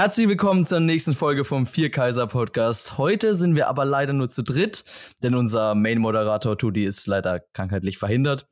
Herzlich 0.00 0.28
willkommen 0.28 0.64
zur 0.64 0.80
nächsten 0.80 1.12
Folge 1.12 1.44
vom 1.44 1.66
Vier 1.66 1.90
Kaiser 1.90 2.26
Podcast. 2.26 2.96
Heute 2.96 3.34
sind 3.34 3.54
wir 3.54 3.68
aber 3.68 3.84
leider 3.84 4.14
nur 4.14 4.30
zu 4.30 4.42
dritt, 4.42 4.82
denn 5.22 5.34
unser 5.34 5.74
Main-Moderator 5.74 6.56
Tudi 6.56 6.84
ist 6.86 7.06
leider 7.06 7.40
krankheitlich 7.52 7.98
verhindert. 7.98 8.48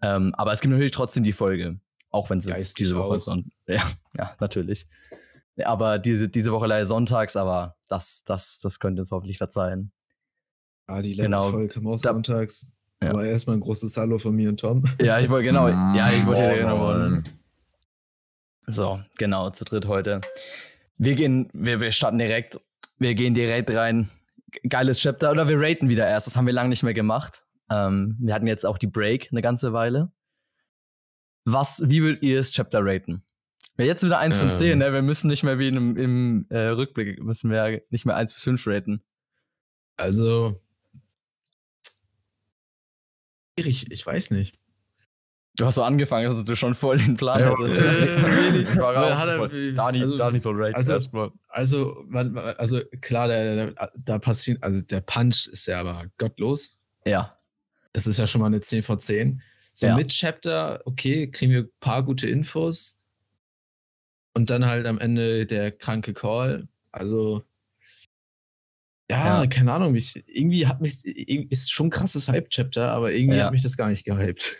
Ähm, 0.00 0.34
aber 0.38 0.54
es 0.54 0.62
gibt 0.62 0.72
natürlich 0.72 0.92
trotzdem 0.92 1.22
die 1.22 1.34
Folge, 1.34 1.78
auch 2.08 2.30
wenn 2.30 2.40
sie 2.40 2.48
Geistig 2.48 2.76
diese 2.76 2.96
Woche 2.96 3.18
ist. 3.18 3.28
Ja, 3.66 3.82
ja, 4.16 4.34
natürlich. 4.40 4.88
Aber 5.62 5.98
diese, 5.98 6.30
diese 6.30 6.50
Woche 6.50 6.66
leider 6.66 6.86
sonntags, 6.86 7.36
aber 7.36 7.76
das, 7.90 8.24
das, 8.24 8.60
das 8.60 8.80
könnt 8.80 8.98
ihr 8.98 9.02
uns 9.02 9.10
hoffentlich 9.10 9.36
verzeihen. 9.36 9.92
Ah, 10.86 11.02
die 11.02 11.10
letzte 11.12 11.24
Genau. 11.24 11.50
Folge 11.50 11.74
kam 11.74 11.88
auch 11.88 12.00
Da- 12.00 12.14
sonntags. 12.14 12.70
Ja. 13.02 13.10
Aber 13.10 13.26
erstmal 13.26 13.56
ein 13.58 13.60
großes 13.60 13.94
Hallo 13.98 14.16
von 14.16 14.34
mir 14.34 14.48
und 14.48 14.58
Tom. 14.58 14.84
Ja, 14.98 15.18
ich 15.20 15.28
wollte 15.28 15.44
genau, 15.44 15.68
ja, 15.68 16.08
ich 16.10 16.24
wollte 16.24 16.40
Moin, 16.40 16.56
genau. 16.56 17.22
So, 18.66 19.00
genau, 19.18 19.50
zu 19.50 19.66
dritt 19.66 19.86
heute. 19.86 20.22
Wir 21.02 21.14
gehen, 21.14 21.48
wir, 21.54 21.80
wir 21.80 21.92
starten 21.92 22.18
direkt, 22.18 22.60
wir 22.98 23.14
gehen 23.14 23.32
direkt 23.32 23.70
rein. 23.70 24.10
Geiles 24.68 25.00
Chapter, 25.00 25.30
oder 25.30 25.48
wir 25.48 25.58
raten 25.58 25.88
wieder 25.88 26.06
erst, 26.06 26.26
das 26.26 26.36
haben 26.36 26.44
wir 26.44 26.52
lange 26.52 26.68
nicht 26.68 26.82
mehr 26.82 26.92
gemacht. 26.92 27.46
Ähm, 27.70 28.18
wir 28.20 28.34
hatten 28.34 28.46
jetzt 28.46 28.66
auch 28.66 28.76
die 28.76 28.86
Break 28.86 29.28
eine 29.30 29.40
ganze 29.40 29.72
Weile. 29.72 30.12
Was, 31.46 31.82
wie 31.86 32.02
würdet 32.02 32.22
ihr 32.22 32.36
das 32.36 32.50
Chapter 32.50 32.80
raten? 32.82 33.22
Ja, 33.78 33.86
jetzt 33.86 34.04
wieder 34.04 34.18
1 34.18 34.36
von 34.36 34.48
Ähm. 34.48 34.54
10, 34.54 34.78
ne? 34.78 34.92
Wir 34.92 35.00
müssen 35.00 35.28
nicht 35.28 35.42
mehr 35.42 35.58
wie 35.58 35.68
einem, 35.68 35.96
im 35.96 36.46
äh, 36.50 36.66
Rückblick, 36.66 37.22
müssen 37.22 37.50
wir 37.50 37.80
nicht 37.88 38.04
mehr 38.04 38.16
1 38.16 38.34
bis 38.34 38.42
5 38.42 38.66
raten. 38.66 39.02
Also. 39.96 40.60
Ich, 43.56 43.90
ich 43.90 44.04
weiß 44.04 44.32
nicht. 44.32 44.59
Du 45.56 45.66
hast 45.66 45.74
so 45.74 45.82
angefangen, 45.82 46.26
dass 46.26 46.42
du 46.44 46.54
schon 46.56 46.74
voll 46.74 46.96
den 46.98 47.16
Plan 47.16 47.40
Ja, 47.40 47.50
hattest. 47.52 47.80
äh, 47.82 48.58
Ich 48.60 48.76
war 48.76 48.96
auch 48.96 49.18
hat 49.18 49.28
er- 49.28 49.72
Dani, 49.72 50.00
also- 50.02 50.16
Dani 50.16 50.38
soll 50.38 50.62
raten 50.62 50.74
also- 50.76 50.92
erstmal. 50.92 51.30
Also, 51.48 52.04
man, 52.08 52.36
also 52.38 52.80
klar, 53.00 53.28
der, 53.28 53.54
der, 53.74 53.90
da 54.04 54.18
passiert, 54.18 54.62
also 54.62 54.80
der 54.80 55.00
Punch 55.00 55.48
ist 55.48 55.66
ja 55.66 55.80
aber 55.80 56.06
gottlos. 56.18 56.76
ja. 57.04 57.30
Das 57.92 58.06
ist 58.06 58.20
ja 58.20 58.28
schon 58.28 58.40
mal 58.40 58.46
eine 58.46 58.60
10 58.60 58.84
von 58.84 59.00
10. 59.00 59.42
So 59.72 59.88
Ja. 59.88 59.96
mit 59.96 60.10
Chapter, 60.10 60.80
okay, 60.84 61.28
kriegen 61.28 61.50
wir 61.50 61.62
ein 61.62 61.70
paar 61.80 62.04
gute 62.04 62.28
Infos. 62.28 62.96
Und 64.32 64.48
dann 64.48 64.64
halt 64.64 64.86
am 64.86 65.00
Ende 65.00 65.44
der 65.44 65.72
kranke 65.72 66.14
Call. 66.14 66.68
Also, 66.92 67.42
ja, 69.10 69.42
Ja. 69.42 69.46
keine 69.48 69.72
Ahnung, 69.72 69.90
mich, 69.90 70.22
irgendwie 70.28 70.68
hat 70.68 70.80
mich, 70.80 71.04
ist 71.04 71.72
schon 71.72 71.88
ein 71.88 71.90
krasses 71.90 72.28
Hype-Chapter, 72.28 72.92
aber 72.92 73.12
irgendwie 73.12 73.38
Ja. 73.38 73.46
hat 73.46 73.52
mich 73.52 73.62
das 73.64 73.76
gar 73.76 73.88
nicht 73.88 74.04
gehypt. 74.04 74.56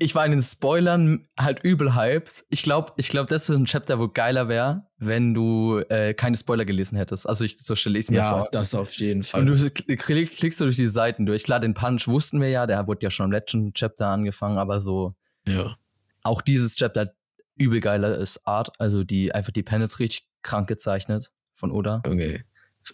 Ich 0.00 0.14
war 0.14 0.24
in 0.24 0.32
den 0.32 0.42
Spoilern 0.42 1.28
halt 1.38 1.62
übel 1.62 1.94
hyped. 1.94 2.44
Ich 2.50 2.62
glaube, 2.62 2.92
ich 2.96 3.08
glaub, 3.08 3.28
das 3.28 3.48
ist 3.48 3.56
ein 3.56 3.64
Chapter, 3.66 3.98
wo 4.00 4.08
geiler 4.08 4.48
wäre, 4.48 4.86
wenn 4.98 5.34
du 5.34 5.78
äh, 5.88 6.14
keine 6.14 6.36
Spoiler 6.36 6.64
gelesen 6.64 6.96
hättest. 6.96 7.28
Also 7.28 7.44
ich, 7.44 7.56
so 7.58 7.76
stelle 7.76 7.98
ich 7.98 8.06
es 8.06 8.10
mir 8.10 8.16
Ja, 8.18 8.30
vor. 8.38 8.48
das 8.50 8.74
auf 8.74 8.92
jeden 8.94 9.22
Fall. 9.22 9.40
Und 9.40 9.46
du 9.46 9.52
kl- 9.54 9.96
klick, 9.96 10.32
klickst 10.32 10.60
du 10.60 10.64
durch 10.64 10.76
die 10.76 10.88
Seiten 10.88 11.26
durch. 11.26 11.44
Klar, 11.44 11.60
den 11.60 11.74
Punch 11.74 12.08
wussten 12.08 12.40
wir 12.40 12.48
ja, 12.48 12.66
der 12.66 12.86
wurde 12.86 13.04
ja 13.04 13.10
schon 13.10 13.26
im 13.26 13.32
letzten 13.32 13.72
Chapter 13.72 14.08
angefangen, 14.08 14.58
aber 14.58 14.80
so 14.80 15.14
ja. 15.46 15.76
auch 16.22 16.42
dieses 16.42 16.74
Chapter 16.76 17.02
hat 17.02 17.14
übel 17.56 17.80
geiler 17.80 18.18
ist 18.18 18.46
Art, 18.46 18.72
also 18.80 19.04
die 19.04 19.32
einfach 19.34 19.52
die 19.52 19.62
Panels 19.62 19.98
richtig 20.00 20.26
krank 20.42 20.68
gezeichnet 20.68 21.30
von 21.54 21.70
Oda. 21.70 22.02
Okay. 22.06 22.42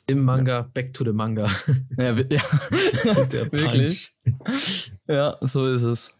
Im 0.06 0.25
Manga, 0.25 0.62
back 0.73 0.95
to 0.95 1.05
the 1.05 1.12
Manga. 1.12 1.50
Ja, 1.98 2.12
ja. 2.12 2.14
Der 3.33 3.53
wirklich. 3.53 4.14
Punch. 4.25 4.92
Ja, 5.06 5.36
so 5.42 5.67
ist 5.67 5.83
es. 5.83 6.19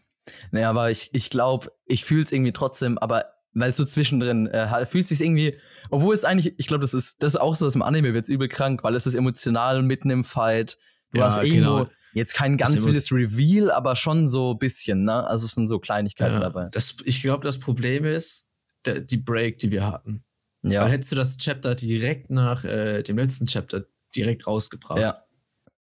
Naja, 0.51 0.69
aber 0.69 0.91
ich, 0.91 1.09
ich 1.13 1.29
glaube, 1.29 1.71
ich 1.85 2.05
fühle 2.05 2.23
es 2.23 2.31
irgendwie 2.31 2.53
trotzdem, 2.53 2.97
aber 2.97 3.25
weil 3.53 3.69
es 3.69 3.77
so 3.77 3.85
zwischendrin 3.85 4.47
äh, 4.47 4.85
fühlt 4.85 5.07
sich 5.07 5.21
irgendwie, 5.21 5.57
obwohl 5.91 6.15
es 6.15 6.25
eigentlich, 6.25 6.55
ich 6.57 6.67
glaube, 6.67 6.81
das 6.81 6.93
ist, 6.93 7.21
das 7.21 7.35
ist 7.35 7.39
auch 7.39 7.55
so, 7.55 7.65
dass 7.65 7.75
im 7.75 7.83
Anime 7.83 8.13
wird 8.13 8.27
übel 8.29 8.47
krank, 8.47 8.83
weil 8.83 8.95
es 8.95 9.05
ist 9.05 9.13
emotional 9.15 9.83
mitten 9.83 10.09
im 10.09 10.23
Fight. 10.23 10.77
Du 11.11 11.19
Ja, 11.19 11.25
hast 11.25 11.37
irgendwo 11.43 11.83
genau. 11.83 11.89
jetzt 12.13 12.33
kein 12.33 12.57
ganz 12.57 12.83
wildes 12.85 13.11
Reveal, 13.11 13.69
aber 13.69 13.95
schon 13.95 14.27
so 14.27 14.53
ein 14.53 14.57
bisschen, 14.57 15.03
ne? 15.03 15.27
Also 15.27 15.45
es 15.45 15.51
sind 15.53 15.67
so 15.67 15.77
Kleinigkeiten 15.79 16.33
Ja, 16.33 16.39
dabei. 16.39 16.69
das, 16.71 16.97
ich 17.05 17.21
glaube, 17.21 17.43
das 17.43 17.59
Problem 17.59 18.05
ist 18.05 18.47
der, 18.85 19.01
die 19.01 19.17
Break, 19.17 19.59
die 19.59 19.69
wir 19.69 19.85
hatten. 19.85 20.23
Ja. 20.63 20.83
Weil 20.85 20.93
hättest 20.93 21.11
du 21.11 21.15
das 21.15 21.37
Chapter 21.37 21.75
direkt 21.75 22.31
nach 22.31 22.63
äh, 22.63 23.03
dem 23.03 23.17
letzten 23.17 23.45
Chapter 23.45 23.85
direkt 24.15 24.47
rausgebracht, 24.47 24.99
ja. 24.99 25.23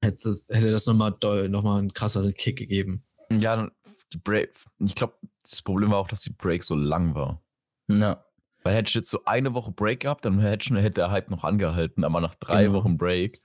hätte, 0.02 0.30
es, 0.30 0.46
hätte 0.50 0.72
das 0.72 0.86
nochmal 0.86 1.16
noch 1.50 1.64
mal 1.64 1.80
einen 1.80 1.92
krasseren 1.92 2.34
Kick 2.34 2.58
gegeben. 2.58 3.04
Ja, 3.32 3.70
Break. 4.18 4.54
Ich 4.80 4.96
glaube, 4.96 5.14
das 5.42 5.62
Problem 5.62 5.92
war 5.92 6.00
auch, 6.00 6.08
dass 6.08 6.22
die 6.22 6.32
Break 6.34 6.64
so 6.64 6.76
lang 6.76 7.14
war. 7.16 7.42
Ja. 7.88 8.26
Weil 8.64 8.76
hätte 8.76 8.90
ich 8.90 8.96
jetzt 8.96 9.10
so 9.10 9.24
eine 9.26 9.54
Woche 9.54 9.72
Break 9.72 10.02
gehabt, 10.02 10.26
dann 10.26 10.40
hätte, 10.40 10.76
hätte 10.82 10.96
der 11.02 11.12
Hype 11.12 11.30
noch 11.30 11.44
angehalten. 11.44 12.04
Aber 12.04 12.20
nach 12.20 12.36
drei 12.36 12.64
Genau. 12.66 12.80
Wochen 12.80 12.98
Break. 12.98 13.42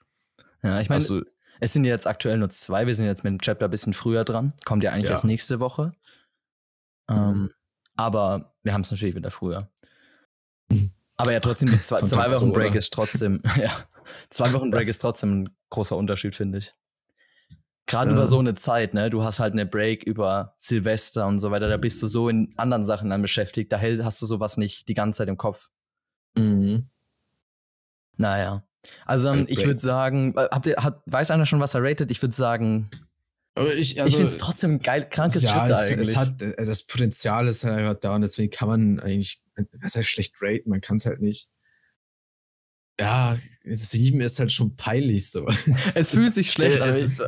Ja, 0.62 0.80
ich 0.80 0.88
meine, 0.88 1.00
Also, 1.00 1.22
es 1.60 1.72
sind 1.72 1.84
jetzt 1.84 2.06
aktuell 2.06 2.38
nur 2.38 2.50
zwei, 2.50 2.86
wir 2.86 2.94
sind 2.94 3.06
jetzt 3.06 3.22
mit 3.22 3.30
dem 3.32 3.38
Chapter 3.40 3.66
ein 3.66 3.70
bisschen 3.70 3.92
früher 3.92 4.24
dran. 4.24 4.54
Kommt 4.64 4.82
ja 4.82 4.90
eigentlich 4.92 5.04
Ja. 5.04 5.10
erst 5.10 5.24
nächste 5.24 5.60
Woche. 5.60 5.92
Ähm, 7.08 7.50
aber 7.96 8.54
wir 8.62 8.72
haben 8.74 8.80
es 8.80 8.90
natürlich 8.90 9.14
wieder 9.14 9.30
früher. 9.30 9.70
Aber 11.16 11.32
ja, 11.32 11.38
trotzdem, 11.40 11.70
die 11.70 11.80
zwei, 11.80 12.02
zwei 12.02 12.32
Wochen 12.32 12.52
Break 12.52 12.70
oder? 12.70 12.78
ist 12.78 12.92
trotzdem, 12.92 13.40
ja, 13.56 13.70
zwei 14.30 14.52
Wochen 14.52 14.70
Break 14.70 14.88
ist 14.88 14.98
trotzdem 14.98 15.42
ein 15.44 15.56
großer 15.70 15.96
Unterschied, 15.96 16.34
finde 16.34 16.58
ich. 16.58 16.74
Gerade 17.86 18.10
Ja. 18.10 18.16
über 18.16 18.26
so 18.26 18.38
eine 18.38 18.54
Zeit, 18.54 18.94
ne? 18.94 19.10
Du 19.10 19.22
hast 19.24 19.40
halt 19.40 19.52
eine 19.52 19.66
Break 19.66 20.04
über 20.04 20.54
Silvester 20.56 21.26
und 21.26 21.38
so 21.38 21.50
weiter, 21.50 21.68
da 21.68 21.76
bist 21.76 22.02
du 22.02 22.06
so 22.06 22.28
in 22.28 22.52
anderen 22.56 22.84
Sachen 22.84 23.10
dann 23.10 23.20
beschäftigt, 23.22 23.70
da 23.72 23.80
hast 23.80 24.22
du 24.22 24.26
sowas 24.26 24.56
nicht 24.56 24.88
die 24.88 24.94
ganze 24.94 25.18
Zeit 25.18 25.28
im 25.28 25.36
Kopf. 25.36 25.68
Mhm. 26.36 26.88
Naja. 28.16 28.64
Also 29.06 29.28
ähm, 29.28 29.40
Ein 29.40 29.46
ich 29.48 29.64
würde 29.66 29.80
sagen, 29.80 30.34
äh, 30.36 30.48
habt 30.50 30.66
ihr, 30.66 30.76
hat, 30.76 31.02
weiß 31.06 31.30
einer 31.30 31.46
schon, 31.46 31.60
was 31.60 31.74
er 31.74 31.82
ratet? 31.82 32.10
Ich 32.10 32.20
würde 32.22 32.34
sagen, 32.34 32.90
ich, 33.76 33.96
ich 33.98 34.12
finde 34.16 34.26
es 34.26 34.38
trotzdem 34.38 34.72
ein 34.72 34.78
geil, 34.80 35.06
krankes 35.08 35.44
ja, 35.44 35.66
es, 35.68 35.78
eigentlich. 35.78 36.08
Es 36.08 36.16
hat, 36.16 36.42
äh, 36.42 36.64
das 36.64 36.82
Potenzial 36.84 37.46
ist 37.48 37.64
halt 37.64 38.02
da 38.04 38.14
und 38.14 38.22
deswegen 38.22 38.50
kann 38.50 38.68
man 38.68 39.00
eigentlich, 39.00 39.42
das 39.80 39.94
heißt 39.96 40.08
schlecht 40.08 40.34
raten, 40.40 40.70
man 40.70 40.80
kann 40.80 40.96
es 40.96 41.06
halt 41.06 41.20
nicht. 41.20 41.48
Ja, 42.98 43.36
sieben 43.64 44.20
ist 44.20 44.38
halt 44.38 44.52
schon 44.52 44.76
peinlich 44.76 45.30
so. 45.30 45.46
es 45.94 46.12
fühlt 46.12 46.34
sich 46.34 46.50
schlecht 46.52 46.80
Äh, 46.80 46.84
an. 46.84 46.88
es 46.90 46.98
Ich, 46.98 47.04
ist, 47.04 47.22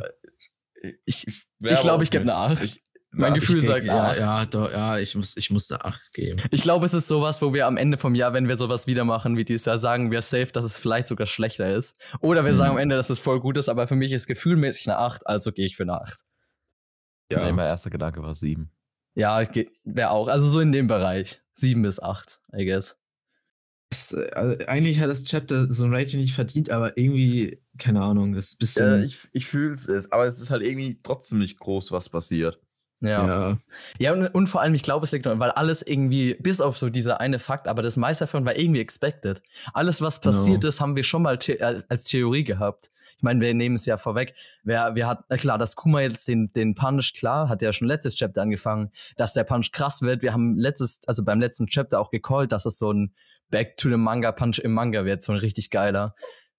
ich 1.05 1.27
ich 1.27 1.81
glaube, 1.81 2.03
ich 2.03 2.11
gebe 2.11 2.23
eine 2.23 2.35
8. 2.35 2.63
Ich- 2.63 2.83
mein 3.09 3.33
ja, 3.33 3.39
Gefühl 3.39 3.65
sagt 3.65 3.85
ja, 3.85 4.09
8. 4.11 4.19
ja, 4.19 4.45
doch, 4.45 4.69
ja, 4.69 4.97
ich 4.99 5.15
muss, 5.15 5.37
ich 5.37 5.49
muss 5.49 5.71
eine 5.71 5.83
8 5.85 6.13
geben. 6.13 6.39
Ich 6.51 6.61
glaube, 6.61 6.85
es 6.85 6.93
ist 6.93 7.07
sowas, 7.07 7.41
wo 7.41 7.53
wir 7.53 7.65
am 7.65 7.77
Ende 7.77 7.97
vom 7.97 8.13
Jahr, 8.15 8.33
wenn 8.33 8.47
wir 8.49 8.57
sowas 8.57 8.85
wieder 8.85 9.05
machen 9.05 9.37
wie 9.37 9.45
dieses 9.45 9.65
Jahr, 9.65 9.77
sagen 9.77 10.11
wir 10.11 10.21
safe, 10.21 10.47
dass 10.51 10.65
es 10.65 10.77
vielleicht 10.77 11.07
sogar 11.07 11.25
schlechter 11.25 11.73
ist. 11.73 11.95
Oder 12.19 12.43
wir 12.45 12.51
Mhm. 12.51 12.57
sagen 12.57 12.71
am 12.71 12.77
Ende, 12.77 12.95
dass 12.97 13.09
es 13.09 13.19
voll 13.19 13.39
gut 13.39 13.57
ist, 13.57 13.69
aber 13.69 13.87
für 13.87 13.95
mich 13.95 14.11
ist 14.11 14.27
gefühlmäßig 14.27 14.87
eine 14.89 14.97
8, 14.99 15.25
also 15.25 15.51
gehe 15.53 15.65
ich 15.65 15.75
für 15.77 15.83
eine 15.83 15.93
8. 16.01 16.23
Ja. 17.31 17.45
Ja. 17.47 17.51
mein 17.53 17.67
erster 17.69 17.89
Gedanke 17.89 18.21
war 18.21 18.35
sieben. 18.35 18.71
Ja, 19.15 19.41
wäre 19.83 20.11
auch. 20.11 20.27
Also 20.27 20.47
so 20.47 20.59
in 20.59 20.71
dem 20.71 20.87
Bereich. 20.87 21.39
7 21.53 21.81
bis 21.81 21.99
8, 21.99 22.39
I 22.55 22.65
guess. 22.65 22.99
Das, 23.89 24.11
äh, 24.13 24.29
also 24.33 24.65
eigentlich 24.67 24.99
hat 24.99 25.09
das 25.09 25.23
Chapter 25.23 25.71
so 25.71 25.85
ein 25.85 25.93
Rating 25.93 26.19
nicht 26.19 26.33
verdient, 26.35 26.69
aber 26.69 26.97
irgendwie, 26.97 27.61
keine 27.77 28.01
Ahnung, 28.01 28.33
das 28.33 28.49
ist 28.49 28.55
ein 28.55 28.59
bisschen. 28.59 28.95
Ja, 28.95 29.03
ich 29.03 29.17
ich 29.31 29.45
fühle 29.45 29.71
es, 29.73 30.11
aber 30.11 30.25
es 30.25 30.41
ist 30.41 30.49
halt 30.49 30.63
irgendwie 30.63 30.99
trotzdem 31.03 31.39
nicht 31.39 31.59
groß, 31.59 31.91
was 31.91 32.09
passiert. 32.09 32.59
Ja. 32.99 33.27
ja. 33.27 33.57
Ja, 33.99 34.13
und, 34.13 34.27
und 34.27 34.47
vor 34.47 34.61
allem, 34.61 34.73
ich 34.73 34.81
glaube, 34.81 35.05
es 35.05 35.11
liegt 35.11 35.25
daran, 35.27 35.39
weil 35.39 35.51
alles 35.51 35.83
irgendwie, 35.83 36.33
bis 36.33 36.61
auf 36.61 36.77
so 36.77 36.89
dieser 36.89 37.21
eine 37.21 37.37
Fakt, 37.39 37.67
aber 37.67 37.81
das 37.83 37.95
meiste 37.95 38.23
davon 38.23 38.43
war 38.45 38.55
irgendwie 38.57 38.79
expected. 38.81 39.41
Alles, 39.73 40.01
was 40.01 40.19
Genau. 40.19 40.35
passiert 40.35 40.63
ist, 40.63 40.81
haben 40.81 40.95
wir 40.95 41.03
schon 41.03 41.21
mal 41.21 41.39
the 41.41 41.61
als 41.61 41.89
als 41.89 42.03
Theorie 42.05 42.43
gehabt. 42.43 42.89
Ich 43.17 43.23
meine, 43.23 43.41
wir 43.41 43.53
nehmen 43.53 43.75
es 43.75 43.85
ja 43.85 43.97
vorweg. 43.97 44.35
Wer, 44.63 44.95
wir 44.95 45.07
hat, 45.07 45.25
na 45.29 45.37
klar, 45.37 45.57
dass 45.57 45.75
Kuma 45.75 46.01
jetzt 46.01 46.27
den, 46.27 46.51
den 46.53 46.75
Punch, 46.75 47.13
klar, 47.13 47.49
hat 47.49 47.61
ja 47.61 47.73
schon 47.73 47.87
letztes 47.87 48.15
Chapter 48.15 48.43
angefangen, 48.43 48.91
dass 49.15 49.33
der 49.33 49.43
Punch 49.43 49.71
krass 49.71 50.01
wird. 50.01 50.21
Wir 50.21 50.33
haben 50.33 50.57
letztes, 50.57 51.01
also 51.07 51.23
beim 51.23 51.39
letzten 51.39 51.67
Chapter 51.67 51.99
auch 51.99 52.11
gecallt, 52.11 52.51
dass 52.51 52.65
es 52.65 52.77
so 52.77 52.91
ein 52.91 53.13
Back 53.49 53.77
to 53.77 53.89
the 53.89 53.97
Manga 53.97 54.31
Punch 54.31 54.59
im 54.59 54.73
Manga 54.73 55.03
wird, 55.03 55.23
so 55.23 55.33
ein 55.33 55.39
richtig 55.39 55.69
geiler. 55.71 56.13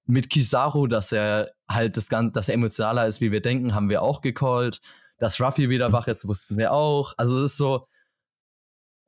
Mit 0.04 0.30
Kizaru, 0.30 0.86
dass 0.86 1.12
er 1.12 1.52
halt 1.68 1.96
das 1.96 2.08
Ganze, 2.08 2.32
dass 2.32 2.48
er 2.48 2.54
emotionaler 2.54 3.06
ist, 3.06 3.20
wie 3.20 3.30
wir 3.30 3.42
denken, 3.42 3.74
haben 3.74 3.88
wir 3.88 4.02
auch 4.02 4.20
gecallt. 4.20 4.80
Dass 5.18 5.40
Ruffy 5.40 5.68
wieder 5.68 5.92
wach 5.92 6.08
ist, 6.08 6.26
wussten 6.26 6.56
wir 6.58 6.72
auch. 6.72 7.12
Also 7.16 7.38
es 7.38 7.52
ist 7.52 7.58
so, 7.58 7.86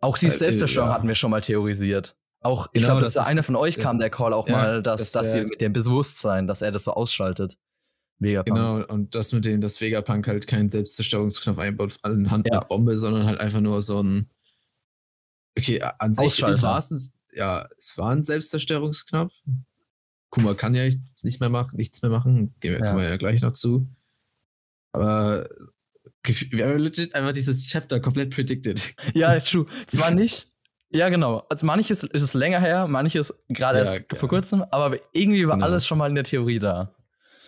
auch 0.00 0.18
die 0.18 0.26
Äh, 0.26 0.30
Selbstzerstörung 0.30 0.88
ja. 0.90 0.94
hatten 0.94 1.08
wir 1.08 1.14
schon 1.14 1.30
mal 1.30 1.40
theorisiert. 1.40 2.16
Auch, 2.42 2.68
ich 2.72 2.80
Genau, 2.80 2.92
glaube, 2.94 3.02
dass 3.02 3.12
das 3.14 3.26
einer 3.26 3.42
von 3.42 3.54
euch 3.56 3.78
kam, 3.78 3.98
der 3.98 4.08
Call 4.10 4.32
auch 4.32 4.48
Ja, 4.48 4.56
mal, 4.56 4.82
dass, 4.82 5.12
dass 5.12 5.24
dass 5.24 5.34
ihr 5.34 5.44
mit 5.44 5.60
dem 5.60 5.72
Bewusstsein, 5.72 6.46
dass 6.46 6.62
er 6.62 6.70
das 6.70 6.84
so 6.84 6.92
ausschaltet. 6.92 7.58
Vegapunk. 8.18 8.56
Genau, 8.56 8.84
und 8.86 9.14
das 9.14 9.32
mit 9.32 9.44
dem, 9.44 9.60
dass 9.60 9.80
Vegapunk 9.80 10.26
halt 10.26 10.46
keinen 10.46 10.68
Selbstzerstörungsknopf 10.70 11.58
einbaut 11.58 11.98
anhand 12.02 12.46
Ja. 12.50 12.60
der 12.60 12.66
Bombe, 12.66 12.98
sondern 12.98 13.26
halt 13.26 13.40
einfach 13.40 13.60
nur 13.60 13.80
so 13.82 14.02
ein. 14.02 14.30
Okay, 15.56 15.82
an 15.82 16.14
sich 16.14 16.40
war 16.42 16.78
es 16.78 16.90
ein, 16.90 17.00
ja, 17.34 17.68
es 17.76 17.96
war 17.98 18.10
ein 18.10 18.24
Selbstzerstörungsknopf. 18.24 19.32
Kuma 20.30 20.54
kann 20.54 20.74
ja 20.74 20.84
nichts 20.84 21.24
nicht 21.24 21.40
mehr 21.40 21.48
machen, 21.48 21.76
nichts 21.76 22.02
mehr 22.02 22.10
machen. 22.10 22.54
Gehen 22.60 22.72
wir, 22.74 22.80
Ja. 22.80 22.90
kommen 22.92 23.02
wir 23.02 23.08
ja 23.10 23.16
gleich 23.16 23.40
noch 23.42 23.52
zu. 23.52 23.86
Aber 24.92 25.48
wir 26.24 26.66
haben 26.66 26.78
legit 26.78 27.14
einfach 27.14 27.32
dieses 27.32 27.66
Chapter 27.66 28.00
komplett 28.00 28.34
predicted. 28.34 28.94
Ja, 29.14 29.38
true. 29.40 29.66
Zwar 29.86 30.10
nicht, 30.14 30.48
Ja, 30.92 31.08
genau. 31.08 31.44
Also 31.48 31.66
manches 31.66 32.02
ist 32.02 32.22
es 32.22 32.34
länger 32.34 32.60
her, 32.60 32.86
manches 32.88 33.42
gerade 33.48 33.78
Ja, 33.78 33.84
erst 33.84 33.94
ja. 34.10 34.16
vor 34.16 34.28
kurzem, 34.28 34.64
aber 34.70 34.96
irgendwie 35.12 35.46
war 35.46 35.54
Genau. 35.54 35.66
alles 35.66 35.86
schon 35.86 35.98
mal 35.98 36.08
in 36.08 36.14
der 36.16 36.24
Theorie 36.24 36.58
da. 36.58 36.94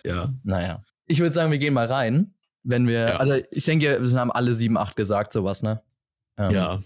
Ja. 0.05 0.33
Naja. 0.43 0.83
Ich 1.07 1.19
würde 1.19 1.33
sagen, 1.33 1.51
wir 1.51 1.57
gehen 1.59 1.73
mal 1.73 1.85
rein, 1.87 2.33
wenn 2.63 2.87
wir, 2.87 2.99
Ja. 3.09 3.17
also 3.17 3.35
ich 3.51 3.65
denke, 3.65 3.97
wir 4.01 4.19
haben 4.19 4.31
alle 4.31 4.53
sieben, 4.55 4.77
acht 4.77 4.95
gesagt, 4.95 5.33
sowas, 5.33 5.61
ne? 5.63 5.81
Ähm, 6.37 6.51
Ja. 6.51 6.79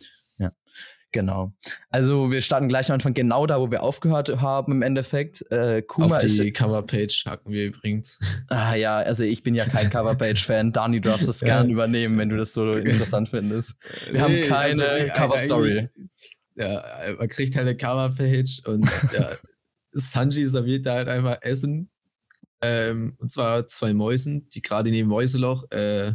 Genau. 1.14 1.54
Also 1.90 2.32
wir 2.34 2.42
starten 2.42 2.68
gleich 2.68 2.90
am 2.90 2.96
Anfang 2.96 3.14
genau 3.14 3.48
da, 3.48 3.62
wo 3.62 3.72
wir 3.72 3.82
aufgehört 3.82 4.42
haben 4.42 4.74
im 4.74 4.82
Endeffekt. 4.82 5.42
Äh, 5.52 5.82
Kuma 5.82 6.18
Auf 6.18 6.24
ist. 6.24 6.38
die 6.38 6.52
Coverpage 6.52 7.26
hacken 7.26 7.54
wir 7.54 7.66
übrigens. 7.68 8.20
Ah 8.50 8.76
ja, 8.76 8.98
also 8.98 9.24
ich 9.24 9.42
bin 9.42 9.56
ja 9.56 9.66
kein 9.66 9.90
Coverpage-Fan. 9.90 10.74
Dani, 10.74 11.00
du 11.00 11.10
darfst 11.10 11.30
das 11.30 11.40
Ja. 11.42 11.48
gern 11.48 11.70
übernehmen, 11.70 12.18
wenn 12.20 12.28
du 12.28 12.36
das 12.36 12.54
so 12.54 12.76
interessant 12.76 13.30
findest. 13.30 13.78
Wir 14.12 14.22
haben 14.22 14.36
keine 14.50 14.84
äh, 14.86 15.10
Cover-Story. 15.10 15.88
Ja, 16.58 17.16
man 17.18 17.30
kriegt 17.30 17.56
halt 17.56 17.68
eine 17.68 17.78
Coverpage 17.78 18.62
und 18.66 18.90
ja, 19.14 19.32
Sanji 19.92 20.46
serviert 20.48 20.86
da 20.86 20.96
halt 20.96 21.08
einfach 21.08 21.38
Essen. 21.42 21.92
Ähm, 22.62 23.16
und 23.20 23.32
zwar 23.32 23.68
zwei 23.68 23.94
Mäusen, 23.94 24.50
die 24.50 24.62
gerade 24.62 24.90
in 24.90 24.96
dem 24.96 25.08
Mäuseloch 25.08 25.70
äh, 25.72 26.14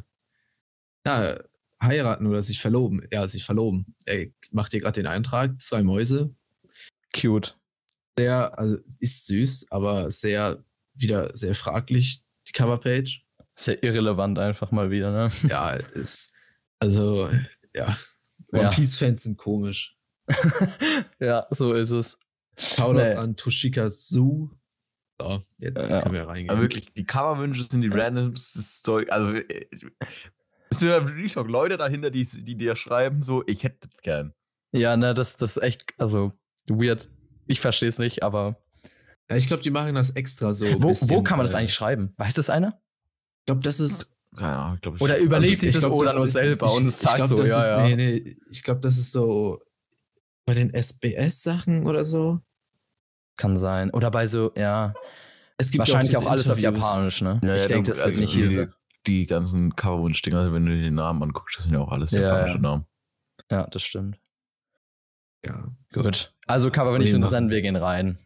ja, 1.06 1.39
heiraten 1.81 2.27
oder 2.27 2.43
sich 2.43 2.61
verloben. 2.61 3.06
Ja, 3.12 3.27
sich 3.29 3.44
verloben. 3.44 3.94
Er 4.05 4.27
macht 4.50 4.73
hier 4.73 4.81
gerade 4.81 5.00
den 5.00 5.06
Eintrag, 5.06 5.61
zwei 5.61 5.83
Mäuse. 5.83 6.35
Cute. 7.15 7.56
Sehr, 8.19 8.59
also 8.59 8.77
ist 8.99 9.27
süß, 9.27 9.67
aber 9.71 10.11
sehr, 10.11 10.65
wieder 10.95 11.31
sehr 11.37 11.55
fraglich, 11.55 12.23
die 12.49 12.53
Coverpage. 12.53 13.25
Sehr 13.55 13.83
irrelevant 13.83 14.38
einfach 14.38 14.71
mal 14.71 14.91
wieder, 14.91 15.12
ne? 15.12 15.29
Ja, 15.49 15.75
ist, 15.75 16.33
also, 16.79 17.31
ja. 17.75 17.97
One 18.53 18.65
Ja. 18.65 18.71
Piece-Fans 18.71 19.23
sind 19.23 19.38
komisch. 19.38 19.97
ja, 21.20 21.46
so 21.50 21.73
ist 21.75 21.90
es. 21.90 22.19
Shoutouts 22.58 23.14
Nee. 23.14 23.20
an 23.20 23.37
Toshika 23.37 23.88
Su. 23.88 24.50
So, 25.20 25.43
jetzt 25.58 25.90
Ja. 25.90 26.02
können 26.02 26.14
wir 26.14 26.26
reingehen. 26.26 26.50
Aber 26.50 26.61
wirklich, 26.62 26.93
die 26.93 27.05
Coverwünsche 27.05 27.67
sind 27.70 27.82
die 27.82 27.88
randomste 27.88 28.61
Zeug. 28.61 29.11
Also, 29.12 29.32
äh, 29.34 29.67
es 30.70 30.81
sind 30.81 30.88
ja 30.88 31.06
wirklich 31.06 31.37
auch 31.38 31.46
Leute 31.46 31.76
dahinter, 31.76 32.11
die, 32.11 32.25
die 32.26 32.56
dir 32.56 32.76
schreiben, 32.76 33.23
so, 33.23 33.43
ich 33.46 33.62
hätte 33.62 33.88
das 33.88 34.00
gern. 34.02 34.34
Ja, 34.73 34.96
ne, 34.96 35.14
das, 35.14 35.37
das 35.37 35.56
ist 35.56 35.62
echt, 35.62 35.84
also 35.99 36.32
weird. 36.67 37.08
Ich 37.46 37.61
verstehe 37.61 37.88
es 37.88 37.99
nicht, 37.99 38.23
aber. 38.23 38.56
ja, 39.31 39.37
ich 39.37 39.46
glaube, 39.46 39.62
die 39.62 39.70
machen 39.70 39.94
das 39.94 40.11
extra 40.11 40.55
so. 40.55 40.67
Wo, 40.82 40.88
bisschen, 40.88 41.11
wo 41.11 41.23
kann 41.23 41.37
man 41.38 41.44
das 41.46 41.55
eigentlich 41.55 41.75
schreiben? 41.75 42.14
Weiß 42.17 42.35
das 42.35 42.49
einer? 42.50 42.81
Ich 43.40 43.46
glaube, 43.46 43.62
das 43.62 43.81
ist. 43.81 44.12
Keine 44.35 44.56
Ahnung, 44.56 44.75
ich 44.76 44.81
glaube, 44.81 44.99
Oder 45.00 45.19
überlegt 45.19 45.55
ich 45.56 45.61
sich 45.61 45.73
das 45.75 45.81
glaub, 45.82 45.93
oder 45.93 46.14
nur 46.14 46.26
selber 46.26 46.67
ich- 46.67 46.73
und 46.73 46.87
es 46.87 47.02
ich 47.02 47.08
sagt 47.08 47.17
glaub, 47.17 47.28
so, 47.28 47.44
ja, 47.44 47.61
ist, 47.61 47.67
ja. 47.69 47.82
Nee, 47.82 47.96
nee, 47.96 48.37
ich 48.50 48.62
glaube, 48.62 48.81
das 48.81 48.96
ist 48.96 49.12
so 49.12 49.61
bei 50.47 50.55
den 50.55 50.73
SBS-Sachen 50.73 51.87
oder 51.87 52.05
so. 52.05 52.41
Kann 53.37 53.56
sein. 53.56 53.91
Oder 53.91 54.11
bei 54.11 54.27
so, 54.27 54.53
ja. 54.56 54.94
Es 55.56 55.71
gibt 55.71 55.81
Wahrscheinlich 55.81 56.17
auch 56.17 56.21
diese 56.21 56.31
alles 56.31 56.50
auf 56.50 56.59
Interviews. 56.59 56.83
Japanisch, 56.83 57.23
ne? 57.23 57.41
Ja, 57.43 57.55
ich 57.55 57.62
ja, 57.62 57.69
denke, 57.69 57.91
das 57.91 58.00
also 58.00 58.21
nicht 58.21 58.35
die, 58.35 58.49
hier. 58.49 58.73
Die 59.06 59.27
ganzen 59.27 59.75
Coverwunsch-Dinger, 59.75 60.53
wenn 60.53 60.67
du 60.67 60.77
dir 60.77 60.83
den 60.83 60.94
Namen 60.94 61.23
anguckst, 61.23 61.56
das 61.56 61.65
sind 61.65 61.75
ja 61.75 61.81
auch 61.81 61.91
alles 61.91 62.12
Ja, 62.12 62.21
japanische 62.21 62.55
ja. 62.55 62.61
Namen. 62.61 62.87
Ja, 63.50 63.67
das 63.67 63.83
stimmt. 63.83 64.19
Ja. 65.44 65.65
Gut. 65.93 66.33
Also 66.47 66.71
Cover, 66.71 66.93
wenn 66.93 67.00
nicht 67.00 67.11
so 67.11 67.17
interessant, 67.17 67.50
wir. 67.50 67.62
gehen 67.62 67.77
rein. 67.77 68.17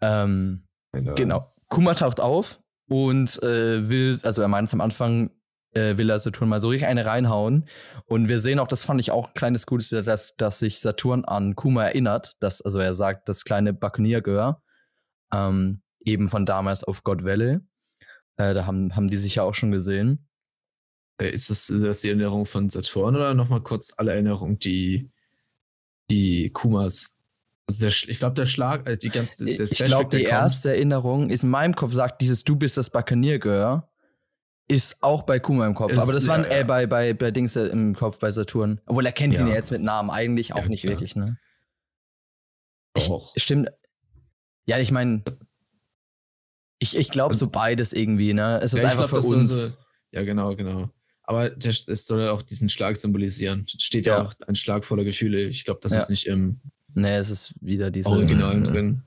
Ähm, 0.00 0.66
genau. 0.92 1.14
genau. 1.14 1.54
Kuma 1.68 1.94
taucht 1.94 2.20
auf 2.20 2.60
und 2.88 3.42
äh, 3.42 3.88
will, 3.88 4.18
also 4.22 4.42
er 4.42 4.48
meint 4.48 4.68
es 4.68 4.74
am 4.74 4.80
Anfang, 4.80 5.30
äh, 5.74 5.98
will 5.98 6.10
er 6.10 6.18
Saturn 6.18 6.48
mal 6.48 6.60
so 6.60 6.68
richtig 6.68 6.88
eine 6.88 7.06
reinhauen. 7.06 7.66
Und 8.06 8.28
wir 8.28 8.38
sehen 8.38 8.58
auch, 8.58 8.68
das 8.68 8.84
fand 8.84 9.00
ich 9.00 9.10
auch 9.10 9.28
ein 9.28 9.34
kleines 9.34 9.66
Gutes, 9.66 9.90
dass, 9.90 10.36
dass 10.36 10.58
sich 10.58 10.80
Saturn 10.80 11.24
an 11.24 11.54
Kuma 11.54 11.84
erinnert. 11.84 12.36
Dass, 12.40 12.62
also 12.62 12.78
er 12.78 12.94
sagt, 12.94 13.28
das 13.28 13.44
kleine 13.44 13.72
Buccaneer-Gehör, 13.72 14.62
ähm, 15.32 15.82
eben 16.00 16.28
von 16.28 16.46
damals 16.46 16.84
auf 16.84 17.02
God 17.02 17.24
Valley. 17.24 17.58
Äh, 18.36 18.54
da 18.54 18.66
haben, 18.66 18.94
haben 18.96 19.08
die 19.08 19.16
sich 19.16 19.36
ja 19.36 19.42
auch 19.42 19.54
schon 19.54 19.70
gesehen. 19.70 20.26
Äh, 21.20 21.30
Ist 21.30 21.50
das, 21.50 21.66
das 21.66 22.00
die 22.00 22.08
Erinnerung 22.08 22.46
von 22.46 22.68
Saturn 22.68 23.14
oder 23.16 23.34
nochmal 23.34 23.62
kurz 23.62 23.94
alle 23.96 24.12
Erinnerungen, 24.12 24.58
die, 24.58 25.10
die 26.10 26.50
Kumas? 26.50 27.16
Also 27.66 27.80
der, 27.80 27.88
ich 27.88 28.18
glaube, 28.18 28.34
der 28.34 28.46
Schlag, 28.46 28.86
äh, 28.88 28.96
die 28.96 29.08
ganze. 29.08 29.48
ich 29.48 29.78
glaube, 29.78 30.10
die 30.10 30.24
kommt- 30.24 30.32
erste 30.32 30.70
Erinnerung 30.70 31.30
ist 31.30 31.44
in 31.44 31.50
meinem 31.50 31.74
Kopf, 31.74 31.92
sagt 31.92 32.20
dieses 32.20 32.44
Du 32.44 32.56
bist 32.56 32.76
das 32.76 32.90
Buccaneer-Gehör, 32.90 33.88
ist 34.68 35.02
auch 35.02 35.24
bei 35.24 35.38
Kuma 35.38 35.66
im 35.66 35.74
Kopf. 35.74 35.92
Ist- 35.92 35.98
aber 35.98 36.12
das 36.12 36.26
war 36.26 36.38
ja, 36.38 36.44
ja. 36.50 36.58
äh, 36.60 36.64
bei, 36.64 36.86
bei, 36.86 37.12
bei 37.14 37.30
Dings 37.30 37.54
äh, 37.56 37.66
im 37.66 37.94
Kopf 37.94 38.18
bei 38.18 38.30
Saturn. 38.30 38.80
Obwohl 38.86 39.04
er 39.06 39.12
kennt 39.12 39.34
ihn 39.34 39.40
Ja. 39.40 39.48
ja 39.48 39.54
jetzt 39.54 39.70
mit 39.70 39.82
Namen 39.82 40.10
eigentlich 40.10 40.52
auch 40.54 40.58
Ja, 40.62 40.68
nicht 40.68 40.82
klar. 40.82 40.92
wirklich, 40.92 41.16
ne? 41.16 41.38
Ich. 42.96 43.10
Stimmt. 43.36 43.68
Ja, 44.66 44.78
ich 44.78 44.90
meine, 44.90 45.22
ich, 46.78 46.96
ich 46.96 47.10
glaube 47.10 47.34
so 47.34 47.48
beides 47.50 47.92
irgendwie, 47.92 48.32
ne? 48.32 48.60
Es 48.62 48.72
ist 48.72 48.82
Ja, 48.82 48.90
einfach 48.90 49.08
glaub, 49.08 49.22
für 49.24 49.28
uns. 49.36 49.60
So, 49.60 49.72
ja, 50.12 50.22
genau, 50.22 50.54
genau. 50.56 50.90
Aber 51.24 51.50
es 51.56 52.06
soll 52.06 52.28
auch 52.28 52.42
diesen 52.42 52.68
Schlag 52.68 52.96
symbolisieren. 52.96 53.66
Steht 53.66 54.06
ja, 54.06 54.18
Ja. 54.18 54.22
auch 54.26 54.34
ein 54.46 54.56
Schlag 54.56 54.84
voller 54.84 55.04
Gefühle. 55.04 55.44
Ich 55.48 55.64
glaube, 55.64 55.80
das 55.82 55.92
Ja. 55.92 55.98
ist 55.98 56.10
nicht 56.10 56.26
im 56.26 56.60
Ne, 56.96 57.16
es 57.16 57.28
ist 57.28 57.54
wieder 57.60 57.90
diese. 57.90 58.08
Original 58.08 58.54
Ja. 58.58 58.60
drin. 58.62 59.02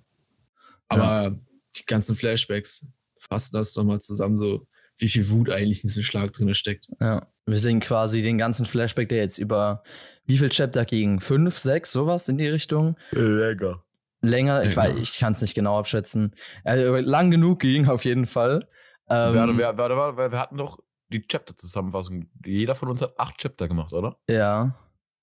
Aber 0.89 1.39
die 1.75 1.85
ganzen 1.85 2.15
Flashbacks 2.17 2.85
fassen 3.19 3.53
das 3.53 3.71
doch 3.73 3.85
mal 3.85 4.01
zusammen, 4.01 4.37
so 4.37 4.67
wie 4.97 5.07
viel 5.07 5.29
Wut 5.29 5.49
eigentlich 5.49 5.83
in 5.83 5.89
diesem 5.89 6.03
Schlag 6.03 6.33
drin 6.33 6.53
steckt. 6.53 6.89
Ja. 6.99 7.27
Wir 7.45 7.57
sehen 7.57 7.79
quasi 7.79 8.21
den 8.21 8.37
ganzen 8.37 8.65
Flashback, 8.65 9.09
der 9.09 9.19
jetzt 9.19 9.37
über 9.37 9.83
wie 10.25 10.37
viel 10.37 10.49
Chapter 10.49 10.85
ging? 10.85 11.19
Fünf, 11.19 11.57
sechs, 11.57 11.91
sowas 11.91 12.27
in 12.27 12.37
die 12.37 12.47
Richtung. 12.47 12.97
Lecker. 13.11 13.83
Länger, 14.21 14.63
ich, 14.63 14.75
weiß, 14.75 14.97
ich 14.97 15.19
kann 15.19 15.33
es 15.33 15.41
nicht 15.41 15.53
genau 15.53 15.77
abschätzen. 15.77 16.33
Also, 16.63 16.95
lang 16.95 17.31
genug 17.31 17.59
ging 17.59 17.87
auf 17.87 18.03
jeden 18.03 18.25
Fall. 18.25 18.67
Ähm, 19.09 19.35
Warte, 19.35 19.57
wer, 19.57 19.77
warte, 19.77 19.95
warte, 19.95 20.17
wir, 20.17 20.31
wir 20.31 20.39
hatten 20.39 20.57
doch 20.57 20.79
die 21.09 21.21
Chapter-Zusammenfassung. 21.25 22.27
Jeder 22.43 22.75
von 22.75 22.89
uns 22.89 23.01
hat 23.01 23.17
acht 23.19 23.37
Chapter 23.37 23.67
gemacht, 23.67 23.93
oder? 23.93 24.17
ja. 24.27 24.75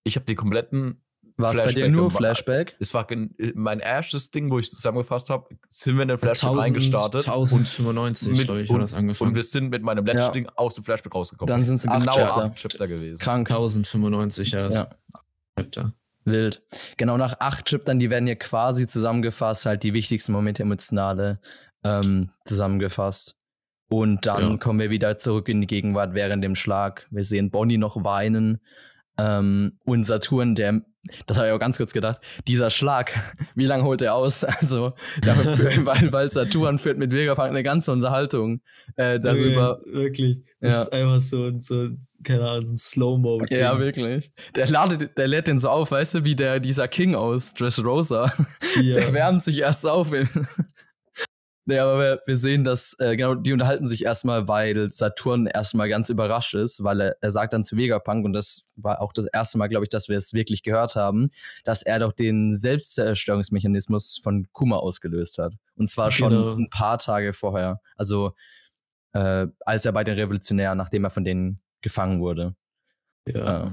Ich 0.06 0.16
habe 0.16 0.26
die 0.26 0.34
kompletten. 0.34 1.02
War 1.36 1.50
es 1.50 1.56
bei 1.56 1.64
dir 1.64 1.70
Flashback 1.72 1.90
nur. 1.92 2.10
Flashback? 2.10 2.76
Es 2.78 2.94
war 2.94 3.06
gen- 3.06 3.34
mein 3.54 3.80
erstes 3.80 4.30
Ding, 4.30 4.50
wo 4.50 4.58
ich 4.60 4.70
zusammengefasst 4.70 5.30
habe. 5.30 5.48
Sind 5.68 5.96
wir 5.96 6.02
in 6.02 6.08
den 6.08 6.18
Flashback 6.18 6.50
1000 6.50 6.62
reingestartet. 6.64 7.26
1095, 7.28 8.28
mit- 8.36 8.44
glaube 8.46 8.62
ich, 8.62 8.70
und- 8.70 8.76
hat 8.76 8.82
das 8.84 8.94
angefangen. 8.94 9.30
Und 9.30 9.36
wir 9.36 9.42
sind 9.42 9.70
mit 9.70 9.82
meinem 9.82 10.04
letzten 10.06 10.20
Ja. 10.20 10.30
Ding 10.30 10.48
aus 10.54 10.76
dem 10.76 10.84
Flashback 10.84 11.12
rausgekommen. 11.14 11.48
Dann 11.48 11.64
sind 11.64 11.90
acht 11.90 12.00
genau 12.00 12.12
Chapter. 12.12 12.44
acht 12.44 12.56
Chapter 12.56 12.86
gewesen. 12.88 13.18
Krank. 13.22 13.50
1095, 13.50 14.52
ja. 14.52 14.64
Das 14.66 14.74
Ja. 14.74 14.90
Chapter. 15.58 15.92
Wild. 16.26 16.62
Genau 16.96 17.16
nach 17.18 17.38
acht 17.40 17.68
Chaptern, 17.68 17.98
die 17.98 18.10
werden 18.10 18.26
ja 18.26 18.34
quasi 18.36 18.86
zusammengefasst, 18.86 19.66
halt 19.66 19.82
die 19.82 19.92
wichtigsten 19.92 20.32
Momente 20.32 20.62
emotionale 20.62 21.40
ähm, 21.84 22.30
zusammengefasst. 22.44 23.36
Und 23.90 24.26
dann 24.26 24.52
Ja. 24.52 24.56
kommen 24.56 24.78
wir 24.80 24.88
wieder 24.90 25.18
zurück 25.18 25.48
in 25.50 25.60
die 25.60 25.66
Gegenwart 25.66 26.14
während 26.14 26.42
dem 26.42 26.54
Schlag. 26.54 27.06
Wir 27.10 27.24
sehen 27.24 27.50
Bonnie 27.50 27.76
noch 27.76 28.02
weinen. 28.04 28.60
Ähm, 29.18 29.76
und 29.84 30.04
Saturn, 30.04 30.54
der, 30.54 30.80
das 31.26 31.36
habe 31.38 31.48
ich 31.48 31.52
auch 31.52 31.58
ganz 31.58 31.76
kurz 31.76 31.92
gedacht, 31.92 32.20
dieser 32.48 32.70
Schlag, 32.70 33.12
wie 33.54 33.66
lange 33.66 33.84
holt 33.84 34.02
er 34.02 34.14
aus? 34.14 34.44
Also, 34.60 34.92
weil, 35.22 36.12
weil 36.12 36.30
Saturn 36.30 36.78
führt 36.78 36.96
mit 36.98 37.12
Vegapunk 37.12 37.50
eine 37.50 37.62
ganze 37.62 37.92
Unterhaltung 37.92 38.60
äh, 38.96 39.20
darüber. 39.20 39.80
Wirklich. 39.84 40.38
Das 40.60 40.72
Ja. 40.72 40.82
ist 40.82 40.92
einfach 40.92 41.20
so 41.20 41.44
ein, 41.46 41.60
so, 41.60 41.88
keine 42.22 42.48
Ahnung, 42.48 42.66
so 42.66 42.72
ein 42.72 42.76
Slow-Mo. 42.78 43.44
Ja, 43.50 43.78
wirklich. 43.78 44.32
Der, 44.56 44.66
ladet, 44.68 45.18
der 45.18 45.28
lädt 45.28 45.46
den 45.48 45.58
so 45.58 45.68
auf, 45.68 45.90
weißt 45.90 46.14
du, 46.14 46.24
wie 46.24 46.34
der, 46.34 46.60
dieser 46.60 46.88
King 46.88 47.14
aus 47.14 47.52
Dressrosa. 47.54 48.32
Der 48.76 49.12
wärmt 49.12 49.42
sich 49.42 49.60
erst 49.60 49.86
auf. 49.86 50.12
Nee, 51.66 51.78
aber 51.78 51.98
wir, 51.98 52.22
wir 52.26 52.36
sehen, 52.36 52.62
dass, 52.62 52.94
äh, 52.98 53.16
genau, 53.16 53.34
die 53.34 53.52
unterhalten 53.54 53.86
sich 53.88 54.04
erstmal, 54.04 54.48
weil 54.48 54.90
Saturn 54.90 55.46
erstmal 55.46 55.88
ganz 55.88 56.10
überrascht 56.10 56.54
ist, 56.54 56.84
weil 56.84 57.00
er, 57.00 57.16
er 57.22 57.30
sagt 57.30 57.54
dann 57.54 57.64
zu 57.64 57.76
Vegapunk, 57.78 58.26
und 58.26 58.34
das 58.34 58.66
war 58.76 59.00
auch 59.00 59.14
das 59.14 59.24
erste 59.26 59.56
Mal, 59.56 59.68
glaube 59.68 59.86
ich, 59.86 59.88
dass 59.88 60.10
wir 60.10 60.18
es 60.18 60.34
wirklich 60.34 60.62
gehört 60.62 60.94
haben, 60.94 61.30
dass 61.64 61.82
er 61.82 62.00
doch 62.00 62.12
den 62.12 62.54
Selbstzerstörungsmechanismus 62.54 64.20
von 64.22 64.46
Kuma 64.52 64.76
ausgelöst 64.76 65.38
hat. 65.38 65.54
Und 65.76 65.88
zwar 65.88 66.10
schon 66.10 66.30
Genau. 66.30 66.54
ein 66.54 66.68
paar 66.70 66.98
Tage 66.98 67.32
vorher. 67.32 67.80
Also, 67.96 68.34
äh, 69.12 69.46
als 69.60 69.84
er 69.86 69.92
bei 69.92 70.04
den 70.04 70.14
Revolutionären, 70.18 70.76
nachdem 70.76 71.04
er 71.04 71.10
von 71.10 71.24
denen 71.24 71.60
gefangen 71.80 72.20
wurde. 72.20 72.54
Ja. 73.26 73.72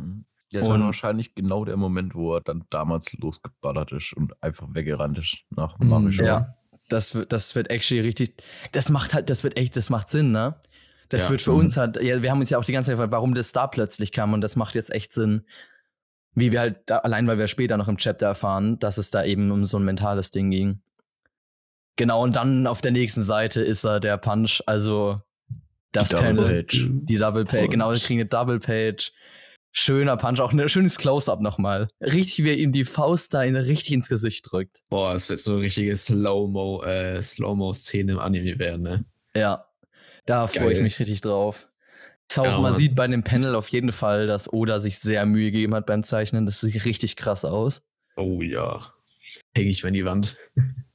Ja, 0.53 0.59
das 0.59 0.69
war 0.69 0.79
wahrscheinlich 0.81 1.33
genau 1.33 1.63
der 1.63 1.77
Moment, 1.77 2.13
wo 2.13 2.35
er 2.35 2.41
dann 2.41 2.65
damals 2.69 3.13
losgeballert 3.13 3.93
ist 3.93 4.11
und 4.13 4.33
einfach 4.43 4.67
weggerannt 4.73 5.17
ist 5.17 5.43
nach 5.49 5.79
Mhm, 5.79 5.87
Marisho. 5.87 6.25
Ja, 6.25 6.55
das, 6.91 7.15
wird- 7.15 7.31
das 7.31 7.55
wird 7.55 7.69
actually 7.69 8.01
richtig. 8.01 8.33
Das 8.71 8.89
macht 8.89 9.13
halt, 9.13 9.29
das 9.29 9.43
wird 9.43 9.57
echt, 9.57 9.75
das 9.77 9.89
macht 9.89 10.09
Sinn, 10.09 10.31
ne? 10.31 10.55
Das 11.09 11.23
Ja, 11.25 11.29
wird 11.31 11.41
für 11.41 11.51
mhm. 11.51 11.59
uns 11.59 11.77
halt, 11.77 12.01
ja, 12.01 12.21
wir 12.21 12.31
haben 12.31 12.39
uns 12.39 12.49
ja 12.49 12.57
auch 12.57 12.63
die 12.65 12.71
ganze 12.71 12.87
Zeit 12.87 12.93
gefragt, 12.95 13.11
warum 13.11 13.33
das 13.33 13.51
da 13.51 13.67
plötzlich 13.67 14.11
kam 14.11 14.33
und 14.33 14.41
das 14.41 14.55
macht 14.55 14.75
jetzt 14.75 14.91
echt 14.93 15.11
Sinn. 15.13 15.45
Wie 16.33 16.53
wir 16.53 16.61
halt, 16.61 16.89
allein 16.89 17.27
weil 17.27 17.37
wir 17.37 17.47
später 17.47 17.75
noch 17.75 17.89
im 17.89 17.97
Chapter 17.97 18.27
erfahren, 18.27 18.79
dass 18.79 18.97
es 18.97 19.11
da 19.11 19.23
eben 19.25 19.51
um 19.51 19.65
so 19.65 19.77
ein 19.77 19.83
mentales 19.83 20.31
Ding 20.31 20.49
ging. 20.51 20.81
Genau, 21.97 22.23
und 22.23 22.37
dann 22.37 22.65
auf 22.67 22.79
der 22.79 22.91
nächsten 22.91 23.21
Seite 23.21 23.61
ist 23.61 23.83
er 23.83 23.99
der 23.99 24.17
Punch, 24.17 24.61
also 24.65 25.21
das 25.91 26.07
Die 26.09 26.15
Double 26.15 26.35
Panel, 26.35 26.63
Page. 26.63 26.87
die 26.89 27.17
Double 27.17 27.43
Page, 27.45 27.69
genau, 27.69 27.91
wir 27.91 27.99
kriegen 27.99 28.21
eine 28.21 28.29
Double 28.29 28.59
Page. 28.61 29.11
Schöner 29.73 30.17
Punch, 30.17 30.41
auch 30.41 30.51
ein 30.51 30.69
schönes 30.69 30.97
Close-Up 30.97 31.39
nochmal. 31.39 31.87
Richtig, 32.01 32.43
wie 32.43 32.49
er 32.49 32.57
ihm 32.57 32.71
die 32.73 32.83
Faust 32.83 33.33
da 33.33 33.43
in, 33.43 33.55
richtig 33.55 33.93
ins 33.93 34.09
Gesicht 34.09 34.51
drückt. 34.51 34.81
Boah, 34.89 35.13
es 35.13 35.29
wird 35.29 35.39
so 35.39 35.53
eine 35.53 35.61
richtige 35.61 35.95
Slow-Mo, 35.95 36.83
äh, 36.83 37.23
Slow-Mo-Szene 37.23 38.13
im 38.13 38.19
Anime 38.19 38.59
werden, 38.59 38.81
ne? 38.81 39.05
Ja, 39.33 39.65
da 40.25 40.47
freue 40.47 40.73
ich 40.73 40.81
mich 40.81 40.99
richtig 40.99 41.21
drauf. 41.21 41.69
Auch, 42.37 42.45
Ja, 42.45 42.59
man 42.59 42.73
sieht 42.73 42.95
bei 42.95 43.07
dem 43.07 43.23
Panel 43.23 43.55
auf 43.55 43.69
jeden 43.69 43.91
Fall, 43.91 44.27
dass 44.27 44.51
Oda 44.51 44.79
sich 44.79 44.99
sehr 44.99 45.25
Mühe 45.25 45.51
gegeben 45.51 45.75
hat 45.75 45.85
beim 45.85 46.03
Zeichnen. 46.03 46.45
Das 46.45 46.59
sieht 46.59 46.85
richtig 46.85 47.15
krass 47.15 47.45
aus. 47.45 47.89
Oh 48.17 48.41
ja. 48.41 48.93
Hänge 49.55 49.69
ich 49.69 49.83
mir 49.83 49.87
an 49.89 49.93
die 49.93 50.05
Wand. 50.05 50.37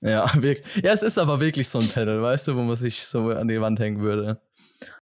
Ja, 0.00 0.30
wirklich. 0.34 0.62
Ja, 0.84 0.92
es 0.92 1.02
ist 1.02 1.18
aber 1.18 1.40
wirklich 1.40 1.68
so 1.68 1.78
ein 1.78 1.88
Panel, 1.88 2.22
weißt 2.22 2.48
du, 2.48 2.56
wo 2.56 2.62
man 2.62 2.76
sich 2.76 3.00
so 3.00 3.30
an 3.30 3.48
die 3.48 3.60
Wand 3.60 3.80
hängen 3.80 4.00
würde. 4.00 4.40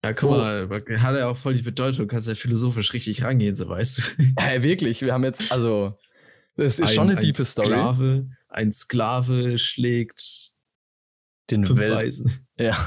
Ja, 0.06 0.14
guck 0.14 0.30
Oh. 0.32 0.38
mal, 0.38 0.70
hat 0.70 1.16
ja 1.16 1.28
auch 1.28 1.38
voll 1.38 1.56
die 1.56 1.62
Bedeutung, 1.64 2.08
kannst 2.08 2.28
ja 2.28 2.36
philosophisch 2.36 2.94
richtig 2.94 3.24
rangehen, 3.24 3.56
so 3.56 3.68
weißt 3.68 3.98
du. 3.98 4.02
Ja, 4.40 4.62
wirklich. 4.64 5.02
Wir 5.02 5.14
haben 5.14 5.24
jetzt, 5.24 5.52
also, 5.52 5.98
das 6.56 6.80
ist 6.80 6.94
schon 6.94 7.10
eine 7.10 7.20
diepe 7.20 7.44
Story. 7.46 7.68
Sklave, 7.68 8.30
ein 8.50 8.72
Sklave 8.72 9.58
schlägt 9.58 10.52
Den 11.50 11.66
fünf 11.66 11.80
Welt. 11.80 12.04
Weisen. 12.04 12.48
Ja, 12.60 12.78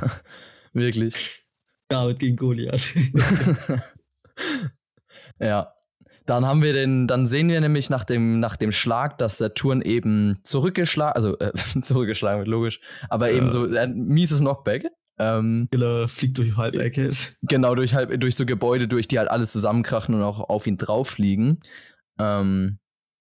wirklich. 0.72 1.44
David 1.88 2.18
gegen 2.20 2.37
Goliath. 2.37 2.94
ja. 5.40 5.72
Dann 6.26 6.44
haben 6.44 6.62
wir 6.62 6.75
den, 6.75 7.06
dann 7.06 7.26
sehen 7.26 7.48
wir 7.48 7.58
nämlich 7.60 7.88
nach 7.88 8.04
dem, 8.04 8.38
nach 8.38 8.56
dem 8.56 8.70
Schlag, 8.70 9.16
dass 9.16 9.38
Saturn 9.38 9.80
eben 9.80 10.38
zurückgeschlagen, 10.42 11.14
also 11.16 11.38
äh, 11.38 11.52
zurückgeschlagen 11.80 12.40
wird, 12.40 12.48
logisch, 12.48 12.80
aber 13.08 13.30
Ja. 13.30 13.37
eben 13.38 13.48
so 13.48 13.64
ein 13.64 13.94
mieses 14.06 14.40
Knockback. 14.40 14.88
Ähm, 15.18 15.68
Killer 15.70 16.08
fliegt 16.08 16.38
durch 16.38 16.56
Halbecke. 16.56 17.10
genau, 17.42 17.75
durch 17.75 17.94
halt, 17.94 18.22
durch 18.22 18.37
so 18.37 18.46
Gebäude, 18.46 18.88
durch 18.88 19.08
die 19.08 19.18
halt 19.18 19.30
alle 19.30 19.46
zusammenkrachen 19.46 20.14
und 20.14 20.22
auch 20.22 20.40
auf 20.40 20.66
ihn 20.66 20.76
drauf 20.76 21.10
fliegen. 21.10 21.60
Ähm, 22.18 22.78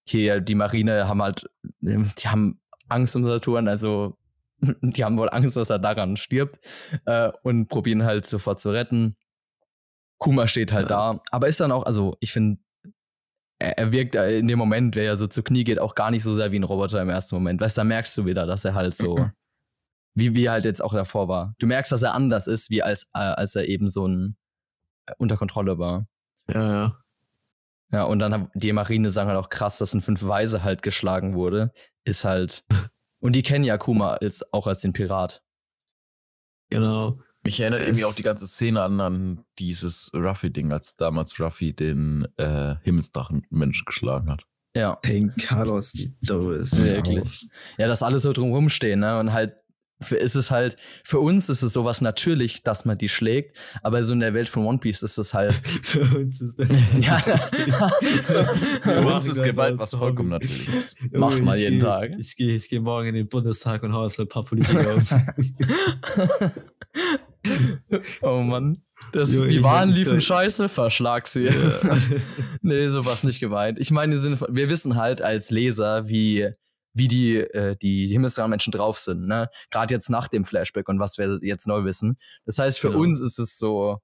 hier, 0.08 0.40
die 0.40 0.56
Marine 0.56 1.08
haben 1.08 1.22
halt, 1.22 1.50
die 1.82 2.28
haben 2.28 2.60
Angst 2.88 3.16
um 3.16 3.26
Saturn, 3.26 3.68
also 3.68 4.18
die 4.82 5.04
haben 5.04 5.18
wohl 5.18 5.30
Angst, 5.30 5.58
dass 5.58 5.70
er 5.70 5.80
daran 5.80 6.18
stirbt 6.18 6.60
äh, 7.06 7.32
und 7.44 7.68
probieren 7.68 8.04
halt 8.04 8.26
sofort 8.26 8.60
zu 8.60 8.72
retten. 8.72 9.16
Kuma 10.20 10.48
steht 10.48 10.72
halt 10.74 10.90
Ja. 10.90 11.14
da, 11.14 11.22
aber 11.32 11.48
ist 11.48 11.60
dann 11.60 11.72
auch, 11.72 11.84
also 11.84 12.16
ich 12.20 12.32
finde, 12.32 12.60
er, 13.60 13.78
er 13.78 13.92
wirkt 13.92 14.16
äh, 14.16 14.40
in 14.40 14.48
dem 14.48 14.58
Moment, 14.60 14.96
wer 14.96 15.04
ja 15.04 15.16
so 15.16 15.28
zu 15.28 15.44
Knie 15.44 15.64
geht, 15.64 15.80
auch 15.80 15.96
gar 15.96 16.12
nicht 16.12 16.24
so 16.24 16.34
sehr 16.34 16.52
wie 16.52 16.60
ein 16.60 16.64
Roboter 16.64 17.02
im 17.02 17.10
ersten 17.10 17.36
Moment. 17.36 17.62
Weißt 17.62 17.78
du, 17.78 17.82
da 17.82 17.84
merkst 17.86 18.18
du 18.18 18.26
wieder, 18.26 18.46
dass 18.46 18.66
er 18.66 18.74
halt 18.74 18.96
so, 18.96 19.16
wie, 20.18 20.36
wie 20.36 20.46
er 20.46 20.54
halt 20.54 20.66
jetzt 20.66 20.84
auch 20.84 20.94
davor 20.94 21.28
war. 21.28 21.54
Du 21.60 21.68
merkst, 21.68 21.92
dass 21.92 22.02
er 22.02 22.14
anders 22.14 22.48
ist, 22.48 22.70
wie 22.72 22.82
als, 22.82 23.10
äh, 23.14 23.20
als 23.20 23.56
er 23.56 23.68
eben 23.68 23.88
so 23.88 24.08
ein 24.08 24.36
äh, 25.06 25.14
unter 25.18 25.38
Kontrolle 25.38 25.78
war. 25.78 26.08
Ja, 26.48 26.72
ja. 26.72 26.98
Ja, 27.92 28.04
und 28.04 28.20
dann 28.20 28.34
haben 28.34 28.50
die 28.54 28.74
Marine 28.74 29.12
sagen 29.12 29.30
halt 29.30 29.40
auch 29.40 29.50
krass, 29.50 29.78
dass 29.78 29.94
ein 29.94 30.02
fünf 30.02 30.28
Weise 30.28 30.64
halt 30.64 30.82
geschlagen 30.82 31.36
wurde. 31.36 31.72
Ist 32.04 32.26
halt. 32.26 32.66
Und 33.20 33.34
die 33.34 33.42
kennen 33.42 33.64
ja 33.64 33.78
Kuma 33.78 34.14
als, 34.16 34.54
auch 34.54 34.68
als 34.68 34.82
den 34.82 34.94
Pirat. 34.94 35.42
Genau. 36.70 37.20
Mich 37.42 37.60
erinnert 37.60 37.82
irgendwie 37.82 38.06
auch 38.06 38.14
die 38.14 38.22
ganze 38.22 38.46
Szene 38.46 38.84
an, 38.84 39.00
an 39.00 39.46
dieses 39.58 40.12
Ruffy-Ding, 40.14 40.72
als 40.72 40.98
damals 40.98 41.40
Ruffy 41.40 41.74
den 41.74 42.28
äh, 42.38 42.76
Himmelsdrachen-Mensch 42.84 43.86
geschlagen 43.86 44.30
hat. 44.30 44.44
Ja, 44.76 44.98
Den 44.98 45.34
Carlos, 45.36 45.94
die 45.94 46.16
Doris. 46.22 46.78
Wirklich. 46.92 47.48
ja, 47.80 47.88
dass 47.88 48.04
alle 48.04 48.20
so 48.20 48.34
drumherum 48.34 48.70
stehen, 48.70 49.00
ne? 49.00 49.18
Und 49.20 49.34
halt 49.34 49.56
ist 50.12 50.36
es 50.36 50.52
halt, 50.52 50.78
für 51.04 51.20
uns 51.20 51.50
ist 51.50 51.64
es 51.64 51.74
sowas 51.74 52.02
natürlich, 52.02 52.62
dass 52.64 52.86
man 52.86 52.98
die 52.98 53.10
schlägt, 53.10 53.58
aber 53.82 54.04
so 54.04 54.14
in 54.14 54.20
der 54.20 54.34
Welt 54.36 54.48
von 54.50 54.66
One 54.66 54.78
Piece 54.78 55.02
ist 55.04 55.18
es 55.18 55.34
halt. 55.34 55.54
Für 55.84 56.02
uns 56.18 56.40
ist 56.40 56.60
das. 56.60 56.68
ja, 57.00 57.18
Für 58.82 59.00
uns 59.08 59.28
ist 59.28 59.44
Gewalt 59.44 59.80
was 59.80 59.92
vollkommen 59.96 60.30
natürlich 60.30 60.68
ist. 60.68 60.96
Macht 61.12 61.34
Junge, 61.34 61.46
mal 61.46 61.56
ich 61.56 61.62
jeden 61.62 61.80
geh- 61.80 61.86
Tag. 61.86 62.12
Ich 62.20 62.36
gehe 62.36 62.56
ich 62.56 62.70
geh 62.70 62.80
morgen 62.80 63.08
in 63.10 63.16
den 63.16 63.28
Bundestag 63.28 63.82
und 63.84 63.94
hau 63.94 64.04
jetzt 64.06 64.20
ein 64.20 64.28
paar 64.28 64.44
Politiker 64.44 64.96
um. 64.96 65.04
oh 68.22 68.42
Mann. 68.42 68.82
Das, 69.14 69.34
Jo, 69.36 69.46
die 69.46 69.62
Wahlen 69.64 69.90
liefen 69.92 70.20
soll- 70.20 70.22
scheiße, 70.22 70.70
verschlag 70.70 71.28
sie. 71.28 71.50
nee, 72.62 72.88
sowas 72.90 73.24
nicht 73.24 73.40
gemeint. 73.40 73.80
Ich 73.80 73.92
meine, 73.92 74.16
wir 74.16 74.70
wissen 74.70 74.96
halt 74.96 75.22
als 75.22 75.50
Leser, 75.52 76.10
wie, 76.10 76.50
wie 76.98 77.08
die, 77.08 77.38
äh, 77.38 77.76
die 77.78 78.08
Himmelsdrachen-Menschen 78.08 78.72
drauf 78.72 78.98
sind, 79.00 79.28
ne? 79.28 79.50
Gerade 79.72 79.94
jetzt 79.94 80.10
nach 80.10 80.28
dem 80.28 80.46
Flashback 80.46 80.90
und 80.90 81.00
was 81.00 81.18
wir 81.18 81.40
jetzt 81.42 81.68
neu 81.68 81.84
wissen. 81.84 82.18
Das 82.46 82.60
heißt, 82.60 82.80
für 82.80 82.90
Genau. 82.90 83.02
uns 83.02 83.22
ist 83.22 83.40
es 83.40 83.58
so, 83.58 84.00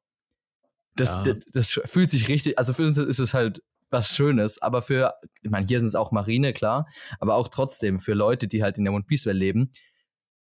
das, 0.95 1.13
Ja. 1.13 1.23
das, 1.23 1.37
das 1.51 1.81
fühlt 1.91 2.11
sich 2.11 2.27
richtig, 2.29 2.57
also 2.59 2.73
für 2.73 2.85
uns 2.85 2.97
ist 2.97 3.19
es 3.19 3.33
halt 3.33 3.61
was 3.89 4.15
Schönes, 4.15 4.61
aber 4.61 4.81
für, 4.81 5.13
ich 5.41 5.49
meine, 5.51 5.67
hier 5.67 5.79
sind 5.79 5.87
es 5.87 5.95
auch 5.95 6.11
Marine, 6.11 6.53
klar, 6.53 6.87
aber 7.19 7.35
auch 7.35 7.47
trotzdem 7.47 7.99
für 7.99 8.13
Leute, 8.13 8.47
die 8.47 8.63
halt 8.63 8.77
in 8.77 8.83
der 8.85 8.93
One 8.93 9.03
Piece 9.03 9.25
Welt 9.27 9.37
leben, 9.37 9.71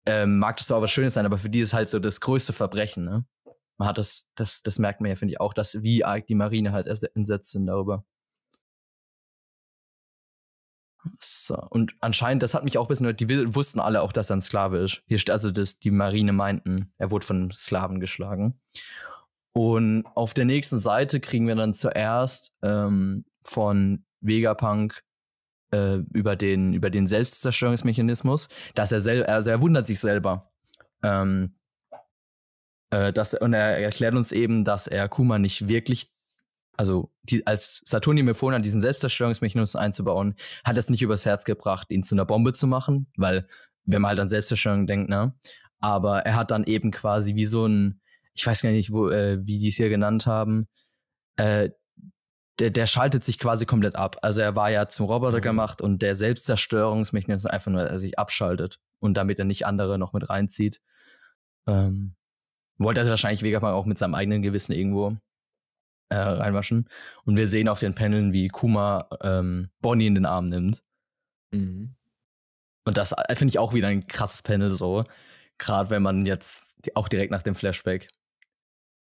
ähm, 0.06 0.38
mag 0.38 0.56
das 0.56 0.66
zwar 0.66 0.82
was 0.82 0.90
Schönes 0.90 1.14
sein, 1.14 1.26
aber 1.26 1.38
für 1.38 1.50
die 1.50 1.60
ist 1.60 1.72
halt 1.74 1.88
so 1.90 1.98
das 1.98 2.20
größte 2.20 2.52
Verbrechen, 2.52 3.04
ne? 3.04 3.24
Man 3.76 3.88
hat 3.88 3.98
das, 3.98 4.30
das, 4.36 4.62
das 4.62 4.78
merkt 4.78 5.00
man 5.00 5.10
ja, 5.10 5.16
finde 5.16 5.32
ich, 5.32 5.40
auch, 5.40 5.52
dass 5.52 5.82
wie 5.82 6.04
arg 6.04 6.26
die 6.26 6.34
Marine 6.36 6.72
halt 6.72 6.86
erst 6.86 7.04
entsetzt 7.16 7.50
sind 7.52 7.66
darüber. 7.66 8.04
So, 11.20 11.56
und 11.70 11.94
anscheinend, 12.00 12.42
das 12.42 12.54
hat 12.54 12.64
mich 12.64 12.78
auch 12.78 12.86
ein 12.86 12.88
bisschen, 12.88 13.16
die 13.16 13.54
wussten 13.54 13.80
alle 13.80 14.02
auch, 14.02 14.12
dass 14.12 14.30
er 14.30 14.36
ein 14.36 14.42
Sklave 14.42 14.78
ist. 14.78 15.02
Hier 15.06 15.20
also, 15.28 15.50
dass 15.50 15.78
die 15.78 15.90
Marine 15.90 16.32
meinten, 16.32 16.92
er 16.98 17.10
wurde 17.10 17.26
von 17.26 17.50
Sklaven 17.50 18.00
geschlagen. 18.00 18.60
Und 19.52 20.04
auf 20.14 20.34
der 20.34 20.44
nächsten 20.44 20.78
Seite 20.78 21.20
kriegen 21.20 21.46
wir 21.46 21.54
dann 21.54 21.74
zuerst 21.74 22.56
ähm, 22.62 23.24
von 23.40 24.04
Vegapunk 24.20 25.02
äh, 25.72 25.98
über 26.12 26.34
den, 26.36 26.72
über 26.72 26.90
den 26.90 27.06
Selbstzerstörungsmechanismus, 27.06 28.48
dass 28.74 28.90
er 28.90 29.00
selber, 29.00 29.28
also 29.28 29.50
er 29.50 29.60
wundert 29.60 29.86
sich 29.86 30.00
selber. 30.00 30.50
Ähm, 31.02 31.54
äh, 32.90 33.12
dass, 33.12 33.34
und 33.34 33.52
er 33.52 33.78
erklärt 33.78 34.14
uns 34.14 34.32
eben, 34.32 34.64
dass 34.64 34.86
er 34.86 35.08
Kuma 35.08 35.38
nicht 35.38 35.68
wirklich, 35.68 36.13
also 36.76 37.10
die, 37.22 37.46
als 37.46 37.82
Saturn 37.84 38.16
ihm 38.16 38.28
empfohlen 38.28 38.56
hat, 38.56 38.64
diesen 38.64 38.80
Selbstzerstörungsmechanismus 38.80 39.76
einzubauen, 39.76 40.34
hat 40.64 40.76
es 40.76 40.90
nicht 40.90 41.02
übers 41.02 41.26
Herz 41.26 41.44
gebracht, 41.44 41.90
ihn 41.90 42.04
zu 42.04 42.14
einer 42.14 42.24
Bombe 42.24 42.52
zu 42.52 42.66
machen, 42.66 43.06
weil, 43.16 43.46
wenn 43.84 44.02
man 44.02 44.10
halt 44.10 44.20
an 44.20 44.28
Selbstzerstörung 44.28 44.86
denkt, 44.86 45.10
ne? 45.10 45.34
Aber 45.80 46.20
er 46.20 46.36
hat 46.36 46.50
dann 46.50 46.64
eben 46.64 46.90
quasi 46.90 47.34
wie 47.34 47.44
so 47.44 47.66
ein, 47.66 48.00
ich 48.34 48.46
weiß 48.46 48.62
gar 48.62 48.70
nicht, 48.70 48.92
wo, 48.92 49.10
äh, 49.10 49.38
wie 49.46 49.58
die 49.58 49.68
es 49.68 49.76
hier 49.76 49.90
genannt 49.90 50.26
haben, 50.26 50.66
äh, 51.36 51.70
der, 52.58 52.70
der 52.70 52.86
schaltet 52.86 53.24
sich 53.24 53.38
quasi 53.38 53.66
komplett 53.66 53.96
ab. 53.96 54.16
Also 54.22 54.40
er 54.40 54.54
war 54.56 54.70
ja 54.70 54.86
zum 54.86 55.06
Roboter 55.06 55.38
Mhm. 55.38 55.42
gemacht 55.42 55.82
und 55.82 56.02
der 56.02 56.14
Selbstzerstörungsmechanismus 56.14 57.50
einfach 57.50 57.72
nur, 57.72 57.82
dass 57.82 57.92
er 57.92 57.98
sich 57.98 58.18
abschaltet 58.18 58.78
und 59.00 59.14
damit 59.16 59.38
er 59.38 59.44
nicht 59.44 59.66
andere 59.66 59.98
noch 59.98 60.12
mit 60.12 60.30
reinzieht. 60.30 60.80
Ähm, 61.66 62.14
wollte 62.78 63.00
er 63.00 63.06
wahrscheinlich 63.08 63.42
Vegapunk 63.42 63.72
auch 63.72 63.86
mit 63.86 63.98
seinem 63.98 64.14
eigenen 64.14 64.42
Gewissen 64.42 64.72
irgendwo 64.72 65.16
äh, 66.08 66.16
reinwaschen. 66.16 66.88
Und 67.24 67.36
wir 67.36 67.46
sehen 67.46 67.68
auf 67.68 67.80
den 67.80 67.94
Paneln, 67.94 68.32
wie 68.32 68.48
Kuma 68.48 69.08
ähm, 69.22 69.70
Bonnie 69.80 70.06
in 70.06 70.14
den 70.14 70.26
Arm 70.26 70.46
nimmt. 70.46 70.82
Mhm. 71.52 71.94
Und 72.84 72.96
das 72.96 73.12
äh, 73.12 73.34
finde 73.36 73.50
ich 73.50 73.58
auch 73.58 73.74
wieder 73.74 73.88
ein 73.88 74.06
krasses 74.06 74.42
Panel 74.42 74.70
so. 74.70 75.04
Gerade 75.58 75.90
wenn 75.90 76.02
man 76.02 76.24
jetzt 76.24 76.76
auch 76.94 77.08
direkt 77.08 77.30
nach 77.30 77.42
dem 77.42 77.54
Flashback. 77.54 78.08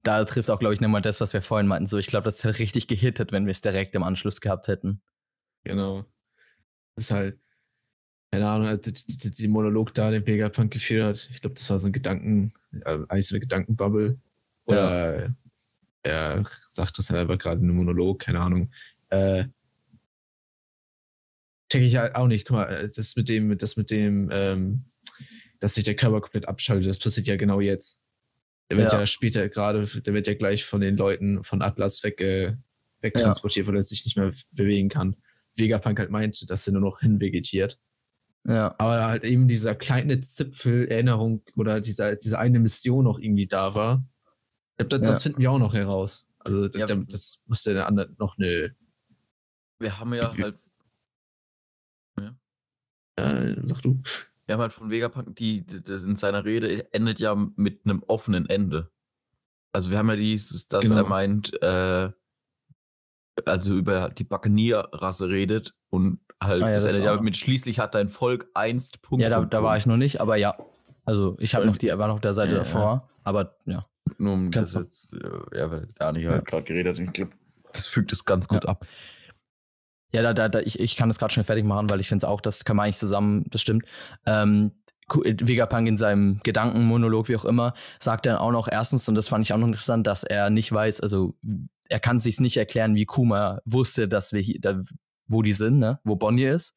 Da 0.02 0.25
trifft 0.25 0.50
auch, 0.50 0.59
glaube 0.59 0.75
ich, 0.75 0.80
nochmal 0.80 1.02
das, 1.02 1.20
was 1.20 1.35
wir 1.35 1.42
vorhin 1.42 1.66
meinten. 1.66 1.87
So, 1.87 1.99
ich 1.99 2.06
glaube, 2.06 2.25
das 2.25 2.42
hätte 2.42 2.59
richtig 2.59 2.88
gehittet, 2.88 3.32
wenn 3.32 3.44
wir 3.44 3.50
es 3.50 3.61
direkt 3.61 3.94
im 3.94 4.02
Anschluss 4.02 4.40
gehabt 4.40 4.66
hätten. 4.66 5.02
Genau. 5.64 6.06
Das 6.97 7.04
ist 7.04 7.11
halt, 7.11 7.38
keine 8.32 8.49
Ahnung, 8.49 8.68
also 8.68 8.90
die, 8.90 9.16
die, 9.16 9.30
die 9.30 9.49
Monolog 9.49 9.92
da, 9.92 10.11
den 10.11 10.26
Vegapunk 10.26 10.73
geführt 10.73 11.04
hat. 11.04 11.30
Ich 11.32 11.42
glaube, 11.42 11.54
das 11.54 11.68
war 11.68 11.78
so 11.78 11.88
ein 11.88 11.92
Gedanken, 11.92 12.54
äh, 12.85 12.99
eigentlich 13.09 13.28
so 13.28 13.35
eine 13.35 13.40
Gedankenbubble. 13.40 14.18
Oder 14.64 15.35
er 16.02 16.45
sagt 16.71 16.99
das 16.99 17.11
halt 17.11 17.21
einfach 17.21 17.38
gerade 17.38 17.61
in 17.61 17.69
einem 17.69 17.76
Monolog, 17.76 18.21
keine 18.21 18.40
Ahnung. 18.40 18.71
Äh, 19.11 19.45
check 21.71 21.83
ich 21.83 21.97
halt 21.97 22.14
auch 22.14 22.26
nicht. 22.26 22.47
Guck 22.47 22.57
mal, 22.57 22.73
äh, 22.73 22.90
das 22.90 23.16
mit 23.16 23.28
dem, 23.28 23.57
das 23.57 23.76
mit 23.76 23.90
dem, 23.90 24.28
ähm, 24.33 24.85
dass 25.61 25.75
sich 25.75 25.85
der 25.85 25.97
Körper 25.97 26.21
komplett 26.21 26.49
abschaltet, 26.49 26.88
das 26.88 26.99
passiert 26.99 27.26
ja 27.26 27.37
genau 27.37 27.61
jetzt. 27.61 28.02
Der 28.71 28.78
wird 28.78 28.92
Ja. 28.92 29.00
ja, 29.00 29.07
später 29.07 29.49
gerade, 29.49 29.85
der 29.85 30.14
wird 30.14 30.26
ja 30.26 30.35
gleich 30.35 30.64
von 30.64 30.80
den 30.80 30.97
Leuten 30.97 31.42
von 31.42 31.61
Atlas 31.61 32.02
weg, 32.04 32.21
äh, 32.21 32.57
wegtransportiert, 33.00 33.66
weil 33.66 33.76
er 33.76 33.83
sich 33.85 34.04
nicht 34.04 34.16
mehr 34.16 34.33
bewegen 34.52 34.88
kann. 34.88 35.16
Vegapunk 35.57 35.99
halt 35.99 36.11
meinte, 36.11 36.47
dass 36.47 36.66
er 36.66 36.75
nur 36.75 36.83
noch 36.83 37.00
hinvegetiert. 37.00 37.80
Ja. 38.47 38.75
Aber 38.78 39.04
halt 39.04 39.25
eben 39.25 39.49
dieser 39.49 39.75
kleine 39.75 40.21
Zipfel 40.21 40.87
Erinnerung 40.88 41.42
oder 41.57 41.80
dieser, 41.80 42.16
diese 42.16 42.38
eine 42.38 42.61
Mission 42.61 43.04
noch 43.04 43.19
irgendwie 43.19 43.47
da 43.47 43.75
war. 43.75 44.04
Das, 44.84 45.00
das 45.00 45.08
Ja. 45.10 45.18
finden 45.20 45.40
wir 45.40 45.50
auch 45.52 45.58
noch 45.58 45.75
heraus. 45.75 46.28
Also 46.38 46.66
Ja. 46.76 46.87
da- 46.87 46.94
das 46.94 47.42
musste 47.46 47.75
der 47.75 47.87
andere 47.87 48.10
noch 48.18 48.38
eine, 48.38 48.75
Wir 49.78 49.99
haben 49.99 50.12
ja 50.14 50.30
halt, 50.32 50.56
äh, 53.16 53.54
sag 53.62 53.82
du. 53.82 54.00
wir 54.46 54.54
haben 54.54 54.60
halt 54.62 54.72
von 54.72 54.90
Vegapunk, 54.90 55.37
die, 55.37 55.64
die, 55.64 55.82
das 55.82 56.02
in 56.02 56.16
seiner 56.16 56.44
Rede 56.44 56.92
endet 56.92 57.18
ja 57.20 57.34
mit 57.56 57.84
einem 57.84 58.02
offenen 58.06 58.49
Ende. 58.49 58.90
Also 59.72 59.90
wir 59.90 59.99
haben 59.99 60.08
ja 60.08 60.16
dieses, 60.16 60.66
dass 60.68 60.82
Genau. 60.88 60.96
er 61.02 61.04
meint, 61.08 61.62
äh, 61.62 62.10
also 63.46 63.75
über 63.76 64.10
die 64.10 64.25
Buccaneer-Rasse 64.25 65.28
redet 65.28 65.75
und 65.90 66.20
halt, 66.42 66.62
Ah 66.62 66.68
ja, 66.68 66.75
das 66.75 66.84
das 66.84 66.99
endet 66.99 67.14
ja 67.14 67.20
mit 67.22 67.37
schließlich 67.37 67.78
hat 67.78 67.94
dein 67.94 68.08
Volk 68.08 68.49
einst 68.54 69.02
Punkt. 69.02 69.22
Ja, 69.22 69.28
da, 69.30 69.44
da 69.44 69.62
war 69.62 69.76
ich 69.76 69.87
noch 69.87 69.96
nicht, 69.96 70.20
aber 70.20 70.37
ja. 70.37 70.56
Also 71.04 71.37
ich 71.38 71.54
habe 71.54 71.66
noch 71.66 71.76
die, 71.76 71.88
war 71.88 72.08
noch 72.08 72.14
auf 72.14 72.20
der 72.20 72.34
Seite 72.34 72.52
Ja, 72.52 72.58
davor, 72.58 73.08
aber 73.25 73.56
ja. 73.66 73.84
Nur 74.19 74.35
um 74.35 74.50
Kannst 74.50 74.75
das 74.75 74.87
jetzt, 74.87 75.14
äh, 75.14 75.59
ja, 75.59 75.71
weil 75.71 75.88
Dani 75.99 76.21
Ja. 76.23 76.30
halt 76.30 76.47
gerade 76.47 76.64
geredet 76.64 76.99
hat. 76.99 77.04
Ich 77.07 77.12
glaube, 77.12 77.33
das 77.73 77.87
fügt 77.87 78.12
es 78.12 78.25
ganz 78.25 78.49
gut 78.49 78.64
Ja. 78.64 78.71
ab. 78.71 78.87
Ja, 80.12 80.23
da, 80.23 80.35
da, 80.35 80.49
da, 80.49 80.61
ich, 80.61 80.80
ich 80.80 80.97
kann 80.97 81.09
das 81.09 81.19
gerade 81.19 81.33
schnell 81.33 81.45
fertig 81.45 81.64
machen, 81.64 81.88
weil 81.88 82.00
ich 82.00 82.09
finde 82.09 82.25
es 82.26 82.28
auch, 82.28 82.40
das 82.40 82.64
kann 82.64 82.76
man 82.76 82.85
eigentlich 82.85 82.97
zusammen, 82.97 83.45
das 83.50 83.61
stimmt. 83.62 83.85
Ähm, 84.26 84.73
Vegapunk 85.12 85.88
in 85.88 85.97
seinem 85.97 86.40
Gedankenmonolog, 86.42 87.28
wie 87.28 87.37
auch 87.37 87.45
immer, 87.45 87.75
sagt 87.99 88.26
dann 88.26 88.37
auch 88.37 88.52
noch 88.52 88.69
erstens, 88.71 89.09
und 89.09 89.14
das 89.14 89.28
fand 89.28 89.45
ich 89.45 89.52
auch 89.52 89.59
noch 89.59 89.66
interessant, 89.66 90.07
dass 90.07 90.25
er 90.25 90.50
nicht 90.50 90.71
weiß, 90.71 91.00
also 91.00 91.37
er 91.88 92.00
kann 92.00 92.19
sich 92.19 92.40
nicht 92.40 92.57
erklären, 92.57 92.95
wie 92.95 93.07
Kuma 93.07 93.61
wusste, 93.64 94.09
dass 94.09 94.33
wir 94.33 94.40
hier, 94.40 94.61
da, 94.61 94.80
wo 95.26 95.42
die 95.42 95.52
sind, 95.52 95.78
ne? 95.78 96.00
wo 96.04 96.16
Bonnie 96.16 96.45
ist. 96.45 96.76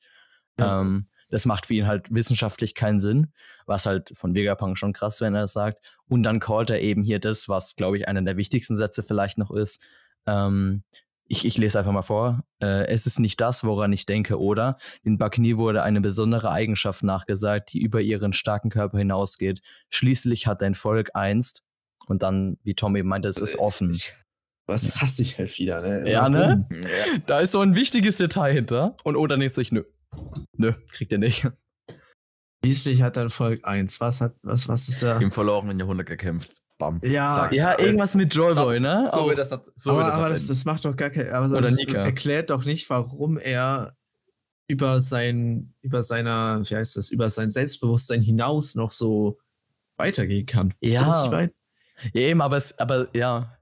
Ja. 0.60 0.82
Ähm, 0.82 1.08
das 1.34 1.46
macht 1.46 1.66
für 1.66 1.74
ihn 1.74 1.88
halt 1.88 2.14
wissenschaftlich 2.14 2.76
keinen 2.76 3.00
Sinn, 3.00 3.34
was 3.66 3.86
halt 3.88 4.12
von 4.16 4.36
Vegapunk 4.36 4.78
schon 4.78 4.94
krass, 4.94 5.20
wenn 5.20 5.34
er 5.34 5.42
das 5.42 5.54
sagt. 5.54 5.84
Und 6.08 6.24
dann 6.24 6.40
callt 6.40 6.70
er 6.70 6.82
eben 6.82 7.04
hier 7.04 7.20
das, 7.20 7.50
was, 7.50 7.76
glaube 7.76 7.98
ich, 7.98 8.08
einer 8.08 8.22
der 8.22 8.38
wichtigsten 8.38 8.78
Sätze 8.78 9.02
vielleicht 9.02 9.38
noch 9.40 9.50
ist. 9.50 9.84
Ähm, 10.28 10.84
ich, 11.26 11.46
ich 11.46 11.58
lese 11.58 11.80
einfach 11.80 11.92
mal 11.92 12.04
vor. 12.04 12.44
Äh, 12.62 12.86
es 12.88 13.08
ist 13.08 13.20
nicht 13.20 13.42
das, 13.42 13.64
woran 13.64 13.92
ich 13.94 14.06
denke, 14.06 14.40
oder? 14.40 14.78
Den 15.04 15.18
Bakni 15.18 15.58
wurde 15.58 15.82
eine 15.82 16.02
besondere 16.02 16.52
Eigenschaft 16.52 17.02
nachgesagt, 17.02 17.74
die 17.74 17.82
über 17.82 18.00
ihren 18.02 18.34
starken 18.34 18.70
Körper 18.70 19.00
hinausgeht. 19.00 19.62
Schließlich 19.90 20.46
hat 20.46 20.62
dein 20.62 20.76
Volk 20.76 21.12
einst, 21.16 21.64
und 22.06 22.24
dann, 22.24 22.58
wie 22.64 22.74
Tom 22.74 22.96
eben 22.96 23.08
meinte, 23.08 23.28
es 23.28 23.38
ist 23.38 23.58
offen. 23.58 23.92
Ich, 23.92 24.14
was 24.66 24.96
hasse 24.96 25.22
ich 25.22 25.38
halt 25.38 25.58
wieder, 25.58 25.82
ne? 25.82 26.10
Ja, 26.12 26.30
ne? 26.30 26.66
Warum? 26.70 27.22
Da 27.26 27.40
ist 27.40 27.52
so 27.52 27.60
ein 27.60 27.76
wichtiges 27.76 28.18
Detail 28.18 28.54
hinter. 28.54 28.98
Und 29.04 29.16
Oda 29.16 29.38
denkt 29.38 29.56
sich, 29.56 29.72
nö. 29.72 29.84
Nö, 30.58 30.74
kriegt 30.90 31.12
er 31.12 31.20
nicht. 31.20 31.50
Schließlich 32.64 33.02
hat 33.02 33.18
dann 33.18 33.30
Volk 33.30 33.66
1. 33.66 34.00
Was 34.00 34.22
hat, 34.22 34.36
was, 34.42 34.68
was 34.68 34.88
ist 34.88 35.04
da? 35.04 35.18
Im 35.18 35.32
verlorenen 35.32 35.80
Jahrhundert 35.80 36.08
gekämpft. 36.08 36.62
Bam. 36.78 37.00
Ja. 37.04 37.52
Ja, 37.52 37.80
irgendwas 37.80 38.16
mit 38.16 38.34
Joyboy, 38.34 38.80
ne? 38.80 39.10
So 39.12 39.28
wird 39.28 39.38
das, 39.38 39.50
so 39.76 39.92
aber 39.92 40.04
das 40.04 40.14
aber 40.14 40.30
das, 40.30 40.48
das 40.48 40.66
macht 40.66 40.86
doch 40.86 40.96
gar 40.96 41.10
kein. 41.10 41.30
Aber 41.32 41.48
Oder 41.48 41.62
das 41.62 41.76
Nika. 41.76 42.00
erklärt 42.00 42.50
doch 42.50 42.64
nicht, 42.66 42.90
warum 42.90 43.38
er 43.38 43.96
über 44.68 45.02
sein, 45.02 45.74
über 45.82 46.04
seiner, 46.04 46.62
wie 46.68 46.76
heißt 46.76 46.96
das, 46.96 47.10
über 47.10 47.30
sein 47.30 47.52
Selbstbewusstsein 47.52 48.22
hinaus 48.22 48.76
noch 48.76 48.92
so 48.92 49.40
weitergehen 49.98 50.46
kann. 50.46 50.74
Ja. 50.82 51.08
was 51.08 51.26
ich 51.26 51.32
mein? 51.32 51.52
Ja, 52.14 52.22
eben, 52.22 52.42
aber 52.42 52.58
es, 52.58 52.80
aber 52.80 53.08
ja. 53.16 53.58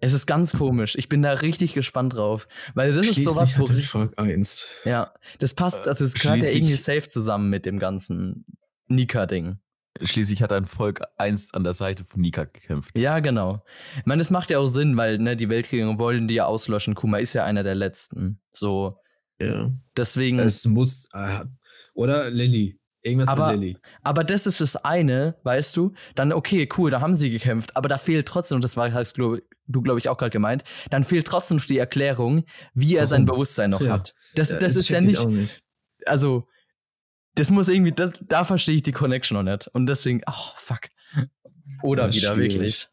Es 0.00 0.12
ist 0.14 0.26
ganz 0.26 0.52
komisch. 0.56 0.94
Ich 0.96 1.08
bin 1.08 1.22
da 1.22 1.32
richtig 1.32 1.74
gespannt 1.74 2.14
drauf. 2.14 2.48
Weil 2.74 2.92
das 2.92 3.06
ist 3.06 3.22
sowas, 3.22 3.58
wo. 3.58 3.66
Volk 3.66 4.14
1. 4.18 4.66
Ja, 4.84 5.12
das 5.38 5.54
passt, 5.54 5.86
also 5.86 6.04
es 6.04 6.14
gehört 6.14 6.38
ja 6.38 6.48
irgendwie 6.48 6.76
safe 6.76 7.02
zusammen 7.08 7.50
mit 7.50 7.66
dem 7.66 7.78
ganzen 7.78 8.46
Nika-Ding. 8.88 9.58
Schließlich 10.00 10.42
hat 10.42 10.52
ein 10.52 10.64
Volk 10.66 11.02
einst 11.18 11.54
an 11.54 11.64
der 11.64 11.74
Seite 11.74 12.04
von 12.04 12.20
Nika 12.20 12.44
gekämpft. 12.44 12.96
Ja, 12.96 13.18
genau. 13.18 13.62
Ich 13.98 14.06
meine, 14.06 14.20
das 14.20 14.30
macht 14.30 14.48
ja 14.50 14.58
auch 14.58 14.68
Sinn, 14.68 14.96
weil, 14.96 15.18
ne, 15.18 15.36
die 15.36 15.50
Weltkriege 15.50 15.98
wollen 15.98 16.28
die 16.28 16.34
ja 16.34 16.46
auslöschen. 16.46 16.94
Kuma 16.94 17.18
ist 17.18 17.32
ja 17.34 17.44
einer 17.44 17.62
der 17.64 17.74
letzten. 17.74 18.40
So. 18.52 18.96
Ja. 19.38 19.70
Deswegen. 19.96 20.38
Es 20.38 20.64
muss. 20.64 21.08
äh, 21.12 21.44
Oder 21.94 22.30
Lilly. 22.30 22.78
Irgendwas 23.02 23.28
Aber- 23.30 23.50
mit 23.52 23.60
Lilly. 23.60 23.76
aber 24.02 24.24
das 24.24 24.46
ist 24.46 24.60
das 24.60 24.76
eine, 24.76 25.36
weißt 25.42 25.76
du? 25.76 25.92
Dann, 26.14 26.32
okay, 26.32 26.68
cool, 26.76 26.90
da 26.90 27.00
haben 27.00 27.14
sie 27.14 27.30
gekämpft, 27.30 27.74
aber 27.74 27.88
da 27.88 27.96
fehlt 27.96 28.28
trotzdem, 28.28 28.56
und 28.56 28.62
das 28.64 28.76
war, 28.76 28.92
hast 28.92 29.14
glaub, 29.14 29.38
du, 29.70 29.82
glaube 29.82 29.98
ich, 29.98 30.08
auch 30.08 30.16
gerade 30.18 30.30
gemeint, 30.30 30.64
dann 30.90 31.04
fehlt 31.04 31.26
trotzdem 31.26 31.58
die 31.58 31.78
Erklärung, 31.78 32.44
wie 32.74 32.96
er 32.96 33.06
sein 33.06 33.26
Warum? 33.26 33.36
Bewusstsein 33.36 33.70
noch 33.70 33.80
Ja. 33.80 33.92
hat. 33.92 34.14
Das, 34.34 34.58
das 34.58 34.76
ist 34.76 34.86
check 34.86 35.02
ja 35.02 35.08
ich 35.10 35.26
nicht, 35.26 35.28
nicht. 35.28 35.62
also, 36.06 36.46
das 37.36 37.50
muss 37.50 37.68
irgendwie, 37.68 37.92
das, 37.92 38.10
da 38.22 38.44
verstehe 38.44 38.76
ich 38.76 38.82
die 38.82 38.92
Connection 38.92 39.36
noch 39.36 39.50
nicht. 39.50 39.68
Und 39.68 39.86
deswegen, 39.86 40.20
oh, 40.26 40.52
fuck. 40.56 40.80
Oder 41.82 42.08
Ja, 42.08 42.14
wieder, 42.14 42.34
schwierig. 42.34 42.54
wirklich. 42.54 42.88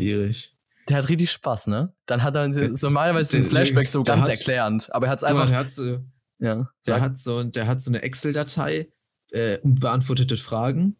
Schwierig. 0.00 0.52
Der 0.88 0.98
hat 0.98 1.08
richtig 1.08 1.32
Spaß, 1.32 1.66
ne? 1.66 1.92
Dann 2.06 2.22
hat 2.22 2.36
er 2.36 2.52
so 2.52 2.86
normalerweise 2.86 3.40
der- 3.40 3.48
Flashback 3.50 3.88
so 3.88 4.02
ganz 4.04 4.28
erklärend, 4.28 4.92
aber 4.94 5.06
er 5.06 5.12
hat 5.12 5.18
es 5.18 5.24
einfach, 5.24 5.48
der 5.48 5.58
hat 5.58 5.70
so, 5.70 5.98
ja, 6.38 6.68
der 6.86 7.00
hat 7.00 7.18
so, 7.18 7.42
der 7.42 7.66
hat 7.66 7.82
so 7.82 7.90
eine 7.90 8.02
Excel-Datei, 8.02 8.88
äh, 9.32 9.58
unbeantwortete 9.58 10.36
Fragen. 10.36 10.96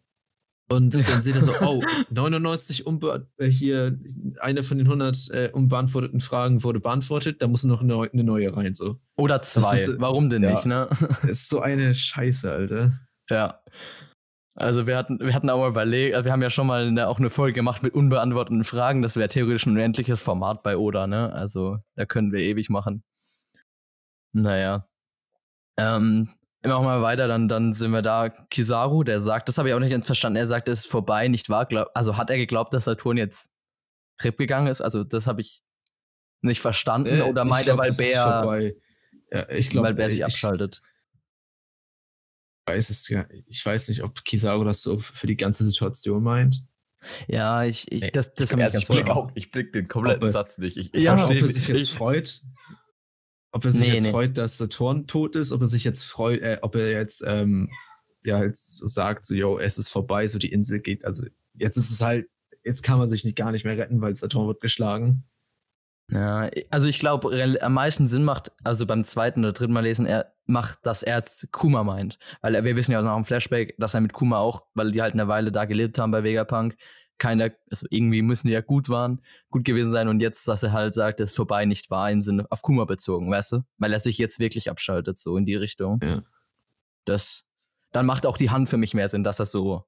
Und 0.69 1.07
dann 1.07 1.21
sieht 1.21 1.35
er 1.35 1.43
so, 1.43 1.53
oh, 1.65 1.81
99 2.09 2.85
unbe 2.85 3.27
äh, 3.37 3.47
hier, 3.47 3.97
eine 4.39 4.63
von 4.63 4.77
den 4.77 4.87
100 4.87 5.29
äh, 5.31 5.49
unbeantworteten 5.53 6.19
Fragen 6.19 6.63
wurde 6.63 6.79
beantwortet, 6.79 7.41
da 7.41 7.47
muss 7.47 7.63
noch 7.63 7.81
eine, 7.81 8.09
eine 8.11 8.23
neue 8.23 8.55
rein, 8.55 8.73
so. 8.73 8.99
oder 9.15 9.41
zwei, 9.41 9.75
ist, 9.75 9.87
äh, 9.87 9.99
warum 9.99 10.29
denn 10.29 10.43
ja. 10.43 10.51
nicht, 10.51 10.65
ne? 10.65 10.89
Das 11.21 11.31
ist 11.31 11.49
so 11.49 11.61
eine 11.61 11.95
Scheiße, 11.95 12.51
Alter. 12.51 12.99
Ja. 13.29 13.61
Also 14.55 14.87
wir 14.87 14.97
hatten, 14.97 15.19
wir 15.19 15.33
hatten 15.35 15.49
auch 15.51 15.59
mal 15.59 15.69
überlegt, 15.69 16.15
also 16.15 16.25
wir 16.25 16.31
haben 16.31 16.41
ja 16.41 16.49
schon 16.49 16.67
mal 16.67 16.87
eine, 16.87 17.07
auch 17.07 17.19
eine 17.19 17.29
Folge 17.29 17.53
gemacht 17.53 17.83
mit 17.83 17.93
unbeantworteten 17.93 18.63
Fragen. 18.63 19.03
Das 19.03 19.15
wäre 19.15 19.29
theoretisch 19.29 19.67
ein 19.67 19.73
unendliches 19.73 20.23
Format 20.23 20.63
bei 20.63 20.77
Oda, 20.77 21.05
ne? 21.05 21.31
Also 21.31 21.77
da 21.95 22.05
können 22.05 22.31
wir 22.31 22.39
ewig 22.39 22.69
machen. 22.69 23.03
Naja. 24.33 24.87
Ähm, 25.79 26.29
immer 26.67 26.77
auch 26.77 26.83
mal 26.83 27.01
weiter, 27.01 27.27
dann, 27.27 27.47
dann 27.47 27.73
sind 27.73 27.91
wir 27.91 28.01
da. 28.01 28.29
Kizaru, 28.29 29.03
der 29.03 29.19
sagt, 29.21 29.47
das 29.49 29.57
habe 29.57 29.69
ich 29.69 29.75
auch 29.75 29.79
nicht 29.79 29.91
ganz 29.91 30.05
verstanden. 30.05 30.37
Er 30.37 30.47
sagt, 30.47 30.67
es 30.69 30.79
ist 30.85 30.91
vorbei, 30.91 31.27
nicht 31.27 31.49
wahr? 31.49 31.65
Glaub, 31.65 31.89
also 31.93 32.17
hat 32.17 32.29
er 32.29 32.37
geglaubt, 32.37 32.73
dass 32.73 32.85
Saturn 32.85 33.17
jetzt 33.17 33.55
RIP 34.23 34.37
gegangen 34.37 34.67
ist? 34.67 34.81
Also 34.81 35.03
das 35.03 35.27
habe 35.27 35.41
ich 35.41 35.63
nicht 36.41 36.61
verstanden. 36.61 37.19
Äh, 37.19 37.21
Oder 37.23 37.43
ich 37.43 37.49
meint 37.49 37.65
glaub, 37.65 37.79
er, 37.79 37.83
weil 37.83 37.93
Bär. 37.93 38.73
Ja, 39.31 39.49
ich 39.49 39.69
glaube, 39.69 39.87
weil 39.89 39.93
Bär 39.95 40.09
sich 40.09 40.19
ich, 40.19 40.25
abschaltet? 40.25 40.81
weiß 42.67 42.89
es, 42.89 43.07
ja- 43.07 43.27
ich 43.47 43.65
weiß 43.65 43.87
nicht, 43.89 44.03
ob 44.03 44.23
Kizaru 44.23 44.63
das 44.63 44.81
so 44.81 44.99
für 44.99 45.27
die 45.27 45.37
ganze 45.37 45.63
Situation 45.67 46.21
meint. 46.23 46.65
Ja, 47.27 47.63
ich, 47.63 47.89
ich 47.91 48.01
Nee, 48.01 48.11
das, 48.11 48.33
das 48.33 48.51
ich 48.51 48.57
ich 48.57 48.73
ganz 48.73 48.87
blick 48.87 49.09
auch, 49.09 49.31
ich 49.35 49.51
blick 49.51 49.71
den 49.71 49.87
kompletten 49.87 50.23
Ob 50.23 50.29
Satz 50.29 50.57
nicht. 50.57 50.77
Ich, 50.77 50.93
ich 50.93 51.03
Ja, 51.03 51.13
ob 51.13 51.19
verstehe 51.19 51.41
er 51.41 51.47
sich 51.47 51.69
nicht. 51.69 51.77
jetzt 51.79 51.91
freut, 51.91 52.41
ob 53.51 53.65
er 53.65 53.71
sich 53.71 53.87
Nee, 53.87 53.93
jetzt 53.93 54.03
nee. 54.03 54.11
freut, 54.11 54.37
dass 54.37 54.57
Saturn 54.57 55.07
tot 55.07 55.35
ist, 55.35 55.51
ob 55.51 55.61
er 55.61 55.67
sich 55.67 55.83
jetzt 55.83 56.03
freut, 56.03 56.41
äh, 56.41 56.59
ob 56.61 56.75
er 56.75 56.91
jetzt 56.91 57.23
ähm, 57.25 57.69
ja 58.23 58.43
jetzt 58.43 58.77
sagt, 58.87 59.25
so 59.25 59.33
yo, 59.33 59.57
es 59.59 59.77
ist 59.77 59.89
vorbei, 59.89 60.27
so 60.27 60.39
die 60.39 60.51
Insel 60.51 60.79
geht, 60.79 61.05
also 61.05 61.25
jetzt 61.53 61.77
ist 61.77 61.91
es 61.91 62.01
halt, 62.01 62.27
jetzt 62.63 62.83
kann 62.83 62.99
man 62.99 63.09
sich 63.09 63.23
nicht 63.23 63.37
gar 63.37 63.51
nicht 63.51 63.65
mehr 63.65 63.77
retten, 63.77 64.01
weil 64.01 64.15
Saturn 64.15 64.47
wird 64.47 64.61
geschlagen. 64.61 65.23
Ja, 66.09 66.49
also 66.69 66.87
ich 66.87 66.99
glaube, 66.99 67.59
am 67.61 67.73
meisten 67.73 68.07
Sinn 68.07 68.23
macht, 68.23 68.51
also 68.63 68.85
beim 68.85 69.03
zweiten 69.03 69.41
oder 69.41 69.51
dritten 69.51 69.73
Mal 69.73 69.83
lesen, 69.83 70.05
er 70.05 70.33
macht, 70.45 70.85
dass 70.85 71.03
er 71.03 71.17
jetzt 71.17 71.51
Kuma 71.51 71.83
meint. 71.83 72.17
Weil 72.41 72.63
wir 72.63 72.77
wissen 72.77 72.93
ja 72.93 72.99
aus 72.99 73.05
nach 73.05 73.15
dem 73.15 73.25
Flashback, 73.25 73.75
dass 73.77 73.93
er 73.93 73.99
mit 73.99 74.13
Kuma 74.13 74.37
auch, 74.37 74.67
weil 74.73 74.91
die 74.91 75.01
halt 75.01 75.13
eine 75.13 75.27
Weile 75.27 75.51
da 75.51 75.65
gelebt 75.65 75.99
haben 75.99 76.11
bei 76.11 76.23
Vegapunk, 76.23 76.77
keiner, 77.17 77.51
also 77.69 77.87
irgendwie 77.89 78.21
müssen 78.21 78.47
die 78.47 78.53
ja 78.53 78.61
gut 78.61 78.89
waren, 78.89 79.21
gut 79.49 79.65
gewesen 79.65 79.91
sein 79.91 80.07
und 80.07 80.21
jetzt, 80.21 80.47
dass 80.47 80.63
er 80.63 80.71
halt 80.71 80.93
sagt, 80.93 81.19
es 81.19 81.31
ist 81.31 81.35
vorbei, 81.35 81.65
nicht 81.65 81.89
wahr, 81.89 82.11
im 82.11 82.21
Sinne 82.21 82.45
auf 82.49 82.61
Kuma 82.61 82.85
bezogen, 82.85 83.31
weißt 83.31 83.53
du? 83.53 83.63
Weil 83.77 83.93
er 83.93 83.99
sich 83.99 84.17
jetzt 84.17 84.39
wirklich 84.39 84.69
abschaltet, 84.69 85.17
so 85.17 85.37
in 85.37 85.45
die 85.45 85.55
Richtung. 85.55 85.99
Ja. 86.03 86.23
Das, 87.05 87.47
dann 87.91 88.05
macht 88.05 88.25
auch 88.25 88.37
die 88.37 88.49
Hand 88.49 88.69
für 88.69 88.77
mich 88.77 88.93
mehr 88.93 89.09
Sinn, 89.09 89.23
dass 89.23 89.39
er 89.39 89.45
so, 89.45 89.85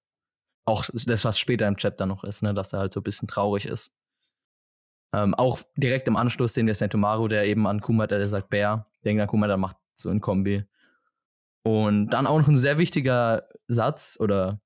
auch 0.65 0.85
das, 1.05 1.25
was 1.25 1.39
später 1.39 1.67
im 1.67 1.77
Chapter 1.77 2.05
noch 2.05 2.23
ist, 2.23 2.43
ne, 2.43 2.53
dass 2.53 2.73
er 2.73 2.79
halt 2.79 2.93
so 2.93 2.99
ein 2.99 3.03
bisschen 3.03 3.27
traurig 3.27 3.65
ist. 3.65 3.97
Ähm, 5.13 5.33
auch 5.33 5.59
direkt 5.75 6.07
im 6.07 6.15
Anschluss 6.15 6.53
sehen 6.53 6.67
wir 6.67 6.75
Sentomaru, 6.75 7.27
der 7.27 7.45
eben 7.45 7.65
an 7.65 7.81
Kuma, 7.81 8.05
der 8.05 8.27
sagt 8.27 8.49
Bär, 8.49 8.85
denkt 9.03 9.21
an 9.21 9.27
Kuma, 9.27 9.47
der 9.47 9.57
macht 9.57 9.77
so 9.93 10.09
ein 10.09 10.21
Kombi. 10.21 10.65
Und 11.63 12.09
dann 12.09 12.27
auch 12.27 12.39
noch 12.39 12.47
ein 12.47 12.57
sehr 12.57 12.77
wichtiger 12.77 13.47
Satz 13.67 14.17
oder 14.19 14.61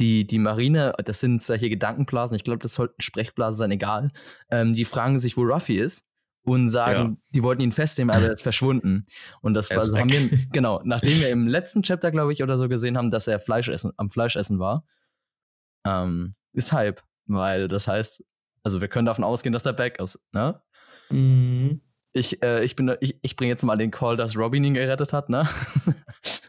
die, 0.00 0.26
die 0.26 0.38
Marine, 0.38 0.94
das 1.04 1.20
sind 1.20 1.42
zwar 1.42 1.56
hier 1.56 1.70
Gedankenblasen, 1.70 2.36
ich 2.36 2.44
glaube, 2.44 2.60
das 2.60 2.74
sollten 2.74 3.00
Sprechblasen 3.00 3.58
sein, 3.58 3.70
egal. 3.70 4.10
Ähm, 4.50 4.74
die 4.74 4.84
fragen 4.84 5.18
sich, 5.18 5.36
wo 5.36 5.42
Ruffy 5.42 5.76
ist 5.76 6.06
und 6.44 6.68
sagen, 6.68 7.18
die 7.34 7.42
wollten 7.42 7.62
ihn 7.62 7.72
festnehmen, 7.72 8.14
aber 8.14 8.26
er 8.26 8.32
ist 8.32 8.42
verschwunden. 8.42 9.06
Und 9.40 9.54
das 9.54 9.70
war, 9.70 9.78
also 9.78 9.96
haben 9.96 10.12
wir, 10.12 10.30
genau, 10.52 10.80
nachdem 10.84 11.18
wir 11.20 11.30
im 11.30 11.46
letzten 11.46 11.82
Chapter, 11.82 12.10
glaube 12.10 12.32
ich, 12.32 12.42
oder 12.42 12.58
so 12.58 12.68
gesehen 12.68 12.98
haben, 12.98 13.10
dass 13.10 13.28
er 13.28 13.38
Fleisch 13.38 13.68
essen, 13.68 13.92
am 13.96 14.10
Fleischessen 14.10 14.58
war, 14.58 14.84
ähm, 15.86 16.34
ist 16.52 16.72
Hype, 16.72 17.02
weil 17.26 17.68
das 17.68 17.88
heißt, 17.88 18.24
also 18.62 18.80
wir 18.80 18.88
können 18.88 19.06
davon 19.06 19.24
ausgehen, 19.24 19.52
dass 19.52 19.66
er 19.66 19.72
back 19.72 20.00
ist, 20.00 20.26
ne? 20.32 20.60
Mhm. 21.10 21.80
Ich, 22.12 22.42
äh, 22.42 22.64
ich 22.64 22.76
bin, 22.76 22.94
ich, 23.00 23.18
ich 23.22 23.36
bringe 23.36 23.50
jetzt 23.50 23.64
mal 23.64 23.76
den 23.76 23.90
Call, 23.90 24.16
dass 24.16 24.36
Robin 24.36 24.62
ihn 24.64 24.74
gerettet 24.74 25.12
hat, 25.12 25.30
ne? 25.30 25.48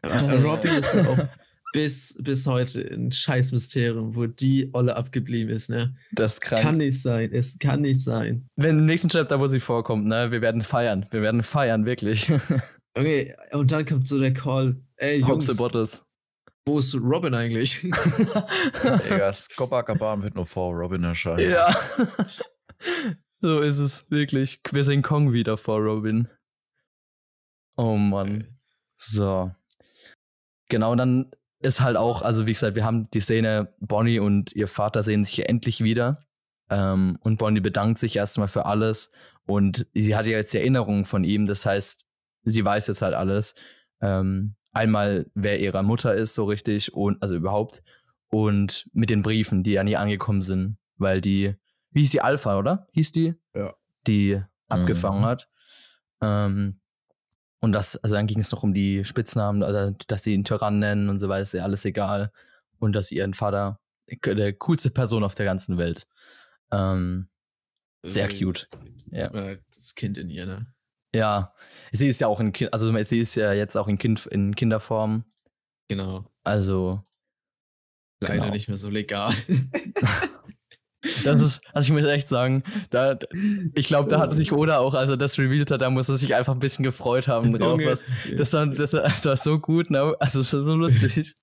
Robbie 0.43 0.69
ist 0.69 0.97
auch 0.97 1.27
bis, 1.75 2.15
bis 2.19 2.47
heute 2.47 2.79
ein 2.79 3.11
Scheißmysterium, 3.11 4.15
wo 4.15 4.27
die 4.27 4.69
Olle 4.71 4.95
abgeblieben 4.95 5.53
ist, 5.53 5.69
ne? 5.69 5.93
Das 6.13 6.35
ist 6.35 6.41
krank. 6.41 6.61
Kann 6.61 6.77
nicht 6.77 7.01
sein, 7.01 7.33
es 7.33 7.59
kann 7.59 7.81
nicht 7.81 8.01
sein. 8.01 8.47
Wenn 8.55 8.79
im 8.79 8.85
nächsten 8.85 9.09
Chapter, 9.09 9.41
wo 9.41 9.47
sie 9.47 9.59
vorkommt, 9.59 10.05
ne, 10.05 10.31
wir 10.31 10.41
werden 10.41 10.61
feiern. 10.61 11.05
Wir 11.11 11.21
werden 11.21 11.43
feiern, 11.43 11.85
wirklich. 11.85 12.31
Okay, 12.97 13.35
und 13.51 13.73
dann 13.73 13.85
kommt 13.85 14.07
so 14.07 14.17
der 14.17 14.33
Call, 14.33 14.81
ey 14.95 15.19
Jungs, 15.19 15.47
the 15.47 15.57
Bottles. 15.57 16.05
wo 16.65 16.79
ist 16.79 16.95
Robin 16.95 17.33
eigentlich? 17.33 17.81
Digga, 17.81 19.33
Copacabana 19.57 20.23
wird 20.23 20.35
nur 20.35 20.45
vor 20.45 20.73
Robin 20.73 21.03
erscheinen. 21.03 21.51
ja. 21.51 21.75
So 23.41 23.59
ist 23.59 23.79
es, 23.79 24.09
wirklich. 24.09 24.61
Wir 24.71 24.85
sehen 24.85 25.01
Kong 25.01 25.33
wieder 25.33 25.57
vor 25.57 25.79
Robin. 25.79 26.29
Oh 27.75 27.97
Mann. 27.97 28.47
So. 28.97 29.51
Genau, 30.69 30.93
und 30.93 30.97
dann 30.99 31.31
ist 31.65 31.81
halt 31.81 31.97
auch, 31.97 32.21
also 32.21 32.47
wie 32.47 32.51
gesagt, 32.51 32.75
wir 32.75 32.85
haben 32.85 33.09
die 33.11 33.19
Szene, 33.19 33.73
Bonnie 33.79 34.19
und 34.19 34.53
ihr 34.55 34.67
Vater 34.67 35.03
sehen 35.03 35.25
sich 35.25 35.47
endlich 35.49 35.83
wieder. 35.83 36.23
Ähm, 36.69 37.17
und 37.21 37.37
Bonnie 37.37 37.59
bedankt 37.59 37.99
sich 37.99 38.15
erstmal 38.15 38.47
für 38.47 38.65
alles. 38.65 39.11
Und 39.45 39.87
sie 39.93 40.15
hat 40.15 40.25
ja 40.25 40.37
jetzt 40.37 40.53
die 40.53 40.57
Erinnerungen 40.59 41.05
von 41.05 41.23
ihm, 41.23 41.45
das 41.45 41.65
heißt, 41.65 42.07
sie 42.43 42.65
weiß 42.65 42.87
jetzt 42.87 43.01
halt 43.01 43.13
alles. 43.13 43.55
Ähm, 44.01 44.55
einmal, 44.71 45.27
wer 45.35 45.59
ihre 45.59 45.83
Mutter 45.83 46.15
ist, 46.15 46.33
so 46.35 46.45
richtig, 46.45 46.93
und 46.93 47.21
also 47.21 47.35
überhaupt. 47.35 47.83
Und 48.29 48.89
mit 48.93 49.09
den 49.09 49.21
Briefen, 49.21 49.63
die 49.63 49.71
ja 49.73 49.83
nie 49.83 49.95
angekommen 49.95 50.41
sind, 50.41 50.77
weil 50.97 51.21
die, 51.21 51.55
wie 51.91 52.01
hieß 52.01 52.11
die 52.11 52.21
Alpha, 52.21 52.57
oder? 52.57 52.87
Hieß 52.93 53.11
die? 53.11 53.35
Ja. 53.55 53.73
Die 54.07 54.41
abgefangen 54.67 55.21
Mhm. 55.21 55.25
hat. 55.25 55.49
Ähm, 56.21 56.79
und 57.65 57.73
das, 57.73 57.97
also 57.97 58.15
dann 58.15 58.27
ging 58.27 58.39
es 58.39 58.51
noch 58.51 58.63
um 58.63 58.73
die 58.73 59.03
Spitznamen, 59.03 59.61
also 59.63 59.93
dass 60.07 60.23
sie 60.23 60.33
ihn 60.33 60.43
Tyrann 60.45 60.79
nennen 60.79 61.09
und 61.09 61.19
so 61.19 61.27
weiter, 61.27 61.41
ist 61.41 61.53
ja 61.53 61.63
alles 61.63 61.83
egal. 61.83 62.31
Und 62.79 62.95
dass 62.95 63.07
sie 63.09 63.17
ihren 63.17 63.33
Vater, 63.33 63.79
der 64.25 64.53
coolste 64.53 64.89
Person 64.91 65.23
auf 65.23 65.35
der 65.35 65.45
ganzen 65.45 65.77
Welt. 65.77 66.07
Ähm, 66.71 67.27
Sehr 68.03 68.27
Das- 68.27 68.37
cute. 68.39 68.69
Das, 69.09 69.23
Ja. 69.33 69.55
das 69.75 69.95
Kind 69.95 70.17
in 70.17 70.29
ihr, 70.29 70.45
ne? 70.45 70.67
ja, 71.13 71.53
sie 71.91 72.07
ist 72.07 72.19
ja 72.21 72.27
auch 72.27 72.39
in, 72.39 72.51
Ki- 72.51 72.67
also 72.71 72.91
sie 73.03 73.19
ist 73.19 73.35
ja 73.35 73.53
jetzt 73.53 73.75
auch 73.77 73.87
in, 73.87 73.97
kind, 73.97 74.25
in 74.27 74.55
Kinderform. 74.55 75.25
Genau. 75.87 76.25
Also, 76.43 77.01
Leider 78.21 78.35
Genau. 78.35 78.49
nicht 78.53 78.67
mehr 78.69 78.77
so 78.77 78.89
legal. 78.89 79.33
das 81.23 81.41
ist, 81.41 81.61
also 81.73 81.87
ich 81.87 82.01
muss 82.01 82.09
echt 82.09 82.27
sagen, 82.27 82.63
da, 82.89 83.17
ich 83.73 83.87
glaube, 83.87 84.09
da 84.09 84.19
hat 84.19 84.33
sich 84.33 84.51
Oda 84.51 84.77
auch, 84.77 84.93
als 84.93 85.09
er 85.09 85.17
das 85.17 85.37
revealed 85.39 85.71
hat, 85.71 85.81
da 85.81 85.89
muss 85.89 86.09
er 86.09 86.15
sich 86.15 86.35
einfach 86.35 86.53
ein 86.53 86.59
bisschen 86.59 86.83
gefreut 86.83 87.27
haben 87.27 87.53
drauf. 87.53 87.79
Was, 87.83 88.05
das, 88.35 88.53
war, 88.53 88.67
das, 88.67 88.93
war, 88.93 89.03
das 89.03 89.25
war 89.25 89.37
so 89.37 89.59
gut, 89.59 89.89
ne? 89.89 90.15
Also, 90.19 90.39
es 90.39 90.53
war 90.53 90.61
so 90.63 90.75
lustig. 90.75 91.35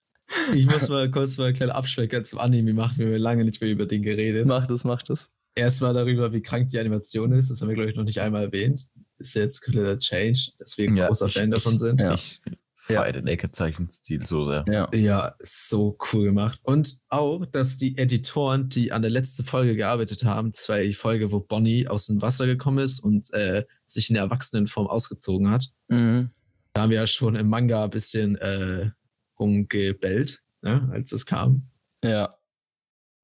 ich 0.54 0.66
muss 0.66 0.88
mal 0.88 1.10
kurz 1.10 1.38
mal 1.38 1.46
einen 1.46 1.56
kleinen 1.56 1.72
Abschwecker 1.72 2.24
zum 2.24 2.38
Anime 2.38 2.72
machen. 2.74 2.98
Wir 2.98 3.06
haben 3.06 3.16
lange 3.16 3.44
nicht 3.44 3.60
mehr 3.60 3.70
über 3.70 3.86
den 3.86 4.02
geredet. 4.02 4.46
mach 4.46 4.66
das, 4.66 4.84
mach 4.84 5.02
das. 5.02 5.34
Erstmal 5.54 5.92
darüber, 5.92 6.32
wie 6.32 6.40
krank 6.40 6.70
die 6.70 6.78
Animation 6.78 7.32
ist. 7.32 7.50
Das 7.50 7.60
haben 7.60 7.68
wir, 7.68 7.74
glaube 7.74 7.90
ich, 7.90 7.96
noch 7.96 8.04
nicht 8.04 8.20
einmal 8.20 8.44
erwähnt. 8.44 8.86
Ist 9.18 9.34
jetzt 9.34 9.60
kompletter 9.60 9.98
Change, 9.98 10.52
deswegen 10.58 10.96
Ja, 10.96 11.08
großer 11.08 11.28
Fan 11.28 11.50
davon 11.50 11.78
sind. 11.78 12.00
Ja. 12.00 12.14
Ich 12.14 12.40
feiere 12.82 13.12
den 13.12 13.26
Ecke-Zeichenstil 13.28 14.26
so 14.26 14.44
sehr. 14.44 14.64
Ja. 14.68 14.88
Ja, 14.92 15.36
so 15.38 15.96
cool 16.12 16.24
gemacht. 16.24 16.58
Und 16.62 16.98
auch, 17.08 17.46
dass 17.46 17.76
die 17.76 17.96
Editoren, 17.96 18.68
die 18.68 18.90
an 18.90 19.02
der 19.02 19.10
letzten 19.10 19.44
Folge 19.44 19.76
gearbeitet 19.76 20.24
haben, 20.24 20.52
ja 20.68 20.82
die 20.82 20.94
Folge, 20.94 21.30
wo 21.30 21.40
Bonnie 21.40 21.86
aus 21.86 22.06
dem 22.06 22.20
Wasser 22.20 22.46
gekommen 22.46 22.78
ist 22.78 23.00
und 23.00 23.32
äh, 23.34 23.64
sich 23.86 24.10
in 24.10 24.14
der 24.14 24.24
Erwachsenenform 24.24 24.88
ausgezogen 24.88 25.50
hat. 25.50 25.68
Mhm. 25.88 26.30
Da 26.72 26.82
haben 26.82 26.90
wir 26.90 26.98
ja 26.98 27.06
schon 27.06 27.36
im 27.36 27.48
Manga 27.48 27.84
ein 27.84 27.90
bisschen 27.90 28.36
äh, 28.36 28.90
rumgebellt, 29.38 30.42
ne, 30.62 30.88
als 30.92 31.12
es 31.12 31.24
kam. 31.24 31.68
Ja. 32.04 32.34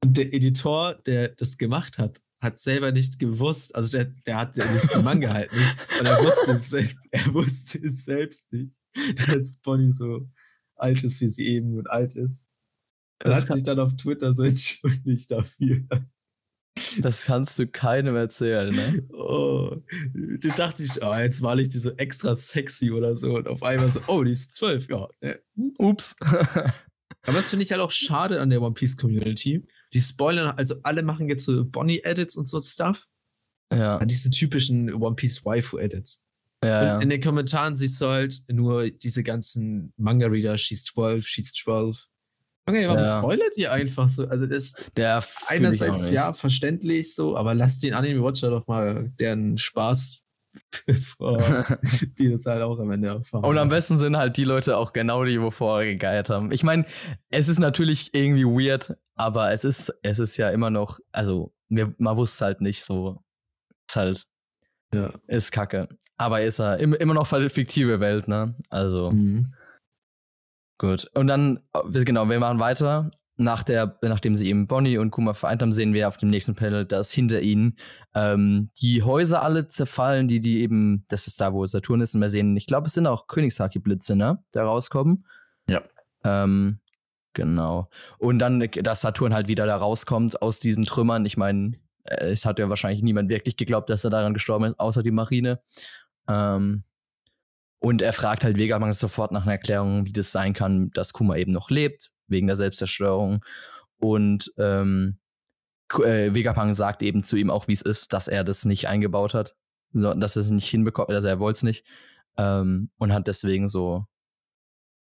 Und 0.05 0.17
der 0.17 0.33
Editor, 0.33 0.95
der 0.95 1.31
das 1.31 1.59
gemacht 1.59 1.99
hat, 1.99 2.21
hat 2.41 2.61
selber 2.61 2.93
nicht 2.93 3.19
gewusst, 3.19 3.75
also 3.75 3.99
der, 3.99 4.05
der 4.05 4.37
hat 4.37 4.57
ja 4.57 4.65
nicht 4.71 4.95
den 4.95 5.03
Manga 5.03 5.33
halt 5.33 5.53
nicht, 5.53 5.77
und 5.99 6.07
er 6.07 6.23
wusste 6.23 6.53
es, 6.53 6.73
er 7.11 7.35
wusste 7.35 7.79
es 7.79 8.05
selbst 8.05 8.53
nicht, 8.53 8.71
dass 9.27 9.57
Bonnie 9.59 9.93
so 9.93 10.29
alt 10.77 11.03
ist, 11.05 11.21
wie 11.21 11.29
sie 11.29 11.47
eben 11.47 11.77
und 11.77 11.91
alt 11.91 12.15
ist. 12.15 12.47
Er 13.21 13.35
hat 13.35 13.49
sich 13.49 13.65
dann 13.65 13.81
auf 13.81 13.97
Twitter 13.97 14.33
so 14.33 14.43
entschuldigt 14.45 15.31
dafür. 15.31 15.83
Das 17.01 17.25
kannst 17.25 17.59
du 17.59 17.67
keinem 17.67 18.15
erzählen, 18.15 18.75
ne? 18.75 19.09
Oh, 19.13 19.77
du 20.15 20.49
dachte 20.57 20.85
ich, 20.85 21.03
oh, 21.03 21.15
jetzt 21.15 21.43
war 21.43 21.59
ich 21.59 21.69
die 21.69 21.79
so 21.79 21.91
extra 21.93 22.37
sexy 22.37 22.93
oder 22.93 23.17
so 23.17 23.37
und 23.37 23.49
auf 23.49 23.63
einmal 23.63 23.89
so, 23.89 24.01
oh, 24.07 24.23
die 24.23 24.31
ist 24.31 24.55
zwölf, 24.55 24.89
ja. 24.89 25.09
ne. 25.21 25.41
Ups. 25.79 26.15
Aber 26.21 27.37
das 27.37 27.51
finde 27.51 27.65
ich 27.65 27.73
halt 27.73 27.81
auch 27.81 27.91
schade 27.91 28.41
an 28.41 28.51
der 28.51 28.63
One 28.63 28.75
Piece 28.75 28.97
Community. 28.97 29.67
Die 29.93 30.01
spoilern, 30.01 30.55
also 30.57 30.77
alle 30.83 31.03
machen 31.03 31.29
jetzt 31.29 31.45
so 31.45 31.65
Bonnie-Edits 31.65 32.37
und 32.37 32.47
so 32.47 32.61
Stuff. 32.61 33.07
ja, 33.73 34.05
Diese 34.05 34.31
typischen 34.31 34.95
One 34.95 35.17
Piece 35.17 35.45
Waifu-Edits. 35.45 36.25
Ja, 36.65 36.85
ja. 36.85 36.99
in 37.01 37.09
den 37.09 37.21
Kommentaren 37.21 37.77
siehst 37.77 38.01
du 38.01 38.07
halt 38.07 38.43
nur 38.51 38.91
diese 38.91 39.23
ganzen 39.23 39.93
Manga-Reader, 39.97 40.59
she's 40.59 40.85
12, 40.85 41.27
she's 41.27 41.53
12. 41.53 42.07
Okay, 42.67 42.87
warum 42.87 43.01
Ja. 43.03 43.19
spoilert 43.19 43.57
ihr 43.57 43.73
einfach 43.73 44.09
so? 44.11 44.29
Also 44.29 44.47
das 44.47 44.75
Der 44.97 45.23
einerseits 45.47 46.11
ja 46.11 46.33
verständlich 46.33 47.15
so, 47.15 47.37
aber 47.37 47.55
lass 47.55 47.79
den 47.79 47.95
Anime-Watcher 47.95 48.51
doch 48.51 48.67
mal 48.67 49.11
deren 49.19 49.57
Spaß 49.57 50.21
bevor 50.87 51.39
die 52.19 52.31
das 52.31 52.45
halt 52.47 52.63
auch 52.63 52.79
am 52.79 52.91
Ende 52.91 53.09
erfahren. 53.09 53.45
Und 53.45 53.57
am 53.59 53.69
besten 53.69 53.97
sind 53.97 54.17
halt 54.17 54.37
die 54.37 54.45
Leute 54.45 54.77
auch 54.77 54.93
genau 54.93 55.25
die, 55.25 55.41
wo 55.41 55.51
vorher 55.51 55.91
gegeiert 55.93 56.31
haben. 56.31 56.51
Ich 56.53 56.63
meine, 56.63 56.85
es 57.31 57.49
ist 57.49 57.59
natürlich 57.59 58.13
irgendwie 58.15 58.45
weird, 58.45 58.97
aber 59.15 59.53
es 59.53 59.65
ist, 59.65 59.93
es 60.03 60.19
ist 60.19 60.37
ja 60.37 60.51
immer 60.51 60.71
noch, 60.71 60.99
also 61.13 61.55
mir, 61.69 61.95
man 61.99 62.17
wusste 62.17 62.47
halt 62.47 62.61
nicht 62.61 62.85
so. 62.85 63.23
Ist 63.89 63.97
halt, 63.97 64.27
Ja. 64.95 65.13
ist 65.27 65.53
kacke. 65.53 65.89
Aber 66.17 66.41
ist 66.43 66.59
er 66.59 66.79
im, 66.79 66.95
immer 66.95 67.15
noch 67.15 67.31
eine 67.33 67.51
fiktive 67.51 68.01
Welt, 68.01 68.27
ne? 68.29 68.55
Also, 68.71 69.11
Mhm. 69.11 69.55
gut. 70.79 71.11
Und 71.15 71.27
dann, 71.27 71.61
äh, 71.75 72.05
genau, 72.05 72.29
wir 72.29 72.39
machen 72.41 72.59
weiter. 72.59 73.11
Nach 73.41 73.63
der, 73.63 73.97
nachdem 74.03 74.35
sie 74.35 74.49
eben 74.49 74.67
Bonnie 74.67 74.99
und 74.99 75.13
Kuma 75.13 75.33
vereint 75.33 75.63
haben, 75.63 75.73
sehen 75.73 75.93
wir 75.95 76.09
auf 76.09 76.17
dem 76.17 76.29
nächsten 76.29 76.57
Panel, 76.57 76.85
dass 76.85 77.13
hinter 77.13 77.41
ihnen 77.41 77.77
ähm, 78.15 78.71
die 78.81 79.05
Häuser 79.05 79.43
alle 79.43 79.69
zerfallen, 79.69 80.27
die 80.27 80.41
die 80.41 80.61
eben, 80.61 81.05
das 81.09 81.29
ist 81.29 81.41
da, 81.41 81.53
wo 81.53 81.65
Saturn 81.65 82.01
ist, 82.01 82.17
und 82.17 82.21
wir 82.21 82.31
sehen, 82.31 82.57
ich 82.57 82.67
glaube, 82.67 82.89
es 82.89 82.95
sind 82.95 83.07
auch 83.07 83.29
Königshaki-Blitze, 83.29 84.17
ne, 84.17 84.43
da 84.51 84.65
rauskommen. 84.65 85.25
Ja. 85.69 85.83
Ähm, 86.25 86.81
genau. 87.33 87.89
Und 88.19 88.41
dann, 88.41 88.59
dass 88.83 89.03
Saturn 89.03 89.33
halt 89.33 89.47
wieder 89.47 89.67
da 89.67 89.77
rauskommt 89.77 90.43
aus 90.43 90.59
diesen 90.59 90.85
Trümmern. 90.85 91.25
Ich 91.25 91.37
meine, 91.37 91.75
es 92.11 92.45
hat 92.45 92.59
ja 92.59 92.69
wahrscheinlich 92.69 93.03
niemand 93.03 93.29
wirklich 93.29 93.57
geglaubt, 93.57 93.91
dass 93.91 94.05
er 94.05 94.11
daran 94.11 94.35
gestorben 94.35 94.67
ist, 94.67 94.81
außer 94.81 95.03
die 95.03 95.11
Marine. 95.11 95.61
Ähm, 96.29 96.85
und 97.81 98.03
er 98.03 98.13
fragt 98.13 98.45
halt 98.45 98.59
Vegapunk 98.59 98.95
sofort 98.95 99.33
nach 99.33 99.43
einer 99.43 99.53
Erklärung, 99.53 100.05
wie 100.07 100.13
das 100.13 100.33
sein 100.33 100.53
kann, 100.53 100.91
dass 100.91 101.13
Kuma 101.13 101.37
eben 101.37 101.53
noch 101.53 101.71
lebt, 101.71 102.11
wegen 102.27 102.47
der 102.47 102.57
Selbstzerstörung. 102.57 103.45
Und 103.99 104.53
ähm, 104.59 105.19
äh, 105.95 106.35
Vegapunk 106.35 106.75
sagt 106.75 107.03
eben 107.03 107.23
zu 107.25 107.37
ihm 107.37 107.51
auch, 107.51 107.69
wie 107.69 107.73
es 107.73 107.83
ist, 107.83 108.13
dass 108.13 108.29
er 108.29 108.45
das 108.45 108.65
nicht 108.65 108.89
eingebaut 108.89 109.35
hat, 109.35 109.55
so, 109.93 110.13
dass 110.15 110.37
er 110.37 110.41
es 110.41 110.51
nicht 110.51 110.69
hinbekommt, 110.69 111.11
also 111.11 111.29
er 111.29 111.39
wollte 111.39 111.59
es 111.59 111.63
nicht. 111.63 111.85
Ähm, 112.37 112.91
und 112.99 113.13
hat 113.13 113.27
deswegen 113.27 113.69
so, 113.69 114.07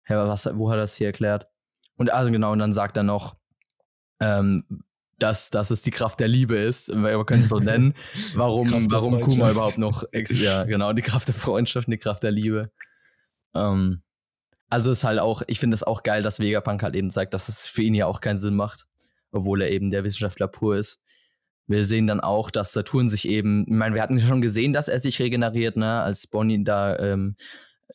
Hä, 0.06 0.16
was, 0.16 0.50
wo 0.58 0.70
hat 0.70 0.78
er 0.78 0.82
das 0.82 0.96
hier 0.96 1.08
erklärt? 1.08 1.48
Und 1.96 2.12
also 2.12 2.32
genau, 2.32 2.52
und 2.52 2.60
dann 2.60 2.74
sagt 2.74 2.98
er 2.98 3.04
noch, 3.04 3.36
ähm, 4.20 4.66
dass, 5.22 5.52
dass 5.52 5.72
es 5.72 5.82
die 5.82 5.92
Kraft 5.92 6.20
der 6.20 6.28
Liebe 6.28 6.56
ist, 6.56 6.90
wir 6.90 7.26
können 7.26 7.42
es 7.42 7.50
so 7.50 7.60
nennen, 7.60 7.94
warum, 8.34 8.92
warum 8.92 9.22
Kuma 9.22 9.52
überhaupt 9.52 9.78
noch, 9.78 10.04
ex 10.12 10.40
ja, 10.42 10.64
genau, 10.66 10.94
die 10.94 11.02
Kraft 11.02 11.28
der 11.28 11.36
Freundschaft 11.36 11.88
und 11.88 11.92
die 11.92 11.98
Kraft 11.98 12.24
der 12.24 12.32
Liebe. 12.32 12.64
Ähm, 13.54 14.02
also 14.70 14.90
ist 14.90 15.04
halt 15.04 15.20
auch, 15.20 15.44
ich 15.48 15.60
finde 15.60 15.76
es 15.76 15.84
auch 15.84 16.04
geil, 16.04 16.24
dass 16.24 16.40
Vegapunk 16.40 16.82
halt 16.82 16.96
eben 16.96 17.10
sagt, 17.10 17.34
dass 17.34 17.50
es 17.50 17.68
für 17.68 17.84
ihn 17.84 17.94
ja 17.94 18.08
auch 18.08 18.22
keinen 18.22 18.40
Sinn 18.40 18.56
macht, 18.56 18.86
obwohl 19.32 19.62
er 19.62 19.70
eben 19.70 19.92
der 19.92 20.04
Wissenschaftler 20.04 20.48
pur 20.48 20.78
ist. 20.78 21.04
Wir 21.68 21.86
sehen 21.86 22.08
dann 22.08 22.20
auch, 22.20 22.50
dass 22.50 22.74
Saturn 22.74 23.08
sich 23.08 23.28
eben, 23.28 23.66
ich 23.68 23.74
meine, 23.74 23.94
wir 23.96 24.02
hatten 24.02 24.20
schon 24.20 24.42
gesehen, 24.42 24.74
dass 24.74 24.88
er 24.88 25.00
sich 25.00 25.20
regeneriert, 25.20 25.78
ne, 25.78 26.02
als 26.02 26.28
Bonnie 26.28 26.64
da 26.64 26.98
ähm, 26.98 27.36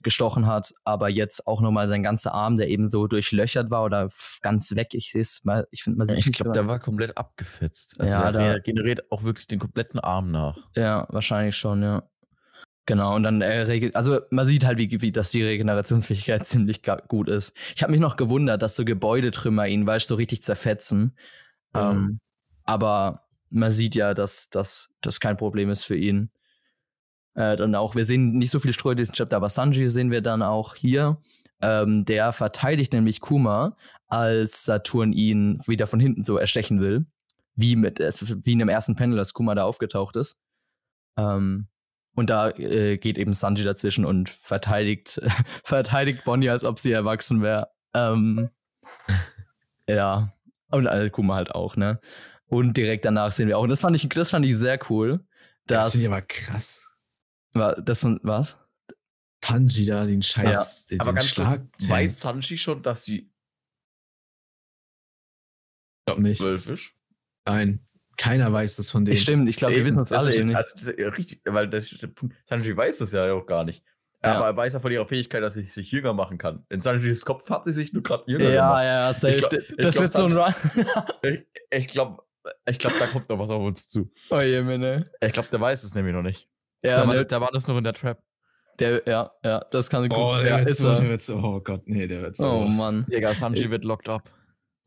gestochen 0.02 0.46
hat, 0.46 0.72
aber 0.84 1.08
jetzt 1.08 1.46
auch 1.46 1.60
nochmal 1.60 1.88
sein 1.88 2.02
ganzer 2.02 2.34
Arm, 2.34 2.56
der 2.56 2.68
eben 2.68 2.86
so 2.86 3.06
durchlöchert 3.06 3.70
war 3.70 3.84
oder 3.84 4.08
ganz 4.42 4.74
weg. 4.74 4.88
Ich 4.92 5.12
sehe 5.12 5.22
es 5.22 5.44
mal, 5.44 5.66
ich 5.70 5.82
finde, 5.82 5.98
man 5.98 6.06
sieht 6.06 6.26
Ich 6.26 6.32
glaube, 6.32 6.52
der 6.52 6.66
war 6.66 6.78
komplett 6.78 7.16
abgefetzt. 7.16 8.00
Also 8.00 8.12
Ja, 8.12 8.32
der 8.32 8.56
regeneriert 8.56 9.10
auch 9.10 9.22
wirklich 9.22 9.46
den 9.46 9.58
kompletten 9.58 10.00
Arm 10.00 10.30
nach. 10.30 10.58
Ja, 10.74 11.06
wahrscheinlich 11.10 11.56
schon, 11.56 11.82
ja. 11.82 12.02
Genau, 12.86 13.16
und 13.16 13.24
dann 13.24 13.42
äh, 13.42 13.62
regelt, 13.62 13.96
also 13.96 14.20
man 14.30 14.44
sieht 14.44 14.64
halt, 14.64 14.78
wie, 14.78 15.02
wie 15.02 15.10
dass 15.10 15.30
die 15.32 15.42
Regenerationsfähigkeit 15.42 16.46
ziemlich 16.46 16.82
gut 17.08 17.28
ist. 17.28 17.52
Ich 17.74 17.82
habe 17.82 17.90
mich 17.90 18.00
noch 18.00 18.16
gewundert, 18.16 18.62
dass 18.62 18.76
so 18.76 18.84
Gebäudetrümmer 18.84 19.66
ihn, 19.66 19.86
weißt 19.86 20.08
du, 20.08 20.14
so 20.14 20.16
richtig 20.16 20.42
zerfetzen. 20.42 21.16
Ja. 21.74 21.90
Ähm, 21.90 22.20
aber 22.62 23.24
man 23.50 23.72
sieht 23.72 23.96
ja, 23.96 24.14
dass 24.14 24.50
das 24.50 24.88
kein 25.20 25.36
Problem 25.36 25.70
ist 25.70 25.84
für 25.84 25.96
ihn. 25.96 26.30
Äh, 27.36 27.56
dann 27.56 27.74
auch, 27.74 27.94
wir 27.94 28.04
sehen 28.04 28.32
nicht 28.32 28.50
so 28.50 28.58
viel 28.58 28.72
Streu 28.72 28.92
in 28.92 28.96
diesem 28.96 29.14
Chapter, 29.14 29.36
aber 29.36 29.50
Sanji 29.50 29.90
sehen 29.90 30.10
wir 30.10 30.22
dann 30.22 30.42
auch 30.42 30.74
hier. 30.74 31.18
Ähm, 31.60 32.04
der 32.04 32.32
verteidigt 32.32 32.92
nämlich 32.92 33.20
Kuma, 33.20 33.76
als 34.08 34.64
Saturn 34.64 35.12
ihn 35.12 35.58
wieder 35.66 35.86
von 35.86 36.00
hinten 36.00 36.22
so 36.22 36.38
erstechen 36.38 36.80
will. 36.80 37.06
Wie, 37.54 37.76
mit, 37.76 37.98
wie 37.98 38.52
in 38.52 38.58
dem 38.58 38.68
ersten 38.68 38.96
Panel, 38.96 39.18
als 39.18 39.32
Kuma 39.32 39.54
da 39.54 39.64
aufgetaucht 39.64 40.16
ist. 40.16 40.42
Ähm, 41.16 41.68
und 42.14 42.30
da 42.30 42.50
äh, 42.50 42.96
geht 42.96 43.18
eben 43.18 43.34
Sanji 43.34 43.64
dazwischen 43.64 44.06
und 44.06 44.30
verteidigt, 44.30 45.20
verteidigt 45.64 46.24
Bonnie, 46.24 46.50
als 46.50 46.64
ob 46.64 46.78
sie 46.78 46.92
erwachsen 46.92 47.42
wäre. 47.42 47.68
Ähm, 47.94 48.48
ja. 49.88 50.32
Und 50.70 50.86
äh, 50.86 51.10
Kuma 51.10 51.34
halt 51.34 51.54
auch, 51.54 51.76
ne? 51.76 52.00
Und 52.46 52.76
direkt 52.76 53.04
danach 53.04 53.30
sehen 53.30 53.48
wir 53.48 53.58
auch. 53.58 53.62
Und 53.62 53.68
das 53.68 53.82
fand 53.82 53.94
ich, 53.94 54.08
das 54.08 54.30
fand 54.30 54.46
ich 54.46 54.56
sehr 54.56 54.78
cool. 54.88 55.20
Das 55.66 55.86
Das, 55.86 55.92
finde 55.92 56.06
ich 56.06 56.12
aber 56.12 56.22
krass. 56.22 56.86
War, 57.58 57.80
das 57.80 58.00
von, 58.00 58.20
was? 58.22 58.58
Tanji 59.40 59.84
da, 59.86 60.04
den 60.06 60.22
Scheiß, 60.22 60.86
den, 60.86 61.00
Aber 61.00 61.12
ganz 61.12 61.26
Schlag. 61.28 61.60
kurz, 61.70 61.88
weiß 61.88 62.20
Sanji 62.20 62.58
schon, 62.58 62.82
dass 62.82 63.04
sie 63.04 63.30
Ich 65.98 66.06
glaube 66.06 66.22
nicht. 66.22 66.38
zwölf 66.38 66.66
ist? 66.68 66.90
Nein, 67.46 67.80
keiner 68.16 68.52
weiß 68.52 68.76
das 68.76 68.90
von 68.90 69.04
denen. 69.04 69.16
Stimmt, 69.16 69.48
ich 69.48 69.56
glaube, 69.56 69.76
wir 69.76 69.84
wissen 69.84 69.96
das 69.98 70.12
alle 70.12 70.30
ist- 70.30 70.36
eben 70.36 70.48
nicht. 70.48 70.56
Also, 70.56 70.92
ja 70.92 71.08
richtig, 71.10 71.40
weil 71.44 71.68
das, 71.68 71.90
der 71.90 72.08
Punkt- 72.08 72.34
Sanji 72.48 72.76
weiß 72.76 72.98
das 72.98 73.12
ja 73.12 73.32
auch 73.32 73.46
gar 73.46 73.64
nicht. 73.64 73.84
Ja. 74.24 74.34
Aber 74.36 74.46
er 74.46 74.56
weiß 74.56 74.72
ja 74.72 74.80
von 74.80 74.90
ihrer 74.90 75.06
Fähigkeit, 75.06 75.42
dass 75.42 75.54
sie 75.54 75.62
sich 75.62 75.90
jünger 75.92 76.12
machen 76.12 76.38
kann. 76.38 76.64
In 76.70 76.80
Sanjis 76.80 77.24
Kopf 77.24 77.48
hat 77.50 77.64
sie 77.66 77.72
sich 77.72 77.92
nur 77.92 78.02
gerade 78.02 78.24
jünger 78.26 78.48
Ja, 78.50 78.68
gemacht. 78.68 78.84
ja, 78.84 79.12
safe. 79.12 79.36
glaub- 79.36 79.76
das 79.78 79.98
wird 80.00 80.12
so 80.12 80.24
ein 80.24 80.32
Run. 80.36 80.54
Ich, 81.22 81.46
ich 81.70 81.88
glaube, 81.88 82.22
ich 82.68 82.78
glaub, 82.78 82.98
da 82.98 83.06
kommt 83.06 83.28
noch 83.28 83.38
was 83.38 83.50
auf 83.50 83.62
uns 83.62 83.86
zu. 83.88 84.10
oh 84.30 84.40
je. 84.40 84.60
Ich 85.20 85.32
glaube, 85.32 85.48
der 85.50 85.60
weiß 85.60 85.84
es 85.84 85.94
nämlich 85.94 86.14
noch 86.14 86.22
nicht. 86.22 86.48
Ja, 86.86 86.96
da, 86.96 87.06
war, 87.08 87.24
da 87.24 87.40
war 87.40 87.50
das 87.52 87.66
noch 87.68 87.76
in 87.78 87.84
der 87.84 87.92
Trap. 87.92 88.22
der, 88.78 89.02
ja, 89.06 89.30
ja, 89.44 89.64
das 89.70 89.88
kann 89.90 90.08
gut. 90.08 90.16
Oh, 90.18 90.34
der 90.36 90.46
ja, 90.46 90.58
wird 90.60 90.70
ist 90.70 90.78
so, 90.78 90.88
der 90.94 91.02
er. 91.04 91.08
wird 91.10 91.22
so, 91.22 91.36
oh 91.36 91.60
Gott, 91.60 91.82
nee, 91.86 92.06
der 92.06 92.22
wird 92.22 92.36
so. 92.36 92.48
Oh 92.50 92.64
Mann, 92.66 93.06
Digga, 93.10 93.34
Sanji 93.34 93.70
wird 93.70 93.84
locked 93.84 94.08
up. 94.08 94.30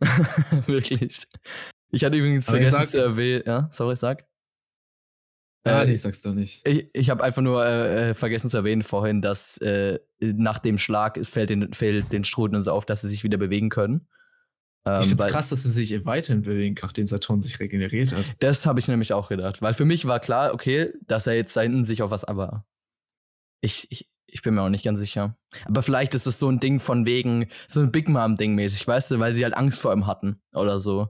wirklich. 0.66 1.20
Ich 1.92 2.04
hatte 2.04 2.16
übrigens 2.18 2.48
Aber 2.50 2.60
ich 2.60 2.70
vergessen 2.70 2.86
sag- 2.86 2.92
zu 2.92 2.98
erwähnen, 3.00 3.44
ja, 3.46 3.68
sorry, 3.72 3.96
sag. 3.96 4.26
Ja, 5.66 5.82
Äh, 5.82 5.88
nee, 5.88 5.96
sag's 5.98 6.22
doch 6.22 6.34
nicht. 6.34 6.66
Ich, 6.66 6.90
ich 6.94 7.10
habe 7.10 7.24
einfach 7.24 7.42
nur 7.42 7.66
äh, 7.66 8.12
äh, 8.12 8.14
vergessen 8.14 8.50
zu 8.50 8.58
erwähnen 8.58 8.82
vorhin, 8.82 9.22
dass 9.22 9.58
äh, 9.58 10.00
nach 10.20 10.60
dem 10.60 10.78
Schlag 10.78 11.20
fällt 11.26 11.50
den, 11.50 11.74
fällt 11.74 12.12
den 12.14 12.24
Struden 12.24 12.62
so 12.64 12.72
auf, 12.72 12.86
dass 12.86 13.02
sie 13.02 13.10
sich 13.10 13.24
wieder 13.26 13.38
bewegen 13.38 13.70
können. 13.70 14.08
Ähm, 14.86 15.02
ich 15.02 15.08
find's 15.08 15.24
weil- 15.24 15.32
krass, 15.32 15.50
dass 15.50 15.64
sie 15.64 15.72
sich 15.72 16.06
weiterhin 16.06 16.42
bewegen, 16.42 16.76
nachdem 16.82 17.08
Saturn 17.08 17.42
sich 17.42 17.60
regeneriert 17.60 18.14
hat. 18.14 18.26
Das 18.40 18.66
habe 18.66 18.80
ich 18.80 18.88
nämlich 18.88 19.14
auch 19.14 19.30
gedacht, 19.30 19.62
weil 19.62 19.74
für 19.74 19.86
mich 19.86 20.06
war 20.06 20.20
klar, 20.20 20.54
okay, 20.54 20.94
dass 21.08 21.28
er 21.28 21.36
jetzt 21.36 21.56
da 21.58 21.62
hinten 21.62 21.84
sich 21.86 22.02
auf 22.02 22.12
was, 22.12 22.24
aber 22.24 22.66
ich, 23.62 23.88
ich, 23.92 24.10
ich 24.28 24.42
bin 24.42 24.54
mir 24.54 24.62
auch 24.62 24.70
nicht 24.70 24.86
ganz 24.86 25.00
sicher. 25.00 25.38
Aber 25.66 25.82
vielleicht 25.82 26.16
ist 26.16 26.28
es 26.28 26.40
so 26.40 26.50
ein 26.50 26.60
Ding 26.60 26.80
von 26.80 27.06
wegen, 27.06 27.50
so 27.68 27.82
ein 27.82 27.92
Big 27.92 28.08
Mom-Ding 28.10 28.56
mäßig, 28.56 28.88
weißt 28.88 29.12
du, 29.12 29.20
weil 29.20 29.34
sie 29.34 29.44
halt 29.44 29.56
Angst 29.56 29.82
vor 29.82 29.92
ihm 29.94 30.08
hatten 30.08 30.42
oder 30.54 30.80
so, 30.80 31.08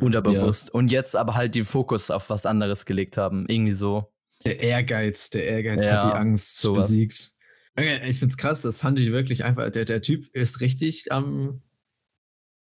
unterbewusst. 0.00 0.72
Und 0.72 0.90
jetzt 0.90 1.14
aber 1.16 1.34
halt 1.34 1.54
den 1.54 1.64
Fokus 1.64 2.10
auf 2.10 2.30
was 2.30 2.46
anderes 2.46 2.86
gelegt 2.86 3.16
haben, 3.16 3.46
irgendwie 3.48 3.72
so. 3.72 4.12
Der 4.44 4.60
Ehrgeiz, 4.60 5.30
der 5.30 5.44
Ehrgeiz 5.44 5.84
Ja, 5.84 6.02
hat 6.04 6.12
die 6.12 6.16
Angst 6.16 6.58
sowas. 6.58 6.86
besiegt. 6.88 7.32
Okay, 7.76 8.08
Ich 8.08 8.18
find's 8.18 8.36
krass, 8.36 8.62
dass 8.62 8.82
Hanji 8.82 9.12
wirklich 9.12 9.44
einfach, 9.44 9.70
der, 9.70 9.84
der 9.84 10.00
Typ 10.00 10.28
ist 10.34 10.60
richtig 10.60 11.12
am, 11.12 11.62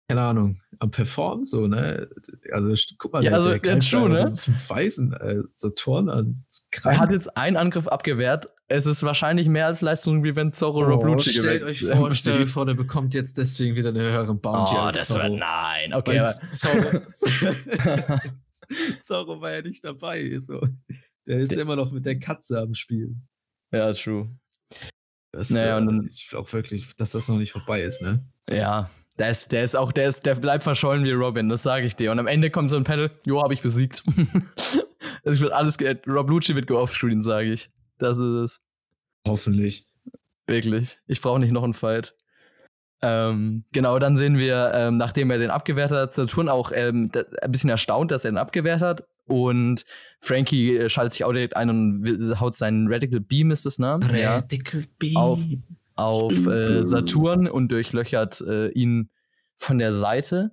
keine 0.09 0.21
Ahnung, 0.21 0.61
am 0.79 0.89
Performen 0.91 1.43
so, 1.43 1.67
ne? 1.67 2.09
Also 2.51 2.73
guck 2.97 3.11
mal, 3.13 3.23
Ja, 3.23 3.31
der, 3.31 3.37
also, 3.39 3.49
der 3.49 3.59
greift 3.59 3.91
true, 3.91 4.09
da 4.09 4.29
ne? 4.29 4.35
so 4.37 4.51
Weißen, 4.67 5.13
äh, 5.13 5.43
Saturn 5.53 6.07
an. 6.09 6.45
Er 6.85 6.97
hat 6.99 7.11
jetzt 7.11 7.35
einen 7.35 7.57
Angriff 7.57 7.87
abgewehrt. 7.87 8.45
Es 8.69 8.85
ist 8.85 9.03
wahrscheinlich 9.03 9.47
mehr 9.49 9.65
als 9.65 9.81
Leistung, 9.81 10.23
wie 10.23 10.35
wenn 10.35 10.53
Zorro 10.53 10.81
Rob 10.83 11.03
Lucci 11.03 11.31
Oh, 11.39 11.41
stellt 11.41 11.63
euch 11.63 11.81
vor, 11.85 12.13
stellt 12.13 12.45
euch 12.45 12.51
vor, 12.53 12.65
der 12.65 12.73
bekommt 12.75 13.13
jetzt 13.15 13.37
deswegen 13.37 13.75
wieder 13.75 13.89
eine 13.89 14.01
höhere 14.01 14.33
Bounty 14.33 14.75
Oh, 14.77 14.91
das 14.91 15.09
Zorro. 15.09 15.23
wird 15.23 15.39
nein. 15.39 15.93
Okay, 15.93 16.19
aber, 16.19 16.33
Zorro, 16.53 17.01
Zorro 19.03 19.41
war 19.41 19.51
ja 19.53 19.61
nicht 19.61 19.83
dabei. 19.83 20.37
So. 20.39 20.61
Der 21.25 21.39
ist 21.39 21.51
Der- 21.53 21.61
immer 21.61 21.75
noch 21.75 21.91
mit 21.91 22.05
der 22.05 22.19
Katze 22.19 22.59
am 22.59 22.73
Spiel. 22.75 23.15
ja, 23.73 23.91
true. 23.93 24.29
Das, 25.33 25.49
Naja, 25.49 25.75
äh, 25.77 25.81
und 25.81 25.87
dann- 25.87 26.07
ich 26.09 26.29
glaube 26.29 26.51
wirklich, 26.53 26.95
dass 26.95 27.11
das 27.11 27.27
noch 27.27 27.37
nicht 27.37 27.51
vorbei 27.51 27.81
ist, 27.81 28.01
ne? 28.01 28.25
Ja, 28.49 28.89
der 29.19 29.29
ist, 29.31 29.51
der 29.51 29.63
ist 29.63 29.75
auch, 29.75 29.91
der 29.91 30.07
ist, 30.07 30.25
der 30.25 30.35
bleibt 30.35 30.63
verschollen 30.63 31.03
wie 31.03 31.11
Robin, 31.11 31.49
das 31.49 31.63
sage 31.63 31.85
ich 31.85 31.95
dir. 31.95 32.11
Und 32.11 32.19
am 32.19 32.27
Ende 32.27 32.49
kommt 32.51 32.69
so 32.69 32.77
ein 32.77 32.83
Panel, 32.83 33.11
jo, 33.25 33.41
habe 33.41 33.53
ich 33.53 33.61
besiegt. 33.61 34.03
es 35.23 35.39
wird 35.39 35.51
alles, 35.53 35.77
ge 35.77 35.97
Rob 36.07 36.29
Lucci 36.29 36.55
wird 36.55 36.67
geoffscreen, 36.67 37.21
sage 37.23 37.51
ich. 37.53 37.69
Das 37.97 38.17
ist 38.17 38.25
es. 38.25 38.61
Hoffentlich. 39.25 39.85
Wirklich. 40.45 40.99
Ich 41.07 41.21
brauche 41.21 41.39
nicht 41.39 41.51
noch 41.51 41.63
einen 41.63 41.73
Fight. 41.73 42.15
Ähm, 43.01 43.63
genau, 43.73 43.99
dann 43.99 44.17
sehen 44.17 44.37
wir, 44.39 44.71
ähm, 44.73 44.97
nachdem 44.97 45.29
er 45.29 45.37
den 45.37 45.51
abgewehrt 45.51 45.91
hat, 45.91 46.13
Saturn 46.13 46.49
auch 46.49 46.71
ähm, 46.73 47.11
ein 47.41 47.51
bisschen 47.51 47.69
erstaunt, 47.69 48.09
dass 48.11 48.25
er 48.25 48.31
ihn 48.31 48.37
abgewehrt 48.37 48.81
hat. 48.81 49.03
Und 49.27 49.85
Frankie 50.19 50.75
äh, 50.77 50.89
schaltet 50.89 51.13
sich 51.13 51.23
auch 51.25 51.33
direkt 51.33 51.55
ein 51.55 51.69
und 51.69 52.03
will- 52.03 52.39
haut 52.39 52.55
seinen 52.55 52.91
Radical 52.91 53.19
Beam, 53.19 53.51
ist 53.51 53.65
das, 53.67 53.77
ne? 53.77 53.99
Ja. 54.15 54.35
Radical 54.37 54.85
Beam. 54.97 55.17
Auf- 55.17 55.43
auf 55.97 56.47
äh, 56.47 56.83
Saturn 56.83 57.47
und 57.47 57.71
durchlöchert 57.71 58.41
äh, 58.41 58.69
ihn 58.69 59.09
von 59.57 59.79
der 59.79 59.91
Seite. 59.93 60.51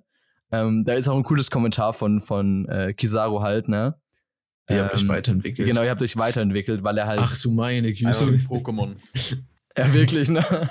Ähm, 0.51 0.83
da 0.85 0.93
ist 0.93 1.07
auch 1.07 1.15
ein 1.15 1.23
cooles 1.23 1.51
Kommentar 1.51 1.93
von, 1.93 2.21
von 2.21 2.67
äh, 2.67 2.93
Kizaru 2.93 3.41
halt, 3.41 3.67
ne? 3.67 3.95
Ihr 4.69 4.83
habt 4.83 4.95
euch 4.95 5.01
Ähm, 5.03 5.09
weiterentwickelt. 5.09 5.67
Genau, 5.67 5.83
ihr 5.83 5.89
habt 5.89 6.01
euch 6.01 6.17
weiterentwickelt, 6.17 6.83
weil 6.83 6.97
er 6.97 7.07
halt. 7.07 7.19
Ach 7.23 7.39
du 7.39 7.51
meine 7.51 7.93
Also 8.03 8.25
Güte. 8.27 8.43
Pokémon. 8.47 8.95
Ja, 9.77 9.93
wirklich, 9.93 10.29
ne? 10.29 10.41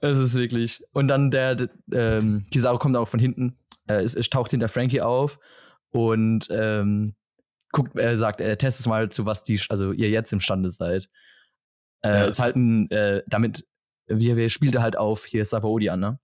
Es 0.00 0.18
ist 0.18 0.34
wirklich. 0.34 0.82
Und 0.92 1.08
dann 1.08 1.30
der, 1.30 1.68
ähm, 1.92 2.44
Kizaru 2.50 2.78
kommt 2.78 2.96
auch 2.96 3.08
von 3.08 3.20
hinten, 3.20 3.58
äh, 3.86 4.02
es, 4.02 4.14
es 4.14 4.30
taucht 4.30 4.50
hinter 4.50 4.68
Frankie 4.68 5.02
auf 5.02 5.38
und 5.90 6.46
ähm, 6.50 7.14
guckt, 7.70 7.96
er 7.96 8.16
sagt, 8.16 8.40
er 8.40 8.56
testet 8.56 8.80
es 8.80 8.86
mal 8.86 9.10
zu 9.10 9.26
was 9.26 9.44
die, 9.44 9.60
also 9.68 9.92
ihr 9.92 10.08
jetzt 10.08 10.32
imstande 10.32 10.70
seid. 10.70 11.08
Äh, 12.04 12.08
Ja. 12.20 12.24
Ist 12.26 12.38
halt 12.38 12.56
ein, 12.56 12.90
äh, 12.90 13.22
damit, 13.26 13.66
wir, 14.06 14.36
wir 14.36 14.48
spielte 14.50 14.82
halt 14.82 14.96
auf 14.96 15.24
hier 15.24 15.44
Sabaody 15.44 15.88
an, 15.88 16.00
ne? 16.00 16.18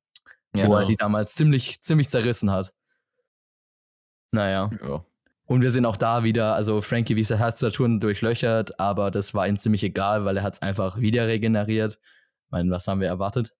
Wo 0.52 0.74
er 0.76 0.86
die 0.86 0.96
damals 0.96 1.34
ziemlich, 1.34 1.80
ziemlich 1.80 2.08
zerrissen 2.08 2.50
hat. 2.50 2.72
Naja. 4.32 4.70
ja. 4.82 5.04
Und 5.46 5.62
wir 5.62 5.70
sehen 5.70 5.84
auch 5.84 5.96
da 5.96 6.22
wieder, 6.22 6.54
also 6.54 6.80
Frankie, 6.80 7.16
wie 7.16 7.20
es 7.22 7.30
er 7.30 7.40
hat 7.40 7.58
Saturn 7.58 7.98
durchlöchert, 7.98 8.78
aber 8.78 9.10
das 9.10 9.34
war 9.34 9.48
ihm 9.48 9.58
ziemlich 9.58 9.82
egal, 9.82 10.24
weil 10.24 10.36
er 10.36 10.42
hat 10.44 10.54
es 10.54 10.62
einfach 10.62 11.00
wieder 11.00 11.26
regeneriert. 11.26 11.98
Ich 12.00 12.50
meine, 12.50 12.70
was 12.70 12.86
haben 12.86 13.00
wir 13.00 13.08
erwartet? 13.08 13.52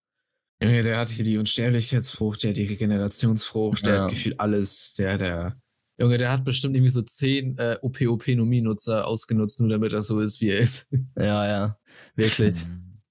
Junge, 0.63 0.83
der 0.83 0.99
hatte 0.99 1.13
hier 1.13 1.25
die 1.25 1.39
Unsterblichkeitsfrucht, 1.39 2.43
der 2.43 2.51
hat 2.51 2.57
die 2.59 2.67
Regenerationsfrucht, 2.67 3.87
der 3.87 3.95
Ja. 3.95 4.03
hat 4.05 4.11
gefühlt 4.11 4.39
alles. 4.39 4.95
Der, 4.95 5.19
der. 5.19 5.57
Junge, 6.01 6.17
der 6.17 6.33
hat 6.33 6.45
bestimmt 6.45 6.75
irgendwie 6.75 6.91
so 6.91 7.03
zehn 7.03 7.59
äh, 7.59 7.77
OP-OP-Nomie-Nutzer 7.83 9.07
ausgenutzt, 9.07 9.61
nur 9.61 9.69
damit 9.69 9.93
er 9.93 10.01
so 10.01 10.21
ist, 10.21 10.41
wie 10.41 10.49
er 10.49 10.61
ist. 10.61 10.87
Ja, 11.17 11.47
ja, 11.47 11.79
wirklich. 12.17 12.67
Mhm. 12.67 13.03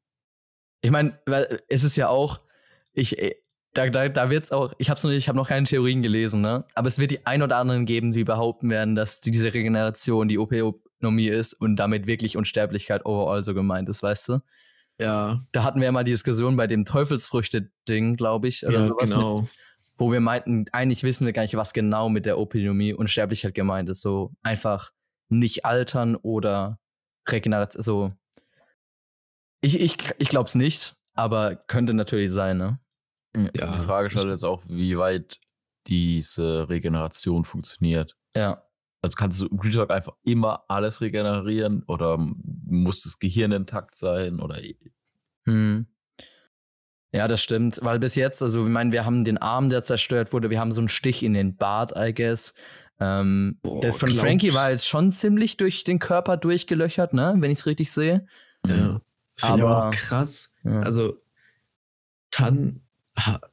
Ich 0.82 0.89
meine, 0.89 1.19
es 1.67 1.84
ist 1.84 1.97
ja 1.97 2.10
auch, 2.10 2.39
ich, 2.93 3.19
äh, 3.19 3.36
da, 3.73 3.88
da, 3.89 4.10
da 4.10 4.32
wird's 4.32 4.52
auch, 4.52 4.73
ich 4.80 4.89
habe 4.89 4.99
noch, 5.04 5.12
ich 5.12 5.30
hab 5.30 5.36
noch 5.36 5.47
keine 5.47 5.67
Theorien 5.67 6.02
gelesen, 6.02 6.41
ne? 6.41 6.65
Aber 6.73 6.88
es 6.88 6.97
wird 6.97 7.12
die 7.12 7.28
ein 7.28 7.43
oder 7.43 7.58
anderen 7.58 7.86
geben, 7.86 8.12
die 8.12 8.23
behaupten 8.23 8.71
werden, 8.71 8.95
dass 8.95 9.21
diese 9.21 9.54
Regeneration 9.54 10.28
die 10.28 10.39
OP-Nomie 10.39 11.28
ist 11.28 11.54
und 11.54 11.75
damit 11.75 12.08
wirklich 12.08 12.38
Unsterblichkeit 12.38 13.06
overall 13.06 13.43
so 13.43 13.54
gemeint 13.54 13.88
ist, 13.89 14.02
weißt 14.02 14.30
du? 14.30 14.39
Ja, 14.99 15.39
Da 15.52 15.63
hatten 15.63 15.80
wir 15.80 15.86
ja 15.86 15.91
mal 15.91 16.04
die 16.04 16.12
Diskussion 16.12 16.58
bei 16.58 16.65
dem 16.65 16.86
Teufelsfrüchte-Ding, 16.86 18.15
glaube 18.15 18.47
ich, 18.47 18.65
oder 18.65 18.80
ja 18.80 18.88
sowas, 18.88 19.12
genau. 19.12 19.41
mit, 19.41 19.49
wo 19.99 20.12
wir 20.12 20.21
meinten, 20.21 20.65
eigentlich 20.71 21.03
wissen 21.03 21.25
wir 21.25 21.33
gar 21.33 21.41
nicht, 21.43 21.55
was 21.55 21.73
genau 21.73 22.09
mit 22.09 22.25
der 22.25 22.38
OP-Nomie 22.38 22.93
Unsterblichkeit 22.93 23.53
gemeint 23.53 23.89
ist. 23.89 24.01
So 24.01 24.33
einfach 24.43 24.91
nicht 25.29 25.65
altern 25.65 26.15
oder 26.15 26.79
Regeneration, 27.27 27.83
so. 27.83 28.13
Ich, 29.62 29.79
ich, 29.79 29.97
ich 30.17 30.29
glaube 30.29 30.47
es 30.47 30.55
nicht, 30.55 30.95
aber 31.13 31.55
könnte 31.55 31.93
natürlich 31.93 32.31
sein, 32.31 32.57
ne? 32.57 32.79
Ja. 33.53 33.75
Die 33.75 33.79
Frage 33.79 34.09
stellt 34.09 34.29
jetzt 34.29 34.45
auch, 34.45 34.63
wie 34.67 34.97
weit 34.97 35.39
diese 35.88 36.69
Regeneration 36.69 37.45
funktioniert. 37.45 38.15
Ja. 38.35 38.63
Also 39.01 39.15
kannst 39.15 39.39
du 39.41 39.47
im 39.47 39.59
Real 39.59 39.73
Talk 39.73 39.91
einfach 39.91 40.13
immer 40.23 40.63
alles 40.67 41.01
regenerieren 41.01 41.83
oder 41.88 42.17
muss 42.17 43.01
das 43.03 43.19
Gehirn 43.19 43.51
intakt 43.51 43.95
sein 43.95 44.39
oder 44.39 44.62
Hm. 45.45 45.88
Ja, 47.11 47.27
das 47.27 47.41
stimmt, 47.41 47.79
weil 47.81 47.97
bis 47.97 48.15
jetzt, 48.15 48.41
also 48.43 48.63
ich 48.63 48.69
meine, 48.71 48.91
wir 48.91 49.03
haben 49.05 49.25
den 49.25 49.39
Arm, 49.39 49.69
der 49.69 49.83
zerstört 49.83 50.31
wurde, 50.31 50.49
wir 50.51 50.59
haben 50.59 50.71
so 50.71 50.81
einen 50.81 50.89
Stich 50.89 51.23
in 51.23 51.33
den 51.33 51.55
Bart, 51.55 51.93
I 51.95 52.13
guess. 52.13 52.53
Ähm, 52.99 53.57
Boah, 53.63 53.81
das 53.81 53.97
von 53.97 54.11
Frankie 54.11 54.53
war 54.53 54.69
jetzt 54.69 54.87
schon 54.87 55.11
ziemlich 55.11 55.57
durch 55.57 55.83
den 55.83 55.97
Körper 55.99 56.37
durchgelöchert, 56.37 57.13
ne? 57.13 57.33
Wenn 57.37 57.49
ich 57.49 57.59
es 57.59 57.65
richtig 57.65 57.91
sehe. 57.91 58.27
Ja. 58.67 59.01
Ich 59.37 59.43
Aber- 59.45 59.87
auch 59.87 59.91
krass. 59.91 60.51
Ja. 60.63 60.81
Also, 60.81 61.15
kann, 62.29 62.75
ha, 62.75 62.88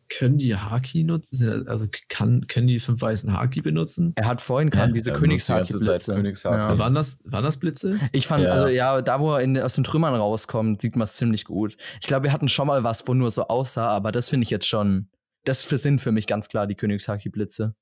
können 0.09 0.39
die 0.39 0.55
Haki 0.57 1.05
nutzen? 1.05 1.67
Also, 1.69 1.87
kann, 2.09 2.47
können 2.47 2.67
die 2.67 2.79
fünf 2.81 3.01
weißen 3.01 3.33
Haki 3.33 3.61
benutzen? 3.63 4.13
er 4.17 4.27
hat 4.27 4.41
vorhin 4.41 4.71
kam 4.71 4.89
Ja, 4.91 4.95
diese 4.95 5.13
Königshaki-Blitze. 5.13 6.15
Königshaki. 6.15 6.57
Ja. 6.57 6.79
Waren, 6.79 6.95
das, 6.95 7.21
waren 7.25 7.45
das 7.45 7.59
Blitze? 7.59 7.99
Ich 8.13 8.27
fand, 8.27 8.45
Ja. 8.45 8.51
also 8.51 8.67
ja, 8.69 9.01
da 9.03 9.21
wo 9.21 9.35
er 9.35 9.41
in, 9.41 9.59
aus 9.59 9.75
den 9.75 9.85
Trümmern 9.85 10.15
rauskommt, 10.15 10.81
sieht 10.83 10.97
man 10.97 11.05
es 11.05 11.17
ziemlich 11.17 11.45
gut. 11.45 11.77
Ich 12.01 12.07
glaube, 12.07 12.25
wir 12.25 12.33
hatten 12.33 12.49
schon 12.49 12.67
mal 12.67 12.85
was, 12.85 13.07
wo 13.09 13.15
nur 13.15 13.31
so 13.31 13.49
aussah, 13.49 13.89
aber 13.89 14.13
das 14.13 14.29
finde 14.29 14.45
ich 14.45 14.51
jetzt 14.51 14.67
schon, 14.69 15.09
das 15.45 15.65
für- 15.65 15.79
sind 15.79 16.01
für 16.01 16.13
mich 16.13 16.27
ganz 16.27 16.49
klar 16.49 16.67
die 16.67 16.75
Königshaki-Blitze. 16.75 17.75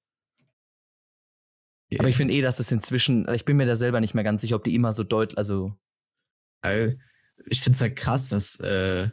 Aber 1.98 2.08
ich 2.08 2.16
finde 2.16 2.34
eh, 2.34 2.40
dass 2.42 2.58
es 2.58 2.72
inzwischen, 2.72 3.28
ich 3.32 3.44
bin 3.44 3.56
mir 3.56 3.66
da 3.66 3.76
selber 3.76 4.00
nicht 4.00 4.14
mehr 4.14 4.24
ganz 4.24 4.40
sicher, 4.42 4.56
ob 4.56 4.64
die 4.64 4.74
immer 4.74 4.92
so 4.92 5.04
deutlich, 5.04 5.38
also, 5.38 5.76
Weil 6.62 6.98
ich 7.46 7.60
finde 7.60 7.76
es 7.76 7.80
halt 7.82 7.96
krass, 7.96 8.30
dass, 8.30 8.58
äh, 8.60 9.10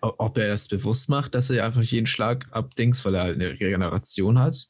ob 0.00 0.38
er 0.38 0.48
das 0.48 0.68
bewusst 0.68 1.08
macht, 1.08 1.34
dass 1.34 1.50
er 1.50 1.64
einfach 1.64 1.82
jeden 1.82 2.06
Schlag 2.06 2.46
abdings, 2.50 3.04
weil 3.04 3.14
er 3.14 3.22
halt 3.22 3.34
eine 3.36 3.50
Regeneration 3.50 4.38
hat. 4.38 4.68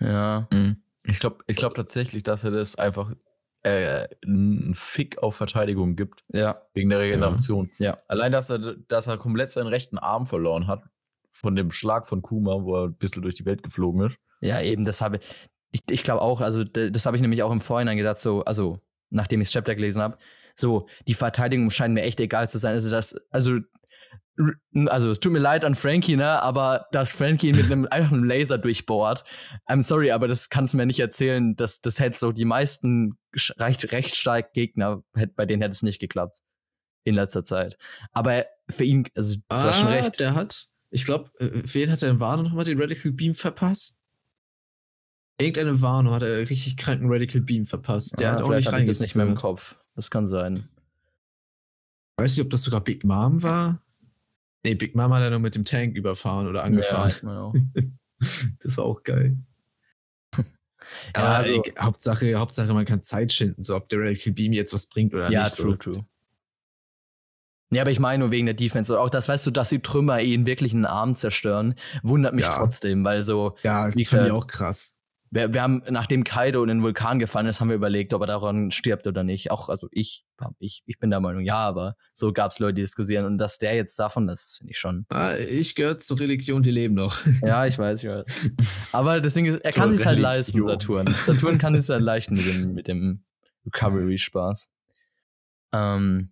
ja. 0.00 0.48
Mhm. 0.52 0.82
Ich 1.08 1.20
glaube 1.20 1.38
ich 1.46 1.56
glaub 1.56 1.72
tatsächlich, 1.74 2.24
dass 2.24 2.42
er 2.42 2.50
das 2.50 2.76
einfach 2.76 3.12
äh, 3.62 4.08
einen 4.24 4.74
Fick 4.74 5.18
auf 5.18 5.36
Verteidigung 5.36 5.96
gibt. 5.96 6.24
Ja. 6.32 6.62
Wegen 6.74 6.88
der 6.88 7.00
Regeneration. 7.00 7.70
Ja. 7.78 7.98
Allein, 8.08 8.32
dass 8.32 8.50
er, 8.50 8.76
dass 8.88 9.06
er 9.06 9.16
komplett 9.16 9.50
seinen 9.50 9.66
rechten 9.66 9.98
Arm 9.98 10.26
verloren 10.26 10.66
hat. 10.66 10.82
Von 11.32 11.54
dem 11.54 11.70
Schlag 11.70 12.06
von 12.06 12.22
Kuma, 12.22 12.62
wo 12.62 12.76
er 12.76 12.84
ein 12.88 12.94
bisschen 12.94 13.22
durch 13.22 13.34
die 13.34 13.44
Welt 13.44 13.62
geflogen 13.62 14.06
ist. 14.06 14.16
Ja, 14.40 14.60
eben, 14.60 14.84
das 14.84 15.00
habe 15.00 15.18
ich. 15.18 15.82
Ich 15.90 16.04
glaube 16.04 16.22
auch, 16.22 16.40
also 16.40 16.64
das 16.64 17.04
habe 17.06 17.16
ich 17.16 17.20
nämlich 17.20 17.42
auch 17.42 17.50
im 17.50 17.60
Vorhinein 17.60 17.98
gedacht, 17.98 18.18
so, 18.18 18.44
also 18.44 18.80
nachdem 19.10 19.40
ich 19.40 19.48
das 19.48 19.52
Chapter 19.52 19.74
gelesen 19.74 20.00
habe, 20.00 20.16
so, 20.54 20.88
die 21.06 21.14
Verteidigung 21.14 21.68
scheint 21.70 21.92
mir 21.92 22.02
echt 22.02 22.18
egal 22.20 22.48
zu 22.48 22.58
sein. 22.58 22.72
Also 22.72 22.90
das, 22.90 23.16
also 23.30 23.58
also 24.86 25.10
es 25.10 25.20
tut 25.20 25.32
mir 25.32 25.38
leid 25.38 25.64
an 25.64 25.74
Frankie, 25.74 26.16
ne, 26.16 26.42
aber 26.42 26.86
dass 26.92 27.14
Frankie 27.14 27.52
mit 27.52 27.66
einem 27.66 27.86
einfachen 27.90 28.24
Laser 28.24 28.58
durchbohrt, 28.58 29.24
I'm 29.66 29.82
sorry, 29.82 30.10
aber 30.10 30.28
das 30.28 30.50
kannst 30.50 30.74
du 30.74 30.78
mir 30.78 30.86
nicht 30.86 31.00
erzählen, 31.00 31.56
dass 31.56 31.80
das 31.80 32.00
hätte 32.00 32.18
so 32.18 32.32
die 32.32 32.44
meisten 32.44 33.18
recht, 33.58 33.92
recht 33.92 34.16
stark 34.16 34.52
Gegner, 34.52 35.02
bei 35.34 35.46
denen 35.46 35.62
hätte 35.62 35.72
es 35.72 35.82
nicht 35.82 36.00
geklappt 36.00 36.42
in 37.04 37.14
letzter 37.14 37.44
Zeit. 37.44 37.78
Aber 38.12 38.46
für 38.68 38.84
ihn, 38.84 39.06
also 39.14 39.36
du 39.36 39.42
ah, 39.48 39.62
hast 39.62 39.80
schon 39.80 39.88
recht. 39.88 40.20
Der 40.20 40.34
hat, 40.34 40.68
ich 40.90 41.04
glaube, 41.04 41.30
äh, 41.38 41.62
wen 41.64 41.90
hat 41.90 42.02
der 42.02 42.10
in 42.10 42.20
Warnung 42.20 42.46
nochmal 42.46 42.64
den 42.64 42.80
Radical 42.80 43.12
Beam 43.12 43.34
verpasst? 43.34 43.96
Irgendeine 45.38 45.80
Warnung 45.82 46.14
hat 46.14 46.22
er 46.22 46.48
richtig 46.48 46.76
kranken 46.76 47.10
Radical 47.10 47.42
Beam 47.42 47.66
verpasst. 47.66 48.18
Der 48.18 48.32
ah, 48.32 48.36
hat 48.36 48.42
auch 48.44 48.50
nicht 48.50 48.68
reingezogen. 48.68 48.86
das 48.88 49.00
nicht 49.00 49.16
mehr 49.16 49.26
im 49.26 49.34
Kopf. 49.34 49.78
Das 49.94 50.10
kann 50.10 50.26
sein. 50.26 50.68
Weiß 52.18 52.36
nicht, 52.36 52.44
ob 52.44 52.50
das 52.50 52.62
sogar 52.62 52.80
Big 52.80 53.04
Mom 53.04 53.42
war. 53.42 53.82
Nee, 54.66 54.74
Big 54.74 54.96
Mama 54.96 55.18
hat 55.18 55.22
er 55.22 55.30
nur 55.30 55.38
mit 55.38 55.54
dem 55.54 55.64
Tank 55.64 55.94
überfahren 55.94 56.48
oder 56.48 56.64
angefahren. 56.64 57.12
Ja, 57.22 57.52
das 58.58 58.76
war 58.76 58.84
auch 58.84 59.04
geil. 59.04 59.36
ja, 60.36 60.44
also, 61.14 61.48
ey, 61.48 61.72
Hauptsache, 61.78 62.34
Hauptsache, 62.34 62.74
man 62.74 62.84
kann 62.84 63.00
Zeit 63.00 63.32
schinden, 63.32 63.62
so 63.62 63.76
ob 63.76 63.88
der 63.88 64.00
Radical 64.00 64.32
Beam 64.32 64.52
jetzt 64.52 64.72
was 64.72 64.86
bringt 64.86 65.14
oder 65.14 65.30
ja, 65.30 65.44
nicht. 65.44 65.56
Ja, 65.56 65.64
true, 65.64 65.78
so. 65.80 65.92
true. 65.92 66.06
Ja, 67.70 67.82
aber 67.82 67.92
ich 67.92 68.00
meine 68.00 68.24
nur 68.24 68.32
wegen 68.32 68.46
der 68.46 68.56
Defense. 68.56 68.98
Auch 68.98 69.08
das, 69.08 69.28
weißt 69.28 69.46
du, 69.46 69.52
dass 69.52 69.68
die 69.68 69.78
Trümmer 69.78 70.20
ihn 70.20 70.46
wirklich 70.46 70.74
einen 70.74 70.84
Arm 70.84 71.14
zerstören, 71.14 71.76
wundert 72.02 72.34
mich 72.34 72.46
ja. 72.46 72.56
trotzdem, 72.56 73.04
weil 73.04 73.22
so. 73.22 73.54
Ja, 73.62 73.94
wie 73.94 74.04
finde 74.04 74.26
ich 74.26 74.32
auch 74.32 74.48
krass. 74.48 74.95
Wir, 75.30 75.52
wir 75.52 75.62
haben, 75.62 75.82
nachdem 75.90 76.24
Kaido 76.24 76.62
in 76.62 76.68
den 76.68 76.82
Vulkan 76.82 77.18
gefallen 77.18 77.46
ist, 77.46 77.60
haben 77.60 77.68
wir 77.68 77.76
überlegt, 77.76 78.14
ob 78.14 78.22
er 78.22 78.26
daran 78.26 78.70
stirbt 78.70 79.06
oder 79.06 79.24
nicht. 79.24 79.50
Auch, 79.50 79.68
also 79.68 79.88
ich, 79.90 80.24
ich, 80.58 80.82
ich 80.86 80.98
bin 80.98 81.10
der 81.10 81.20
Meinung, 81.20 81.42
ja, 81.42 81.56
aber 81.56 81.96
so 82.12 82.32
gab 82.32 82.52
es 82.52 82.58
Leute, 82.58 82.74
die 82.74 82.82
diskutieren. 82.82 83.24
Und 83.24 83.38
dass 83.38 83.58
der 83.58 83.74
jetzt 83.74 83.98
davon 83.98 84.28
ist, 84.28 84.58
finde 84.58 84.72
ich 84.72 84.78
schon. 84.78 85.06
Ah, 85.08 85.34
ich 85.36 85.74
gehöre 85.74 85.98
zur 85.98 86.20
Religion, 86.20 86.62
die 86.62 86.70
leben 86.70 86.94
noch. 86.94 87.18
Ja, 87.42 87.66
ich 87.66 87.78
weiß, 87.78 88.02
ich 88.02 88.08
weiß. 88.08 88.50
Aber 88.92 89.20
das 89.20 89.34
Ding 89.34 89.46
ist, 89.46 89.58
er 89.58 89.72
kann 89.72 89.92
sich 89.92 90.06
halt 90.06 90.18
leisten, 90.18 90.64
Saturn. 90.64 91.14
Saturn 91.26 91.58
kann 91.58 91.74
es 91.74 91.88
halt 91.88 92.02
leisten 92.02 92.34
mit 92.36 92.46
dem, 92.46 92.72
mit 92.74 92.88
dem 92.88 93.24
Recovery-Spaß. 93.66 94.70
Ähm, 95.72 96.30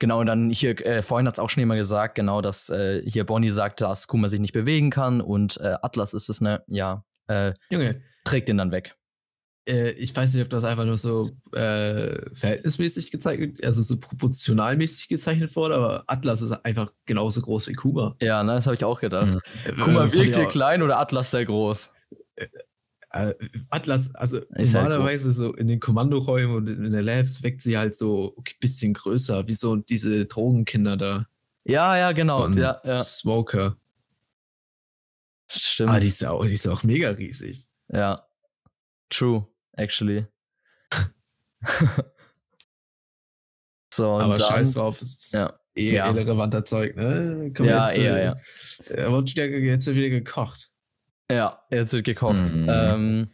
Genau, 0.00 0.20
und 0.20 0.26
dann 0.26 0.50
hier, 0.50 0.78
äh, 0.84 1.02
vorhin 1.02 1.26
hat 1.26 1.34
es 1.34 1.38
auch 1.38 1.48
schon 1.48 1.60
jemand 1.60 1.78
gesagt, 1.78 2.16
genau, 2.16 2.42
dass 2.42 2.68
äh, 2.68 3.02
hier 3.06 3.24
Bonnie 3.24 3.52
sagt, 3.52 3.80
dass 3.80 4.08
Kuma 4.08 4.28
sich 4.28 4.40
nicht 4.40 4.52
bewegen 4.52 4.90
kann 4.90 5.20
und 5.20 5.58
äh, 5.60 5.76
Atlas 5.82 6.14
ist 6.14 6.28
es, 6.28 6.40
ne? 6.40 6.64
Ja, 6.66 7.04
äh, 7.28 7.52
Junge. 7.70 8.02
Trägt 8.24 8.48
den 8.48 8.58
dann 8.58 8.70
weg. 8.70 8.96
Äh, 9.66 9.92
ich 9.92 10.14
weiß 10.14 10.34
nicht, 10.34 10.42
ob 10.42 10.50
das 10.50 10.64
einfach 10.64 10.84
nur 10.84 10.98
so 10.98 11.30
äh, 11.52 12.30
verhältnismäßig 12.34 13.10
gezeichnet, 13.10 13.64
also 13.64 13.80
so 13.80 13.98
proportionalmäßig 13.98 15.08
gezeichnet 15.08 15.56
wurde, 15.56 15.76
aber 15.76 16.04
Atlas 16.06 16.42
ist 16.42 16.52
einfach 16.52 16.92
genauso 17.06 17.40
groß 17.40 17.68
wie 17.68 17.72
Kuma. 17.72 18.14
Ja, 18.20 18.42
ne, 18.42 18.54
das 18.54 18.66
habe 18.66 18.76
ich 18.76 18.84
auch 18.84 19.00
gedacht. 19.00 19.38
Mhm. 19.66 19.80
Kuma 19.80 20.12
wirkt 20.12 20.34
hier 20.34 20.46
klein 20.46 20.82
oder 20.82 20.98
Atlas 20.98 21.30
sehr 21.30 21.46
groß? 21.46 21.94
Äh, 22.36 22.46
äh, 23.10 23.34
Atlas, 23.70 24.14
also 24.14 24.38
ist 24.38 24.74
halt 24.74 24.88
normalerweise 24.88 25.26
halt 25.26 25.36
so 25.36 25.54
in 25.54 25.68
den 25.68 25.80
Kommandoräumen 25.80 26.56
und 26.56 26.66
in 26.66 26.92
der 26.92 27.02
Labs 27.02 27.42
weckt 27.42 27.62
sie 27.62 27.78
halt 27.78 27.96
so 27.96 28.34
ein 28.36 28.44
bisschen 28.60 28.92
größer, 28.92 29.46
wie 29.46 29.54
so 29.54 29.76
diese 29.76 30.26
Drogenkinder 30.26 30.96
da. 30.96 31.26
Ja, 31.64 31.96
ja, 31.96 32.12
genau. 32.12 32.48
Ja, 32.48 32.80
ja. 32.84 33.00
Smoker. 33.00 33.76
Stimmt. 35.48 35.90
Aber 35.90 36.00
die 36.00 36.08
ist, 36.08 36.24
auch, 36.24 36.44
die 36.44 36.54
ist 36.54 36.66
auch 36.66 36.82
mega 36.82 37.10
riesig. 37.10 37.66
Ja. 37.88 38.26
True, 39.10 39.46
actually. 39.72 40.26
so, 43.92 44.12
Aber 44.12 44.34
dann, 44.34 44.48
scheiß 44.48 44.72
drauf, 44.74 45.00
ist 45.02 45.34
ja. 45.34 45.58
eh 45.74 45.94
ja. 45.94 46.08
irrelevanter 46.08 46.64
Zeug, 46.64 46.96
ne? 46.96 47.52
Komm 47.54 47.66
ja, 47.66 47.88
jetzt, 47.88 47.98
eher, 47.98 48.16
äh, 48.16 48.24
ja. 48.24 48.36
Er 48.90 49.12
wird 49.12 49.30
jetzt 49.30 49.86
wieder 49.86 50.08
gekocht. 50.08 50.70
Ja, 51.30 51.62
jetzt 51.70 51.92
wird 51.92 52.04
gekocht. 52.04 52.54
Mhm. 52.54 52.66
Ähm, 52.68 53.30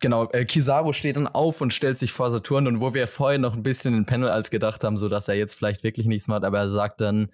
genau, 0.00 0.30
äh, 0.30 0.44
Kizaru 0.44 0.92
steht 0.92 1.16
dann 1.16 1.26
auf 1.26 1.60
und 1.60 1.72
stellt 1.72 1.98
sich 1.98 2.12
vor 2.12 2.30
Saturn 2.30 2.66
und 2.66 2.80
wo 2.80 2.94
wir 2.94 3.06
vorher 3.06 3.38
noch 3.38 3.54
ein 3.54 3.62
bisschen 3.62 3.94
in 3.94 4.06
Panel 4.06 4.28
als 4.28 4.50
gedacht 4.50 4.84
haben, 4.84 4.96
so 4.96 5.08
dass 5.08 5.28
er 5.28 5.34
jetzt 5.34 5.54
vielleicht 5.54 5.84
wirklich 5.84 6.06
nichts 6.06 6.28
macht, 6.28 6.44
aber 6.44 6.58
er 6.58 6.68
sagt 6.68 7.00
dann, 7.00 7.30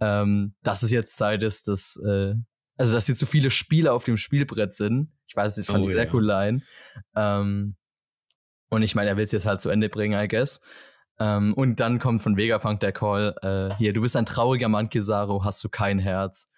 ähm, 0.00 0.54
dass 0.62 0.82
es 0.82 0.90
jetzt 0.90 1.16
Zeit 1.16 1.42
ist, 1.42 1.68
dass 1.68 1.96
äh, 1.96 2.34
also 2.80 2.94
dass 2.94 3.04
hier 3.04 3.14
zu 3.14 3.26
viele 3.26 3.50
Spiele 3.50 3.92
auf 3.92 4.04
dem 4.04 4.16
Spielbrett 4.16 4.74
sind. 4.74 5.12
Ich 5.26 5.36
weiß, 5.36 5.58
ich 5.58 5.66
fand 5.66 5.84
oh, 5.84 5.86
die 5.86 5.92
sehr 5.92 6.06
ja. 6.06 6.14
cool 6.14 6.24
Line. 6.24 6.62
Ähm, 7.14 7.76
und 8.70 8.82
ich 8.82 8.94
meine, 8.94 9.10
er 9.10 9.16
will 9.18 9.24
es 9.24 9.32
jetzt 9.32 9.44
halt 9.44 9.60
zu 9.60 9.68
Ende 9.68 9.90
bringen, 9.90 10.18
I 10.18 10.28
guess. 10.28 10.62
Ähm, 11.18 11.52
und 11.52 11.78
dann 11.78 11.98
kommt 11.98 12.22
von 12.22 12.38
Vegapunk 12.38 12.80
der 12.80 12.92
Call, 12.92 13.36
äh, 13.42 13.74
hier, 13.76 13.92
du 13.92 14.00
bist 14.00 14.16
ein 14.16 14.24
trauriger 14.24 14.70
Mann, 14.70 14.88
Kizaru, 14.88 15.44
hast 15.44 15.62
du 15.62 15.68
kein 15.68 15.98
Herz. 15.98 16.50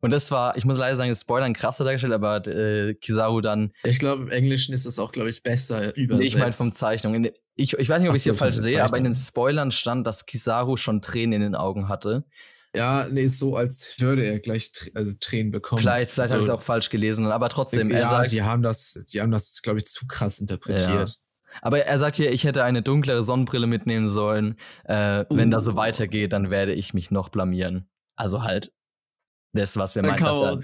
Und 0.00 0.12
das 0.12 0.30
war, 0.30 0.56
ich 0.56 0.64
muss 0.64 0.78
leider 0.78 0.94
sagen, 0.94 1.12
Spoilern 1.12 1.54
krasser 1.54 1.82
dargestellt, 1.82 2.12
aber 2.12 2.46
äh, 2.46 2.94
Kizaru 2.94 3.40
dann. 3.40 3.72
Ich 3.82 3.98
glaube, 3.98 4.22
im 4.22 4.30
Englischen 4.30 4.74
ist 4.74 4.86
es 4.86 5.00
auch, 5.00 5.10
glaube 5.10 5.30
ich, 5.30 5.42
besser 5.42 5.96
übersetzt. 5.96 6.28
Ich 6.28 6.38
meine 6.38 6.52
vom 6.52 6.72
Zeichnung. 6.72 7.30
Ich, 7.56 7.72
ich 7.72 7.88
weiß 7.88 8.00
nicht, 8.00 8.10
ob 8.10 8.14
ich 8.14 8.20
es 8.20 8.24
hier 8.24 8.36
falsch 8.36 8.58
sehe, 8.58 8.84
aber 8.84 8.96
in 8.96 9.04
den 9.04 9.14
Spoilern 9.14 9.72
stand, 9.72 10.06
dass 10.06 10.26
Kizaru 10.26 10.76
schon 10.76 11.02
Tränen 11.02 11.32
in 11.32 11.40
den 11.40 11.54
Augen 11.56 11.88
hatte. 11.88 12.26
Ja, 12.74 13.06
nee, 13.08 13.28
so 13.28 13.56
als 13.56 14.00
würde 14.00 14.24
er 14.24 14.40
gleich 14.40 14.72
also 14.94 15.12
Tränen 15.20 15.52
bekommen. 15.52 15.80
Vielleicht, 15.80 16.12
vielleicht 16.12 16.32
also, 16.32 16.34
habe 16.34 16.42
ich 16.42 16.48
es 16.48 16.54
auch 16.54 16.62
falsch 16.62 16.90
gelesen, 16.90 17.26
aber 17.26 17.48
trotzdem. 17.48 17.90
Ja, 17.90 17.98
er 17.98 18.08
sagt, 18.08 18.32
die 18.32 18.42
haben 18.42 18.62
das, 18.62 19.00
die 19.12 19.20
haben 19.20 19.30
das, 19.30 19.62
glaube 19.62 19.78
ich, 19.78 19.86
zu 19.86 20.06
krass 20.06 20.40
interpretiert. 20.40 21.08
Ja. 21.08 21.14
Aber 21.62 21.78
er 21.78 21.98
sagt 21.98 22.16
hier, 22.16 22.32
ich 22.32 22.44
hätte 22.44 22.64
eine 22.64 22.82
dunklere 22.82 23.22
Sonnenbrille 23.22 23.68
mitnehmen 23.68 24.08
sollen. 24.08 24.56
Äh, 24.84 25.20
uh. 25.20 25.24
Wenn 25.30 25.52
das 25.52 25.64
so 25.64 25.72
uh. 25.72 25.76
weitergeht, 25.76 26.32
dann 26.32 26.50
werde 26.50 26.74
ich 26.74 26.94
mich 26.94 27.12
noch 27.12 27.28
blamieren. 27.28 27.88
Also 28.16 28.42
halt, 28.42 28.72
das, 29.52 29.76
was 29.76 29.94
wir 29.94 30.02
meinen. 30.02 30.16
Kam, 30.16 30.36
auch, 30.36 30.60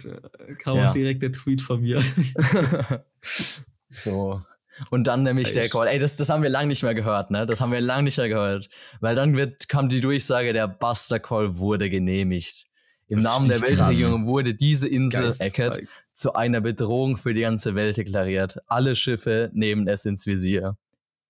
kam 0.59 0.77
ja. 0.77 0.91
auch 0.91 0.93
direkt 0.93 1.23
der 1.23 1.33
Tweet 1.33 1.63
von 1.63 1.81
mir. 1.81 2.03
so. 3.91 4.43
Und 4.91 5.07
dann 5.07 5.23
nämlich 5.23 5.53
der 5.53 5.69
Call. 5.69 5.89
Ey, 5.89 5.99
das, 5.99 6.17
das 6.17 6.29
haben 6.29 6.43
wir 6.43 6.51
lange 6.51 6.69
nicht 6.69 6.83
mehr 6.83 6.95
gehört, 6.95 7.31
ne? 7.31 7.47
Das 7.47 7.61
haben 7.61 7.73
wir 7.73 7.81
lange 7.81 8.05
nicht 8.05 8.19
mehr 8.19 8.29
gehört. 8.29 8.69
Weil 9.01 9.15
dann 9.15 9.37
wird, 9.37 9.69
kam 9.69 9.89
die 9.89 10.01
Durchsage, 10.01 10.53
der 10.53 10.69
Buster 10.69 11.19
Call 11.19 11.59
wurde 11.59 11.91
genehmigt. 11.91 12.67
Im 13.09 13.21
Namen 13.21 13.49
der 13.49 13.61
Weltregierung 13.61 14.27
wurde 14.27 14.55
diese 14.55 14.89
Insel 14.89 15.35
Eckert 15.41 15.81
zu 16.13 16.35
einer 16.35 16.61
Bedrohung 16.61 17.17
für 17.17 17.35
die 17.35 17.41
ganze 17.41 17.75
Welt 17.75 17.97
deklariert. 17.97 18.59
Alle 18.67 18.95
Schiffe 18.95 19.51
nehmen 19.53 19.89
es 19.89 20.05
ins 20.05 20.27
Visier. 20.27 20.77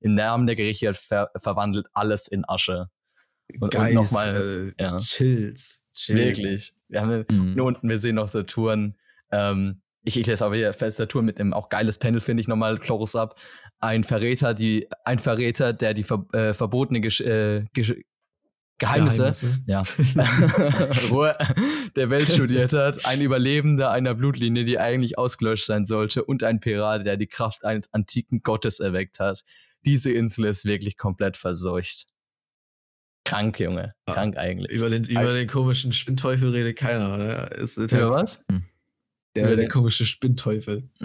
Im 0.00 0.14
Namen 0.14 0.46
der 0.46 0.57
Gerichte 0.57 0.92
ver 0.92 1.31
verwandelt 1.37 1.87
alles 1.92 2.29
in 2.29 2.44
Asche. 2.46 2.90
Und, 3.59 3.74
und 3.74 3.94
nochmal. 3.94 4.74
Äh, 4.79 4.83
ja. 4.83 4.98
Chills, 4.98 5.85
chills. 5.94 6.18
Wirklich. 6.18 6.72
Wir 6.88 7.00
haben 7.00 7.24
mhm. 7.31 7.55
hier 7.55 7.64
unten, 7.64 7.88
wir 7.88 7.98
sehen 7.98 8.16
noch 8.16 8.29
so 8.29 8.42
Touren. 8.42 8.96
Ähm, 9.33 9.81
ich, 10.02 10.18
ich 10.18 10.26
lese 10.26 10.44
aber 10.44 10.56
hier 10.56 10.72
Tastatur 10.72 11.22
mit 11.22 11.38
einem 11.38 11.52
auch 11.52 11.68
geiles 11.68 11.98
Panel, 11.98 12.20
finde 12.20 12.40
ich 12.40 12.48
nochmal 12.48 12.78
Close-Up. 12.78 13.38
Ein 13.80 14.04
Verräter, 14.04 14.54
die, 14.54 14.88
ein 15.04 15.18
Verräter, 15.18 15.72
der 15.72 15.94
die 15.94 16.02
ver, 16.02 16.26
äh, 16.32 16.54
verbotene 16.54 17.00
Gesch, 17.00 17.20
äh, 17.20 17.66
Gesch 17.72 17.94
Geheimnisse, 18.78 19.32
Geheimnisse, 19.66 19.66
ja, 19.66 19.82
der 21.96 22.08
Welt 22.08 22.30
studiert 22.30 22.72
hat, 22.72 23.04
ein 23.04 23.20
Überlebender 23.20 23.90
einer 23.90 24.14
Blutlinie, 24.14 24.64
die 24.64 24.78
eigentlich 24.78 25.18
ausgelöscht 25.18 25.66
sein 25.66 25.84
sollte, 25.84 26.24
und 26.24 26.42
ein 26.42 26.60
Pirat, 26.60 27.04
der 27.04 27.18
die 27.18 27.26
Kraft 27.26 27.66
eines 27.66 27.92
antiken 27.92 28.40
Gottes 28.40 28.80
erweckt 28.80 29.20
hat. 29.20 29.42
Diese 29.84 30.10
Insel 30.10 30.46
ist 30.46 30.64
wirklich 30.64 30.96
komplett 30.96 31.36
verseucht. 31.36 32.06
Krank, 33.26 33.61
Junge. 33.61 33.90
Ah, 34.07 34.14
Krank 34.14 34.38
eigentlich. 34.38 34.78
Über 34.78 34.88
den, 34.88 35.05
über 35.05 35.34
den 35.34 35.46
komischen 35.46 35.92
Spinnteufel 35.92 36.48
redet 36.48 36.78
keiner, 36.78 37.14
oder? 37.14 37.53
Ist, 37.53 37.76
über 37.76 38.11
was? 38.11 38.42
Hm. 38.51 38.64
Der, 39.37 39.57
der 39.57 39.68
komische 39.68 40.07
Spinnteufel. 40.07 40.89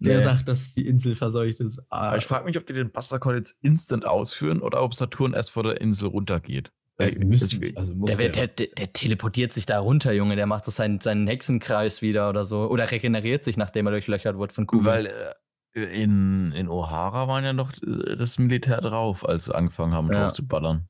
Der 0.00 0.18
nee. 0.18 0.22
sagt, 0.22 0.48
dass 0.48 0.74
die 0.74 0.86
Insel 0.86 1.14
verseucht 1.14 1.60
ist. 1.60 1.80
Ah. 1.88 2.08
Aber 2.08 2.18
ich 2.18 2.26
frage 2.26 2.44
mich, 2.44 2.58
ob 2.58 2.66
die 2.66 2.74
den 2.74 2.90
Bustercall 2.90 3.36
jetzt 3.36 3.56
instant 3.62 4.06
ausführen 4.06 4.60
oder 4.60 4.82
ob 4.82 4.94
Saturn 4.94 5.32
erst 5.32 5.52
vor 5.52 5.62
der 5.62 5.80
Insel 5.80 6.08
runtergeht. 6.08 6.70
Äh, 6.98 7.12
müssen, 7.12 7.76
also 7.76 7.94
der, 7.94 8.28
der, 8.28 8.48
der, 8.48 8.66
der, 8.66 8.92
teleportiert 8.92 9.52
sich 9.52 9.66
da 9.66 9.78
runter, 9.78 10.12
Junge. 10.12 10.34
Der 10.36 10.46
macht 10.46 10.64
so 10.64 10.70
seinen, 10.70 11.00
seinen 11.00 11.26
Hexenkreis 11.28 12.02
wieder 12.02 12.28
oder 12.28 12.44
so. 12.44 12.68
Oder 12.68 12.90
regeneriert 12.90 13.44
sich, 13.44 13.56
nachdem 13.56 13.86
er 13.86 13.92
durchlöchert 13.92 14.36
wurde 14.36 14.52
von 14.52 14.66
Kugeln. 14.66 14.86
Weil 14.86 15.06
äh, 15.74 16.02
in, 16.02 16.52
in 16.52 16.68
O'Hara 16.68 17.28
waren 17.28 17.44
ja 17.44 17.52
noch 17.52 17.72
äh, 17.82 18.16
das 18.16 18.38
Militär 18.38 18.80
drauf, 18.80 19.26
als 19.26 19.44
sie 19.46 19.54
angefangen 19.54 19.94
haben, 19.94 20.12
ja. 20.12 20.24
drauf 20.24 20.32
zu 20.32 20.46
ballern. 20.46 20.88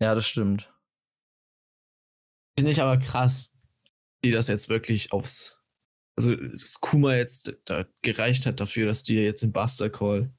Ja, 0.00 0.16
das 0.16 0.26
stimmt. 0.26 0.74
Finde 2.58 2.72
ich 2.72 2.82
aber 2.82 2.98
krass, 2.98 3.51
die 4.24 4.30
das 4.30 4.48
jetzt 4.48 4.68
wirklich 4.68 5.12
aufs 5.12 5.56
also 6.16 6.34
dass 6.36 6.80
Kuma 6.80 7.14
jetzt 7.14 7.54
da 7.64 7.86
gereicht 8.02 8.46
hat 8.46 8.60
dafür, 8.60 8.86
dass 8.86 9.02
die 9.02 9.14
jetzt 9.14 9.42
den 9.42 9.52
Buster 9.52 9.88
Call 9.90 10.30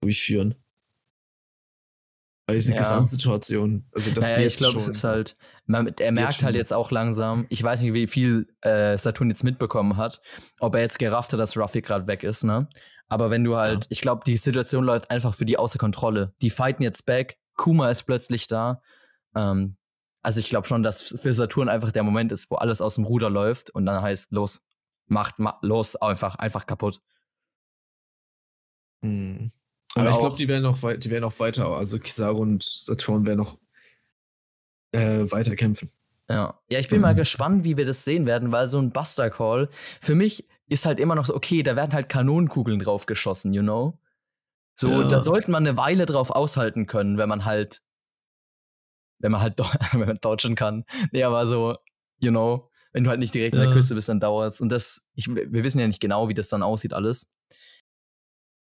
durchführen. 0.00 0.54
Weil 2.46 2.56
diese 2.56 2.72
Ja. 2.72 2.78
Gesamtsituation, 2.78 3.84
also 3.92 4.10
das 4.12 4.24
naja, 4.24 4.46
ich 4.46 4.56
glaube, 4.56 4.78
es 4.78 4.86
ist 4.86 5.02
halt, 5.02 5.36
man, 5.66 5.88
er 5.98 6.12
merkt 6.12 6.44
halt 6.44 6.54
jetzt 6.54 6.72
auch 6.72 6.92
langsam, 6.92 7.46
ich 7.48 7.60
weiß 7.60 7.82
nicht, 7.82 7.92
wie 7.92 8.06
viel 8.06 8.46
äh, 8.60 8.96
Saturn 8.96 9.28
jetzt 9.28 9.42
mitbekommen 9.42 9.96
hat, 9.96 10.20
ob 10.60 10.76
er 10.76 10.82
jetzt 10.82 11.00
gerafft 11.00 11.32
hat, 11.32 11.40
dass 11.40 11.56
Ruffy 11.56 11.82
gerade 11.82 12.06
weg 12.06 12.22
ist, 12.22 12.44
ne? 12.44 12.68
Aber 13.08 13.30
wenn 13.30 13.44
du 13.44 13.56
halt, 13.56 13.86
ich 13.90 14.00
glaube, 14.00 14.22
die 14.26 14.36
Situation 14.36 14.84
läuft 14.84 15.10
einfach 15.10 15.34
für 15.34 15.44
die 15.44 15.58
außer 15.58 15.78
Kontrolle. 15.78 16.34
Die 16.40 16.50
fighten 16.50 16.82
jetzt 16.82 17.06
back, 17.06 17.38
Kuma 17.54 17.90
ist 17.90 18.04
plötzlich 18.04 18.48
da. 18.48 18.82
Ähm, 19.36 19.76
also 20.26 20.40
ich 20.40 20.48
glaube 20.48 20.66
schon, 20.66 20.82
dass 20.82 21.02
für 21.22 21.32
Saturn 21.32 21.68
einfach 21.68 21.92
der 21.92 22.02
Moment 22.02 22.32
ist, 22.32 22.50
wo 22.50 22.56
alles 22.56 22.80
aus 22.80 22.96
dem 22.96 23.04
Ruder 23.04 23.30
läuft 23.30 23.70
und 23.70 23.86
dann 23.86 24.02
heißt, 24.02 24.32
los, 24.32 24.66
macht, 25.06 25.38
ma 25.38 25.56
los, 25.62 25.94
einfach, 25.94 26.34
einfach 26.34 26.66
kaputt. 26.66 27.00
Hm. 29.02 29.52
Und 29.94 30.02
Aber 30.02 30.10
ich 30.10 30.18
glaube, 30.18 30.36
die 30.36 30.48
werden 30.48 30.64
noch 30.64 30.80
die 30.80 31.10
werden 31.10 31.24
auch 31.24 31.38
weiter, 31.38 31.68
also 31.68 31.98
Kizaru 32.00 32.40
und 32.42 32.64
Saturn 32.64 33.24
werden 33.24 33.38
noch 33.38 33.56
äh, 34.92 35.30
weiter 35.30 35.54
kämpfen. 35.54 35.90
Ja. 36.28 36.60
Ja, 36.68 36.80
ich 36.80 36.88
bin 36.88 37.00
mal 37.00 37.12
Mhm. 37.14 37.18
gespannt, 37.18 37.64
wie 37.64 37.76
wir 37.76 37.86
das 37.86 38.04
sehen 38.04 38.26
werden, 38.26 38.50
weil 38.50 38.66
so 38.66 38.78
ein 38.78 38.90
Buster 38.90 39.30
Call 39.30 39.68
für 40.00 40.16
mich 40.16 40.48
ist 40.68 40.86
halt 40.86 40.98
immer 40.98 41.14
noch 41.14 41.26
so, 41.26 41.36
okay, 41.36 41.62
da 41.62 41.76
werden 41.76 41.92
halt 41.92 42.08
Kanonenkugeln 42.08 42.80
drauf 42.80 43.06
geschossen, 43.06 43.52
you 43.52 43.62
know? 43.62 43.98
So, 44.74 44.88
Ja. 44.90 45.04
da 45.06 45.22
sollte 45.22 45.52
man 45.52 45.64
eine 45.66 45.76
Weile 45.76 46.04
drauf 46.04 46.30
aushalten 46.30 46.86
können, 46.86 47.16
wenn 47.16 47.28
man 47.28 47.44
halt, 47.44 47.82
wenn 49.18 49.32
man 49.32 49.40
halt, 49.40 49.58
wenn 49.92 50.00
man 50.00 50.18
deutschen 50.20 50.54
kann. 50.54 50.84
Nee, 51.12 51.22
aber 51.22 51.46
so, 51.46 51.76
you 52.18 52.30
know, 52.30 52.70
wenn 52.92 53.04
du 53.04 53.10
halt 53.10 53.20
nicht 53.20 53.34
direkt 53.34 53.54
an 53.54 53.60
der 53.60 53.68
Ja. 53.68 53.74
Küste 53.74 53.94
bist, 53.94 54.08
dann 54.08 54.20
dauert's. 54.20 54.60
Und 54.60 54.70
das, 54.70 55.06
ich, 55.14 55.28
wir 55.28 55.64
wissen 55.64 55.78
ja 55.78 55.86
nicht 55.86 56.00
genau, 56.00 56.28
wie 56.28 56.34
das 56.34 56.48
dann 56.48 56.62
aussieht 56.62 56.92
alles. 56.94 57.30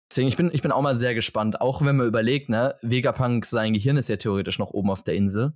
Deswegen, 0.10 0.28
ich 0.28 0.38
bin, 0.38 0.52
ich 0.54 0.62
bin 0.62 0.72
auch 0.72 0.82
mal 0.82 0.96
sehr 0.96 1.14
gespannt. 1.14 1.62
Auch 1.62 1.82
wenn 1.82 1.98
man 1.98 2.08
überlegt, 2.08 2.50
ne, 2.50 2.76
Vegapunk, 2.82 3.46
sein 3.46 3.74
Gehirn 3.74 3.98
ist 3.98 4.10
ja 4.10 4.18
theoretisch 4.18 4.60
noch 4.60 4.72
oben 4.72 4.90
auf 4.90 5.04
der 5.04 5.16
Insel. 5.16 5.54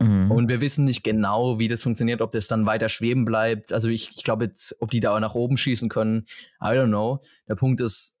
Mhm. 0.00 0.30
Und 0.30 0.48
wir 0.48 0.60
wissen 0.60 0.84
nicht 0.84 1.04
genau, 1.04 1.58
wie 1.58 1.68
das 1.68 1.82
funktioniert, 1.82 2.20
ob 2.20 2.32
das 2.32 2.48
dann 2.48 2.66
weiter 2.66 2.88
schweben 2.88 3.24
bleibt. 3.24 3.72
Also 3.72 3.88
ich, 3.88 4.10
ich 4.16 4.24
glaube 4.24 4.44
jetzt, 4.46 4.76
ob 4.80 4.90
die 4.90 5.00
da 5.00 5.14
auch 5.14 5.20
nach 5.20 5.34
oben 5.34 5.56
schießen 5.56 5.88
können, 5.88 6.26
I 6.60 6.68
don't 6.68 6.88
know. 6.88 7.20
Der 7.48 7.54
Punkt 7.54 7.80
ist, 7.80 8.18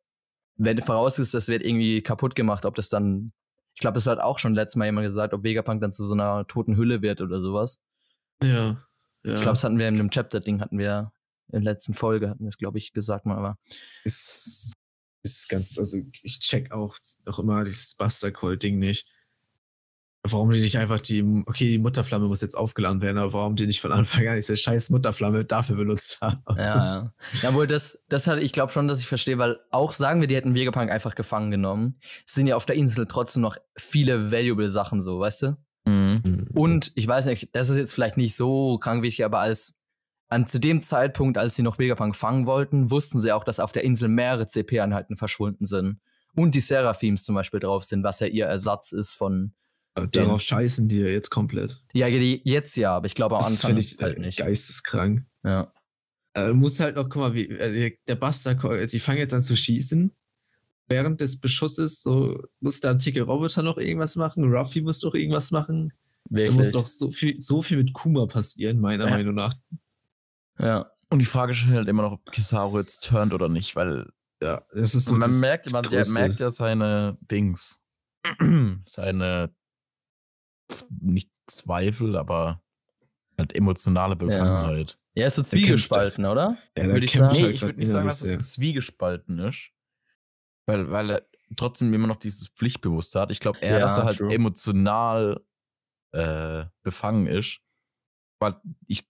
wenn 0.56 0.80
voraus 0.82 1.18
ist, 1.18 1.34
das 1.34 1.48
wird 1.48 1.62
irgendwie 1.62 2.02
kaputt 2.02 2.34
gemacht, 2.34 2.64
ob 2.64 2.74
das 2.74 2.88
dann, 2.88 3.32
glaube, 3.82 3.94
das 3.94 4.06
hat 4.06 4.18
auch 4.18 4.38
schon 4.38 4.54
letztes 4.54 4.76
Mal 4.76 4.86
jemand 4.86 5.06
gesagt, 5.06 5.34
ob 5.34 5.44
Vegapunk 5.44 5.80
dann 5.80 5.92
zu 5.92 6.04
so 6.04 6.14
einer 6.14 6.46
toten 6.46 6.76
Hülle 6.76 7.02
wird 7.02 7.20
oder 7.20 7.40
sowas. 7.40 7.82
Ja. 8.42 8.82
ja. 9.24 9.34
Ich 9.34 9.42
glaube, 9.42 9.50
das 9.50 9.64
hatten 9.64 9.78
wir 9.78 9.88
in 9.88 9.94
einem 9.94 10.10
Chapter-Ding, 10.10 10.60
hatten 10.60 10.78
wir 10.78 11.12
in 11.48 11.64
der 11.64 11.72
letzten 11.74 11.94
Folge, 11.94 12.30
hatten 12.30 12.44
wir 12.44 12.48
es, 12.48 12.56
glaube 12.56 12.78
ich, 12.78 12.92
gesagt 12.92 13.26
mal, 13.26 13.36
aber 13.36 13.58
ist, 14.04 14.72
ist 15.22 15.48
ganz, 15.48 15.78
also 15.78 15.98
ich 16.22 16.40
check 16.40 16.72
auch 16.72 16.96
noch 17.26 17.38
immer 17.38 17.64
dieses 17.64 17.94
Buster 17.94 18.32
Call 18.32 18.56
Ding 18.56 18.78
nicht. 18.78 19.06
Warum 20.24 20.50
die 20.50 20.60
nicht 20.60 20.78
einfach 20.78 21.00
die, 21.00 21.24
okay, 21.46 21.68
die 21.68 21.78
Mutterflamme 21.78 22.28
muss 22.28 22.42
jetzt 22.42 22.54
aufgeladen 22.56 23.00
werden, 23.00 23.18
aber 23.18 23.32
warum 23.32 23.56
die 23.56 23.66
nicht 23.66 23.80
von 23.80 23.90
Anfang 23.90 24.28
an 24.28 24.36
diese 24.36 24.56
scheiß 24.56 24.90
Mutterflamme 24.90 25.44
dafür 25.44 25.76
benutzt 25.76 26.20
haben? 26.20 26.42
ja, 26.56 26.64
ja. 26.64 27.12
Ja, 27.42 27.54
wohl, 27.54 27.66
das, 27.66 28.04
das 28.08 28.28
hat, 28.28 28.38
ich 28.38 28.52
glaube 28.52 28.70
schon, 28.70 28.86
dass 28.86 29.00
ich 29.00 29.06
verstehe, 29.06 29.38
weil 29.38 29.58
auch 29.70 29.90
sagen 29.90 30.20
wir, 30.20 30.28
die 30.28 30.36
hätten 30.36 30.54
Vegapunk 30.54 30.90
einfach 30.90 31.16
gefangen 31.16 31.50
genommen, 31.50 31.98
es 32.24 32.34
sind 32.34 32.46
ja 32.46 32.54
auf 32.54 32.66
der 32.66 32.76
Insel 32.76 33.06
trotzdem 33.06 33.42
noch 33.42 33.56
viele 33.76 34.30
valuable 34.30 34.68
Sachen 34.68 35.02
so, 35.02 35.18
weißt 35.18 35.42
du? 35.42 35.56
Mhm. 35.86 36.48
Und 36.54 36.92
ich 36.94 37.08
weiß 37.08 37.26
nicht, 37.26 37.48
das 37.56 37.68
ist 37.68 37.78
jetzt 37.78 37.94
vielleicht 37.94 38.16
nicht 38.16 38.36
so 38.36 38.78
krank 38.78 39.02
wichtig, 39.02 39.24
aber 39.24 39.40
als 39.40 39.82
an 40.28 40.46
zu 40.46 40.58
dem 40.58 40.82
Zeitpunkt, 40.82 41.36
als 41.36 41.56
sie 41.56 41.62
noch 41.62 41.78
Vegapunk 41.78 42.16
fangen 42.16 42.46
wollten, 42.46 42.90
wussten 42.90 43.18
sie 43.18 43.32
auch, 43.32 43.44
dass 43.44 43.60
auf 43.60 43.72
der 43.72 43.84
Insel 43.84 44.08
mehrere 44.08 44.46
CP-Einheiten 44.46 45.16
verschwunden 45.16 45.66
sind. 45.66 46.00
Und 46.34 46.54
die 46.54 46.60
Seraphims 46.60 47.24
zum 47.24 47.34
Beispiel 47.34 47.60
drauf 47.60 47.84
sind, 47.84 48.02
was 48.02 48.20
ja 48.20 48.28
ihr 48.28 48.46
Ersatz 48.46 48.92
ist 48.92 49.14
von. 49.14 49.52
Darauf 49.94 50.40
scheißen 50.40 50.88
die 50.88 51.00
ja 51.00 51.06
jetzt 51.08 51.30
komplett. 51.30 51.80
Ja, 51.92 52.06
jetzt 52.06 52.76
ja, 52.76 52.96
aber 52.96 53.06
ich 53.06 53.14
glaube 53.14 53.36
am 53.36 53.40
Das 53.42 53.50
Anfang 53.52 53.68
finde 53.70 53.80
ich 53.82 53.98
halt 54.00 54.16
äh, 54.16 54.20
nicht. 54.20 54.38
geisteskrank. 54.38 55.26
Ja. 55.44 55.72
Äh, 56.34 56.48
du 56.48 56.54
musst 56.54 56.80
halt 56.80 56.96
noch, 56.96 57.08
guck 57.10 57.16
mal, 57.16 57.34
wie, 57.34 57.48
äh, 57.48 57.96
der 58.08 58.16
Buster 58.16 58.54
die 58.86 59.00
fangen 59.00 59.18
jetzt 59.18 59.34
an 59.34 59.42
zu 59.42 59.56
schießen. 59.56 60.12
Während 60.88 61.20
des 61.20 61.38
Beschusses, 61.40 62.02
so, 62.02 62.42
muss 62.60 62.80
der 62.80 62.92
antike 62.92 63.22
Roboter 63.22 63.62
noch 63.62 63.78
irgendwas 63.78 64.16
machen, 64.16 64.52
Ruffy 64.52 64.80
muss 64.80 65.00
doch 65.00 65.14
irgendwas 65.14 65.50
machen. 65.50 65.92
Da 66.30 66.40
muss 66.46 66.54
Wirklich. 66.56 66.72
doch 66.72 66.86
so 66.86 67.10
viel, 67.10 67.40
so 67.40 67.60
viel 67.62 67.78
mit 67.78 67.92
Kuma 67.92 68.26
passieren, 68.26 68.80
meiner 68.80 69.04
Ja. 69.06 69.10
Meinung 69.10 69.34
nach. 69.34 69.54
Ja. 70.58 70.90
Und 71.10 71.18
die 71.18 71.24
Frage 71.26 71.52
ist 71.52 71.66
halt 71.66 71.88
immer 71.88 72.02
noch, 72.02 72.12
ob 72.12 72.32
Kizaru 72.32 72.78
jetzt 72.78 73.06
turnt 73.06 73.34
oder 73.34 73.48
nicht, 73.50 73.76
weil 73.76 74.08
Ja, 74.42 74.64
das 74.72 74.94
ist 74.94 75.06
so 75.06 75.12
man 75.16 75.30
das 75.30 75.40
merkt, 75.40 75.70
man 75.70 75.86
merkt 76.12 76.40
ja 76.40 76.48
seine 76.50 77.18
Dings, 77.20 77.82
seine 78.84 79.54
nicht 81.00 81.30
Zweifel, 81.46 82.16
aber 82.16 82.62
halt 83.38 83.54
emotionale 83.54 84.16
Befangenheit. 84.16 84.98
Ja, 85.14 85.26
ist 85.26 85.36
so 85.36 85.42
kämpft- 85.42 85.50
zwiegespalten, 85.50 86.24
oder? 86.24 86.56
Ja, 86.76 86.84
der 86.84 86.92
Würde 86.94 87.04
ich 87.06 87.12
sagen. 87.12 87.32
Nee, 87.34 87.42
halt 87.42 87.54
ich 87.54 87.60
grad 87.60 87.68
würde 87.68 87.78
nicht 87.80 87.88
sagen, 87.88 88.06
dass 88.08 88.22
er 88.22 88.38
zwiegespalten 88.38 89.38
ist, 89.40 89.70
weil, 90.66 90.90
weil 90.90 91.10
er 91.10 91.26
trotzdem 91.56 91.92
immer 91.92 92.06
noch 92.06 92.16
dieses 92.16 92.48
Pflichtbewusstsein 92.48 93.22
hat. 93.22 93.30
Ich 93.30 93.40
glaube 93.40 93.58
eher, 93.60 93.74
Ja, 93.74 93.80
dass 93.80 93.98
er 93.98 94.04
halt 94.04 94.18
true. 94.18 94.32
emotional 94.32 95.44
äh, 96.12 96.64
befangen 96.82 97.26
ist, 97.26 97.60
weil 98.40 98.54
ich, 98.86 99.06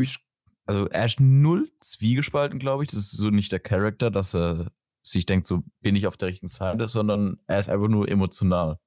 ich 0.00 0.18
also 0.66 0.86
er 0.88 1.04
ist 1.04 1.20
null 1.20 1.70
zwiegespalten, 1.80 2.58
glaube 2.58 2.84
ich. 2.84 2.90
Das 2.90 3.00
ist 3.00 3.12
so 3.12 3.28
nicht 3.28 3.52
der 3.52 3.60
Charakter, 3.60 4.10
dass 4.10 4.34
er 4.34 4.70
sich 5.06 5.26
denkt, 5.26 5.44
so 5.44 5.62
bin 5.80 5.96
ich 5.96 6.06
auf 6.06 6.16
der 6.16 6.28
richtigen 6.28 6.48
Seite, 6.48 6.88
sondern 6.88 7.38
er 7.46 7.58
ist 7.58 7.68
einfach 7.68 7.88
nur 7.88 8.08
emotional. 8.08 8.78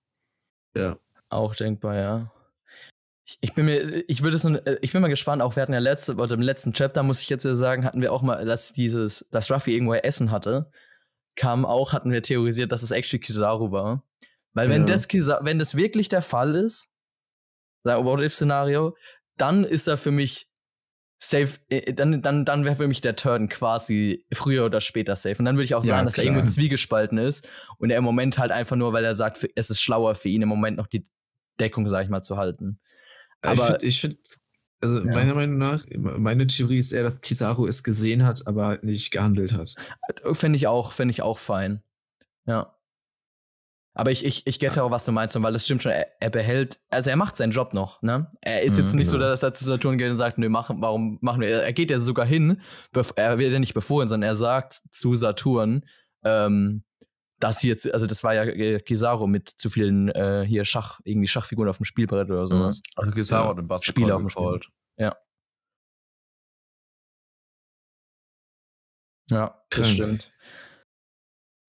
Ja. 0.75 0.97
Auch 1.30 1.55
denkbar, 1.55 1.95
ja. 1.95 2.32
Ich, 3.25 3.38
ich 3.41 3.53
bin 3.53 3.65
mir, 3.65 4.03
ich 4.09 4.23
würde 4.23 4.38
es, 4.38 4.45
äh, 4.45 4.78
ich 4.82 4.93
bin 4.93 5.01
mal 5.01 5.09
gespannt. 5.09 5.41
Auch 5.41 5.55
wir 5.55 5.63
hatten 5.63 5.73
ja 5.73 5.80
letzte, 5.80 6.15
oder 6.15 6.34
im 6.36 6.41
letzten 6.41 6.73
Chapter 6.73 7.03
muss 7.03 7.21
ich 7.21 7.30
jetzt 7.30 7.43
wieder 7.43 7.55
sagen, 7.55 7.84
hatten 7.84 8.01
wir 8.01 8.13
auch 8.13 8.21
mal, 8.21 8.45
dass 8.45 8.71
dieses, 8.73 9.28
dass 9.32 9.51
Ruffy 9.51 9.73
irgendwo 9.73 9.93
Essen 9.93 10.32
hatte, 10.32 10.71
kam 11.36 11.65
auch, 11.65 11.93
hatten 11.93 12.11
wir 12.11 12.23
theorisiert, 12.23 12.71
dass 12.71 12.84
es 12.84 12.91
actually 12.91 13.19
Kizaru 13.21 13.71
war. 13.71 14.03
Weil 14.53 14.69
wenn 14.69 14.82
Ja. 14.82 14.86
das 14.88 15.07
Kisa 15.07 15.39
wenn 15.43 15.59
das 15.59 15.75
wirklich 15.75 16.09
der 16.09 16.21
Fall 16.21 16.55
ist, 16.55 16.89
sagen 17.84 18.05
What 18.05 18.21
if 18.21 18.34
Szenario, 18.34 18.95
dann 19.36 19.63
ist 19.65 19.88
er 19.88 19.97
für 19.97 20.11
mich 20.11 20.49
safe, 21.19 21.59
äh, 21.69 21.93
dann, 21.93 22.21
dann, 22.21 22.45
dann 22.45 22.63
wäre 22.65 22.75
für 22.75 22.88
mich 22.88 23.01
der 23.01 23.15
Turn 23.15 23.49
quasi 23.49 24.25
früher 24.32 24.65
oder 24.65 24.82
später 24.82 25.15
safe. 25.15 25.38
Und 25.39 25.45
dann 25.45 25.55
würde 25.57 25.65
ich 25.65 25.75
auch 25.75 25.84
Ja, 25.84 25.89
sagen, 25.95 26.05
dass 26.05 26.17
er 26.17 26.23
irgendwo 26.23 26.45
zwiegespalten 26.47 27.17
ist 27.17 27.47
und 27.78 27.89
er 27.89 27.97
im 27.97 28.03
Moment 28.03 28.38
halt 28.39 28.51
einfach 28.51 28.75
nur, 28.75 28.93
weil 28.93 29.03
er 29.03 29.15
sagt, 29.15 29.47
es 29.55 29.69
ist 29.69 29.82
schlauer 29.82 30.15
für 30.15 30.30
ihn 30.30 30.41
im 30.41 30.49
Moment 30.49 30.78
noch 30.78 30.88
die 30.88 31.03
Deckung, 31.60 31.88
sag 31.88 32.03
ich 32.03 32.10
mal, 32.10 32.22
zu 32.22 32.38
halten. 32.38 32.80
Aber- 33.41 33.82
ich 33.84 34.01
finde, 34.01 34.18
also 34.82 34.97
Ja. 34.99 35.05
meiner 35.14 35.34
Meinung 35.36 35.58
nach, 35.58 35.86
meine 35.95 36.47
Theorie 36.47 36.80
ist 36.80 36.91
eher, 36.91 37.03
dass 37.03 37.22
Kizaru 37.22 37.66
es 37.68 37.84
gesehen 37.84 38.26
hat, 38.26 38.45
aber 38.47 38.80
nicht 38.82 39.12
gehandelt 39.12 39.53
hat. 39.53 39.76
Fände 40.34 40.58
ich 40.58 40.68
auch, 40.68 40.91
fände 40.91 41.12
ich 41.12 41.22
auch 41.22 41.39
fein. 41.39 41.82
Ja. 42.45 42.74
Aber 43.95 44.12
ich, 44.12 44.24
ich, 44.24 44.45
ich 44.45 44.60
gette 44.60 44.84
auch, 44.84 44.91
was 44.91 45.05
du 45.05 45.12
meinst, 45.12 45.41
weil 45.41 45.53
das 45.53 45.66
stimmt 45.66 45.82
schon, 45.82 45.91
er, 45.91 46.08
er 46.22 46.30
behält, 46.30 46.78
also 46.89 47.10
er 47.10 47.16
macht 47.16 47.36
seinen 47.36 47.49
Job 47.51 47.74
noch, 47.74 47.99
ne? 48.03 48.30
Er 48.41 48.62
ist 48.62 48.78
Mhm, 48.78 48.84
jetzt 48.84 48.93
nicht 48.93 49.08
so, 49.08 49.18
genau. 49.18 49.30
dass 49.30 49.41
er 49.41 49.55
zu 49.55 49.66
Saturn 49.66 49.97
geht 49.97 50.12
und 50.12 50.18
sagt, 50.18 50.38
nö, 50.38 50.49
machen, 50.49 50.78
warum 50.82 51.18
machen 51.22 51.41
wir, 51.41 51.49
er 51.64 51.74
geht 51.74 51.89
ja 51.89 51.99
sogar 51.99 52.28
hin, 52.28 52.62
er 53.16 53.39
wird 53.39 53.51
ja 53.53 53.58
nicht 53.60 53.74
befohlen, 53.74 54.08
sondern 54.08 54.30
er 54.30 54.36
sagt 54.36 54.74
zu 54.91 55.16
Saturn, 55.16 55.84
ähm, 56.24 56.84
dass 57.39 57.59
hier, 57.61 57.77
also 57.93 58.05
das 58.05 58.23
war 58.23 58.33
ja 58.33 58.79
Kizaru 58.79 59.27
mit 59.27 59.47
zu 59.49 59.69
vielen 59.69 60.09
äh, 60.09 60.45
hier 60.47 60.65
Schach, 60.65 60.99
irgendwie 61.03 61.27
Schachfiguren 61.27 61.69
auf 61.69 61.77
dem 61.77 61.85
Spielbrett 61.85 62.29
oder 62.29 62.47
sowas. 62.47 62.81
Also 62.95 63.11
Kizaru 63.11 63.43
Ja. 63.43 63.49
hat 63.51 63.57
den 63.57 63.67
Buster 63.67 63.85
Spieler 63.85 64.15
auf 64.15 64.21
dem 64.21 64.29
Spiel. 64.29 64.43
gecallt. 64.43 64.67
Ja, 69.29 69.61
das 69.69 69.89
stimmt. 69.89 70.31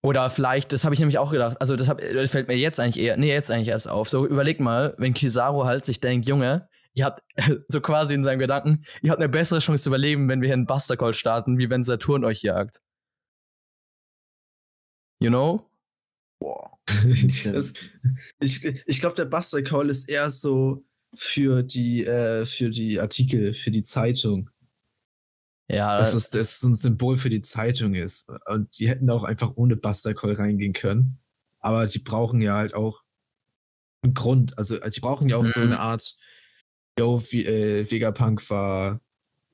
Oder 0.04 0.30
vielleicht, 0.30 0.72
das 0.72 0.84
habe 0.84 0.94
ich 0.94 1.00
nämlich 1.00 1.18
auch 1.18 1.32
gedacht, 1.32 1.60
also 1.60 1.74
das, 1.74 1.88
hab, 1.88 2.00
das 2.00 2.30
fällt 2.30 2.46
mir 2.46 2.56
jetzt 2.56 2.78
eigentlich 2.78 3.02
eher, 3.04 3.16
nee, 3.16 3.32
jetzt 3.32 3.50
eigentlich 3.50 3.68
erst 3.68 3.88
auf. 3.90 4.08
So, 4.08 4.26
überleg 4.26 4.60
mal, 4.60 4.94
wenn 4.96 5.12
Kizaru 5.12 5.64
halt 5.64 5.84
sich 5.84 5.98
denkt, 6.00 6.28
Junge, 6.28 6.68
ihr 6.94 7.04
habt 7.04 7.20
so 7.68 7.80
quasi 7.80 8.14
in 8.14 8.22
seinen 8.22 8.38
Gedanken, 8.38 8.84
ihr 9.02 9.10
habt 9.10 9.20
eine 9.20 9.28
bessere 9.28 9.58
Chance 9.58 9.82
zu 9.82 9.90
überleben, 9.90 10.28
wenn 10.28 10.40
wir 10.40 10.46
hier 10.46 10.54
einen 10.54 10.66
Buster 10.66 10.96
Call 10.96 11.14
starten, 11.14 11.58
wie 11.58 11.68
wenn 11.68 11.82
Saturn 11.82 12.24
euch 12.24 12.42
jagt. 12.42 12.78
You 15.20 15.30
know? 15.30 15.64
das, 17.44 17.74
ich 18.40 18.64
ich 18.64 19.00
glaube, 19.00 19.16
der 19.16 19.24
Buster 19.24 19.62
Call 19.62 19.90
ist 19.90 20.08
eher 20.08 20.30
so 20.30 20.84
für 21.14 21.62
die, 21.62 22.04
äh, 22.04 22.46
für 22.46 22.70
die 22.70 23.00
Artikel, 23.00 23.54
für 23.54 23.70
die 23.70 23.82
Zeitung. 23.82 24.50
Ja, 25.70 25.98
Dass 25.98 26.14
es, 26.14 26.30
das 26.30 26.62
ein 26.62 26.74
Symbol 26.74 27.18
für 27.18 27.28
die 27.28 27.42
Zeitung 27.42 27.94
ist. 27.94 28.28
Und 28.46 28.78
die 28.78 28.88
hätten 28.88 29.10
auch 29.10 29.24
einfach 29.24 29.52
ohne 29.56 29.76
Buster 29.76 30.14
Call 30.14 30.32
reingehen 30.34 30.72
können. 30.72 31.18
Aber 31.60 31.86
die 31.86 31.98
brauchen 31.98 32.40
ja 32.40 32.54
halt 32.56 32.72
auch 32.72 33.02
einen 34.02 34.14
Grund. 34.14 34.56
Also 34.56 34.78
die 34.78 35.00
brauchen 35.00 35.28
ja 35.28 35.36
auch 35.36 35.44
so 35.44 35.60
Mhm. 35.60 35.66
eine 35.66 35.80
Art, 35.80 36.16
yo, 36.98 37.20
wie, 37.30 37.44
äh, 37.44 37.90
Vegapunk 37.90 38.48
war 38.48 39.00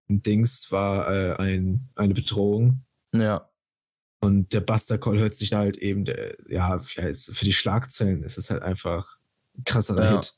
ein 0.09 0.23
Dings 0.23 0.71
war 0.71 1.11
äh, 1.11 1.37
ein, 1.37 1.89
eine 1.97 2.15
Bedrohung. 2.15 2.85
Ja. 3.13 3.51
Und 4.25 4.53
der 4.53 4.61
Buster 4.61 4.99
Call 4.99 5.19
hört 5.19 5.35
sich 5.35 5.51
da 5.51 5.59
halt 5.59 5.77
eben, 5.77 6.05
der, 6.05 6.37
ja, 6.49 6.79
für 6.81 7.13
die 7.45 7.53
Schlagzeilen 7.53 8.23
ist 8.23 8.39
es 8.39 8.51
halt 8.51 8.63
einfach 8.63 9.17
ein 9.57 9.65
krasserer 9.65 10.05
Ja. 10.05 10.17
Hit. 10.17 10.35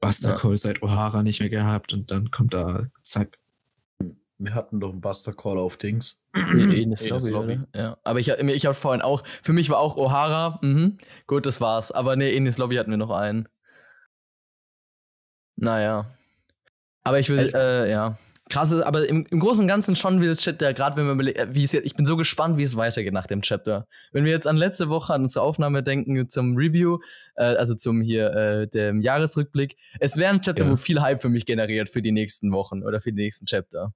Buster 0.00 0.30
Ja. 0.30 0.36
Call 0.36 0.56
seit 0.56 0.78
O'Hara 0.80 1.22
nicht 1.22 1.40
mehr 1.40 1.48
gehabt 1.50 1.92
und 1.92 2.10
dann 2.10 2.30
kommt 2.30 2.54
da, 2.54 2.86
zack. 3.02 3.38
Wir 4.38 4.54
hatten 4.54 4.80
doch 4.80 4.90
einen 4.90 5.00
Buster 5.00 5.32
Call 5.32 5.58
auf 5.58 5.76
Dings. 5.76 6.20
Enes 6.34 7.02
Enes 7.02 7.28
Lobby, 7.28 7.30
Lobby. 7.54 7.60
Ja. 7.74 7.96
Aber 8.02 8.18
ich, 8.18 8.28
ich 8.28 8.66
habe 8.66 8.74
vorhin 8.74 9.02
auch, 9.02 9.24
für 9.26 9.52
mich 9.52 9.70
war 9.70 9.78
auch 9.78 9.96
O'Hara, 9.96 10.58
mhm. 10.64 10.98
gut, 11.28 11.46
das 11.46 11.60
war's. 11.60 11.92
Aber 11.92 12.16
nee, 12.16 12.34
Enes 12.34 12.58
Lobby 12.58 12.76
hatten 12.76 12.90
wir 12.90 12.96
noch 12.96 13.10
einen. 13.10 13.48
Naja. 15.56 16.08
Aber 17.04 17.18
ich 17.20 17.28
will, 17.28 17.46
Ich- 17.48 17.54
äh, 17.54 17.90
ja. 17.90 18.18
Krasse, 18.52 18.86
aber 18.86 19.08
im, 19.08 19.26
im 19.30 19.40
Großen 19.40 19.62
und 19.62 19.68
Ganzen 19.68 19.96
schon 19.96 20.20
wie 20.20 20.26
das 20.26 20.40
Chapter, 20.40 20.72
gerade 20.74 20.96
wenn 20.96 21.06
wir 21.06 21.12
überle- 21.14 21.48
wie 21.54 21.64
es 21.64 21.72
jetzt, 21.72 21.86
ich 21.86 21.94
bin 21.94 22.04
so 22.06 22.16
gespannt, 22.16 22.58
wie 22.58 22.62
es 22.62 22.76
weitergeht 22.76 23.12
nach 23.12 23.26
dem 23.26 23.42
Chapter. 23.42 23.86
Wenn 24.12 24.24
wir 24.24 24.32
jetzt 24.32 24.46
an 24.46 24.56
letzte 24.56 24.88
Woche 24.90 25.14
an 25.14 25.22
unsere 25.22 25.44
Aufnahme 25.44 25.82
denken 25.82 26.28
zum 26.28 26.56
Review, 26.56 26.98
äh, 27.36 27.44
also 27.44 27.74
zum 27.74 28.00
hier, 28.02 28.30
äh, 28.34 28.68
dem 28.68 29.00
Jahresrückblick, 29.00 29.76
es 30.00 30.16
wäre 30.18 30.32
ein 30.32 30.42
Chapter, 30.42 30.64
Ja. 30.64 30.70
wo 30.70 30.76
viel 30.76 31.00
Hype 31.00 31.20
für 31.20 31.28
mich 31.30 31.46
generiert 31.46 31.88
für 31.88 32.02
die 32.02 32.12
nächsten 32.12 32.52
Wochen 32.52 32.82
oder 32.82 33.00
für 33.00 33.12
die 33.12 33.22
nächsten 33.22 33.46
Chapter. 33.46 33.92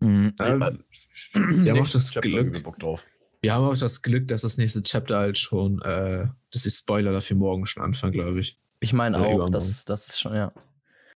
Mhm. 0.00 0.34
Ähm, 0.40 0.60
wir 1.32 1.72
haben 1.72 1.80
auch 1.80 1.88
das 1.88 2.10
Glück, 2.10 2.24
Glück. 2.24 2.62
Bock 2.64 2.78
drauf. 2.78 3.06
wir 3.40 3.52
haben 3.54 3.64
auch 3.64 3.78
das 3.78 4.02
Glück, 4.02 4.28
dass 4.28 4.42
das 4.42 4.58
nächste 4.58 4.82
Chapter 4.82 5.16
halt 5.18 5.38
schon, 5.38 5.80
äh, 5.82 6.26
dass 6.52 6.62
die 6.62 6.70
Spoiler 6.70 7.12
dafür 7.12 7.36
morgen 7.36 7.64
schon 7.66 7.82
anfangen, 7.82 8.12
glaube 8.12 8.40
ich. 8.40 8.58
Ich 8.80 8.92
meine 8.92 9.18
auch, 9.18 9.48
das, 9.48 9.84
das 9.86 10.08
ist 10.08 10.20
schon, 10.20 10.34
ja. 10.34 10.52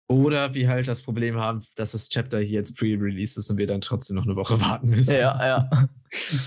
Oder 0.10 0.54
wir 0.54 0.70
halt 0.70 0.88
das 0.88 1.02
Problem 1.02 1.36
haben, 1.38 1.66
dass 1.76 1.92
das 1.92 2.08
Chapter 2.10 2.40
hier 2.40 2.60
jetzt 2.60 2.78
pre-released 2.78 3.38
ist 3.38 3.50
und 3.50 3.58
wir 3.58 3.68
dann 3.68 3.82
trotzdem 3.82 4.16
noch 4.16 4.24
eine 4.24 4.36
Woche 4.38 4.60
warten 4.62 4.90
müssen. 4.90 5.14
Ja, 5.14 5.46
ja. 5.46 5.90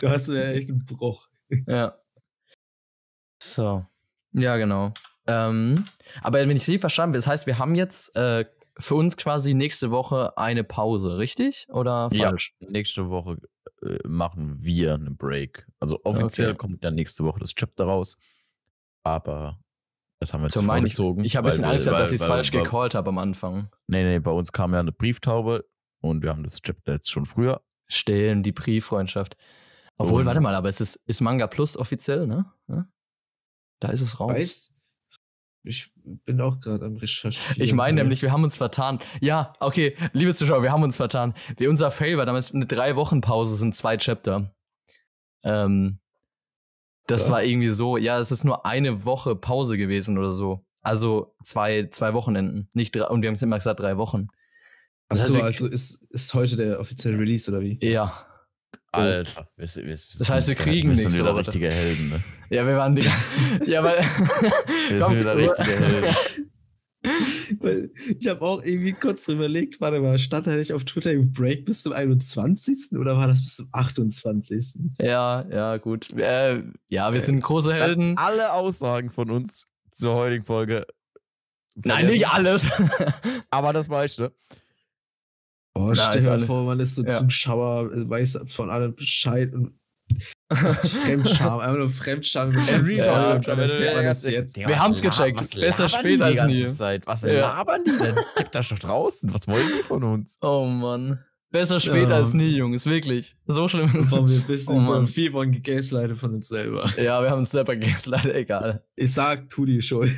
Das 0.01 0.29
wäre 0.29 0.55
echt 0.55 0.71
ein 0.71 0.85
Bruch. 0.85 1.29
Ja. 1.67 1.99
So. 3.43 3.85
Ja, 4.33 4.57
genau. 4.57 4.93
Ähm, 5.27 5.75
aber 6.23 6.41
wenn 6.41 6.51
ich 6.57 6.63
Sie 6.63 6.79
verstanden 6.79 7.11
habe, 7.13 7.19
das 7.19 7.27
heißt, 7.27 7.47
wir 7.47 7.59
haben 7.59 7.75
jetzt 7.75 8.17
äh, 8.17 8.47
für 8.79 8.95
uns 8.95 9.17
quasi 9.17 9.53
nächste 9.55 9.91
Woche 9.91 10.37
eine 10.39 10.65
Pause, 10.65 11.19
richtig? 11.19 11.67
Oder 11.71 12.09
Ja. 12.13 12.29
falsch? 12.29 12.55
Nächste 12.61 13.11
Woche 13.11 13.37
äh, 13.83 13.99
machen 14.07 14.57
wir 14.59 14.95
einen 14.95 15.17
Break. 15.17 15.67
Also 15.81 16.01
offiziell 16.05 16.51
Okay. 16.51 16.59
kommt 16.59 16.83
ja 16.83 16.91
nächste 16.91 17.25
Woche 17.25 17.41
das 17.41 17.55
Chapter 17.55 17.85
raus. 17.85 18.19
Aber 19.03 19.59
das 20.21 20.33
haben 20.33 20.43
wir 20.43 20.47
jetzt 20.47 20.55
So 20.55 20.63
meine 20.63 20.87
ich. 20.87 20.95
vorgezogen. 20.95 21.25
Ich 21.25 21.37
habe 21.37 21.49
ein 21.49 21.51
bisschen 21.51 21.65
Angst 21.65 21.87
gehabt, 21.87 22.01
dass 22.01 22.13
ich 22.13 22.21
es 22.21 22.27
falsch 22.27 22.53
weil- 22.53 22.63
gecallt 22.63 22.95
habe 22.95 23.09
am 23.09 23.19
Anfang. 23.19 23.69
Nee, 23.89 24.05
nee, 24.05 24.19
bei 24.19 24.31
uns 24.31 24.53
kam 24.53 24.73
ja 24.75 24.81
eine 24.81 24.93
Brieftaube 24.93 25.65
und 26.01 26.23
wir 26.23 26.31
haben 26.31 26.45
das 26.45 26.61
Chapter 26.63 26.93
jetzt 26.93 27.11
schon 27.11 27.27
früher. 27.27 27.63
Stehlen, 27.89 28.43
die 28.43 28.53
Brieffreundschaft. 28.53 29.37
Obwohl, 29.99 30.21
Und- 30.21 30.27
warte 30.27 30.41
mal, 30.41 30.55
aber 30.55 30.69
es 30.69 30.81
ist, 30.81 30.97
ist 31.07 31.21
Manga 31.21 31.47
Plus 31.47 31.77
offiziell, 31.77 32.27
ne? 32.27 32.45
Ja? 32.69 32.87
Da 33.81 33.89
ist 33.89 34.01
es 34.03 34.21
raus. 34.21 34.33
Weißt 34.33 34.73
ich 35.63 35.93
bin 35.95 36.41
auch 36.41 36.59
gerade 36.61 36.87
am 36.87 36.97
Recherchieren. 36.97 37.63
Ich 37.63 37.75
meine 37.75 38.01
nämlich, 38.01 38.23
wir 38.23 38.33
haben 38.33 38.45
uns 38.45 38.57
vertan. 38.57 38.99
Ja, 39.21 39.53
okay, 39.61 39.95
liebe 40.15 40.35
Zuschauer, 40.35 40.63
wir 40.63 40.73
haben 40.73 40.83
uns 40.83 40.97
vertan. 40.97 41.35
Wie 41.59 41.67
unser 41.67 41.91
Fail 41.91 42.17
war 42.17 42.25
damals 42.25 42.55
eine 42.55 42.65
drei 42.65 42.97
Wochen 42.97 43.21
Pause, 43.21 43.57
sind 43.59 43.75
zwei 43.75 43.99
Chapter. 43.99 44.55
Ähm, 45.43 45.99
das 47.11 47.23
Was? 47.25 47.31
war 47.31 47.45
irgendwie 47.45 47.69
so, 47.71 47.97
ja, 47.97 48.19
es 48.19 48.31
ist 48.33 48.45
nur 48.45 48.65
eine 48.67 49.05
Woche 49.05 49.35
Pause 49.37 49.77
gewesen 49.77 50.19
oder 50.19 50.33
so. 50.33 50.65
Also 50.83 51.35
zwei, 51.45 51.89
zwei 51.91 52.15
Wochenenden. 52.15 52.69
Nicht 52.75 52.95
drei, 52.97 53.07
und 53.07 53.23
wir 53.23 53.29
haben 53.29 53.35
es 53.35 53.43
immer 53.43 53.59
gesagt, 53.59 53.81
drei 53.81 53.97
Wochen. 53.97 54.29
Das 55.09 55.23
Achso, 55.23 55.41
also 55.41 55.67
ist, 55.67 56.01
ist 56.11 56.33
heute 56.35 56.57
der 56.57 56.81
offizielle 56.81 57.19
Release 57.19 57.51
oder 57.51 57.61
wie? 57.61 57.79
Ja. 57.83 58.13
Alter, 58.93 59.49
wir, 59.57 59.67
wir, 59.69 59.85
wir 59.85 59.93
Das 59.93 60.31
heißt, 60.31 60.49
wir 60.49 60.57
sind- 60.57 60.59
kriegen 60.59 60.89
wir 60.89 60.97
sind 60.97 61.17
wieder 61.17 61.37
richtige 61.37 61.71
Helden, 61.71 62.09
ne? 62.11 62.23
Ja, 62.51 62.67
wir 62.67 62.77
waren 62.77 62.97
die. 62.97 63.03
ja, 63.67 63.85
weil. 63.85 63.99
Wir 64.89 65.03
sind 65.05 65.19
wieder 65.21 65.37
richtige 65.37 65.71
Helden. 65.71 66.15
Weil 67.63 67.91
ich 68.19 68.27
habe 68.27 68.41
auch 68.41 68.63
irgendwie 68.63 68.95
kurz 68.95 69.29
überlegt, 69.29 69.83
warte 69.83 70.01
mal, 70.01 70.19
stand 70.19 70.47
da 70.47 70.57
nicht 70.57 70.73
auf 70.73 70.85
Twitter 70.85 71.13
im 71.13 71.33
Break 71.33 71.67
bis 71.67 71.83
zum 71.83 71.93
21. 71.93 72.99
oder 72.99 73.19
war 73.19 73.29
das 73.29 73.43
bis 73.43 73.57
zum 73.57 73.69
28.? 73.73 74.81
ja, 74.99 75.45
ja, 75.51 75.77
gut. 75.77 76.11
Äh, 76.15 76.63
ja, 76.89 77.13
wir 77.13 77.21
sind 77.21 77.41
große 77.43 77.75
Helden. 77.75 78.17
Alle 78.17 78.53
Aussagen 78.55 79.11
von 79.11 79.31
uns 79.31 79.69
zur 79.91 80.15
heutigen 80.15 80.47
Folge. 80.47 80.87
Nein, 81.75 82.07
nicht 82.07 82.29
alles. 82.29 82.67
Aber 83.51 83.73
das 83.75 83.89
meiste. 83.89 84.35
Oh, 85.75 85.93
Na, 85.95 85.95
stell 85.95 86.23
dir 86.23 86.31
mal 86.31 86.47
vor, 86.47 86.65
man 86.65 86.81
ist 86.81 86.95
so 86.95 87.05
Ja. 87.05 87.21
Zuschauer, 87.21 87.93
äh, 87.93 88.09
weiß 88.09 88.41
von 88.47 88.71
allem 88.71 88.95
Bescheid 88.95 89.55
und 89.55 89.79
Fremdscham, 90.53 91.61
einfach 91.61 91.79
nur 91.79 91.91
Fremdscham. 91.91 92.53
Wir 92.55 92.63
haben's 94.81 95.01
gecheckt. 95.03 95.39
Besser 95.61 95.89
spät 95.89 96.21
als 96.21 96.45
nie. 96.45 96.71
Zeit? 96.71 97.07
Was 97.07 97.23
Ja. 97.23 97.33
labern 97.41 97.85
die 97.85 97.93
denn? 97.93 98.17
Es 98.19 98.35
gibt 98.35 98.55
da 98.55 98.63
schon 98.63 98.79
draußen. 98.79 99.33
Was 99.33 99.47
wollen 99.49 99.67
die 99.79 99.83
von 99.83 100.03
uns? 100.05 100.39
Oh 100.43 100.67
Mann. 100.67 101.21
Besser 101.53 101.81
spät 101.81 102.09
Ja. 102.09 102.15
als 102.17 102.33
nie, 102.33 102.57
Jungs, 102.57 102.87
wirklich. 102.87 103.35
So 103.47 103.67
schlimm. 103.69 103.91
Warum 104.11 104.29
wir 104.29 104.47
wissen, 104.49 104.73
Oh, 104.77 104.79
Mann. 104.81 105.07
viel 105.09 105.33
wollen 105.33 105.51
gegaslightet 105.51 106.19
von 106.19 106.35
uns 106.35 106.47
selber. 106.49 106.89
Ja, 106.97 107.21
wir 107.23 107.31
haben 107.31 107.41
uns 107.41 107.51
selber 107.51 107.75
leider 107.77 108.35
egal. 108.37 108.85
Ich 108.95 109.13
sag, 109.13 109.49
tu 109.51 109.65
die 109.67 109.83
Schuld. 109.83 110.13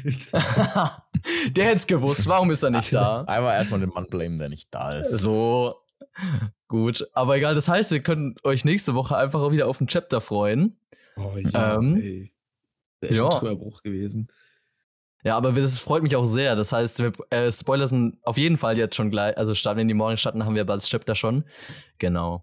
der 1.57 1.64
hätte 1.64 1.76
es 1.76 1.86
gewusst, 1.86 2.26
warum 2.28 2.51
ist 2.51 2.62
er 2.62 2.70
nicht 2.70 2.93
da? 2.95 3.22
Einmal 3.24 3.55
erstmal 3.57 3.80
den 3.80 3.88
Mann 3.90 4.07
blamen, 4.11 4.38
der 4.38 4.49
nicht 4.51 4.68
da 4.70 4.99
ist. 4.99 5.11
So. 5.20 5.74
Gut, 6.73 7.07
aber 7.12 7.37
egal, 7.37 7.55
das 7.55 7.68
heißt, 7.68 7.93
ihr 7.93 8.01
könnt 8.03 8.43
euch 8.47 8.64
nächste 8.64 8.95
Woche 8.95 9.14
einfach 9.14 9.41
auch 9.41 9.53
wieder 9.53 9.66
auf 9.68 9.79
ein 9.83 9.89
Chapter 9.89 10.23
freuen. 10.23 10.75
Oh 11.16 11.37
ja, 11.37 11.77
Ähm, 11.77 11.97
ey. 12.01 12.33
Das 13.01 13.11
ist 13.11 13.18
ja. 13.18 13.25
ein 13.27 13.31
Trauerbruch 13.31 13.83
gewesen. 13.83 14.29
Ja, 15.23 15.37
aber 15.37 15.53
das 15.53 15.79
freut 15.79 16.03
mich 16.03 16.16
auch 16.16 16.25
sehr. 16.25 16.57
Das 16.57 16.73
heißt, 16.73 17.01
wir 17.01 17.12
äh, 17.29 17.53
Spoiler 17.53 17.89
sind 17.89 18.16
auf 18.25 18.39
jeden 18.39 18.57
Fall 18.57 18.79
jetzt 18.79 18.97
schon 18.97 19.11
gleich. 19.11 19.37
Also 19.37 19.55
starten 19.55 19.77
wir 19.77 19.83
in 19.83 19.89
die 19.89 19.93
Morgenschatten, 19.95 20.47
haben 20.47 20.55
wir 20.55 20.64
bald 20.64 20.79
das 20.81 20.89
Chapter 20.89 21.14
schon. 21.14 21.45
Genau. 21.99 22.43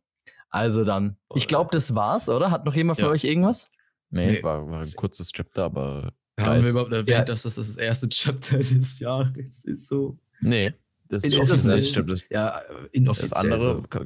Also 0.52 0.84
dann. 0.86 1.18
Ich 1.34 1.48
glaube, 1.48 1.72
das 1.74 1.96
war's, 1.96 2.30
oder? 2.30 2.52
Hat 2.52 2.66
noch 2.66 2.76
jemand 2.76 3.00
von 3.00 3.08
Ja. 3.08 3.12
euch 3.14 3.24
irgendwas? 3.24 3.72
Nee, 4.12 4.34
Nee. 4.34 4.44
War, 4.44 4.70
war 4.70 4.82
ein 4.82 4.94
kurzes 4.96 5.32
Chapter, 5.32 5.64
aber. 5.64 6.14
Haben 6.40 6.46
Geil. 6.46 6.64
wir 6.64 6.70
überhaupt 6.70 6.92
erwähnt, 6.94 7.10
Ja. 7.10 7.24
dass 7.24 7.42
das 7.44 7.56
das 7.56 7.78
erste 7.78 8.08
Chapter 8.10 8.58
des 8.60 9.00
Jahres 9.00 9.66
ist? 9.66 9.88
So. 9.88 10.18
Nee, 10.40 10.74
das 11.08 11.24
ist 11.24 11.34
das 11.34 11.40
offiziell. 11.52 11.78
Das 11.80 11.90
stimmt. 11.90 12.12
Das, 12.12 12.24
Ja, 12.30 12.62
inoffiziell. 12.92 13.30
das 13.30 13.40
andere. 13.64 13.84
So. 13.92 14.06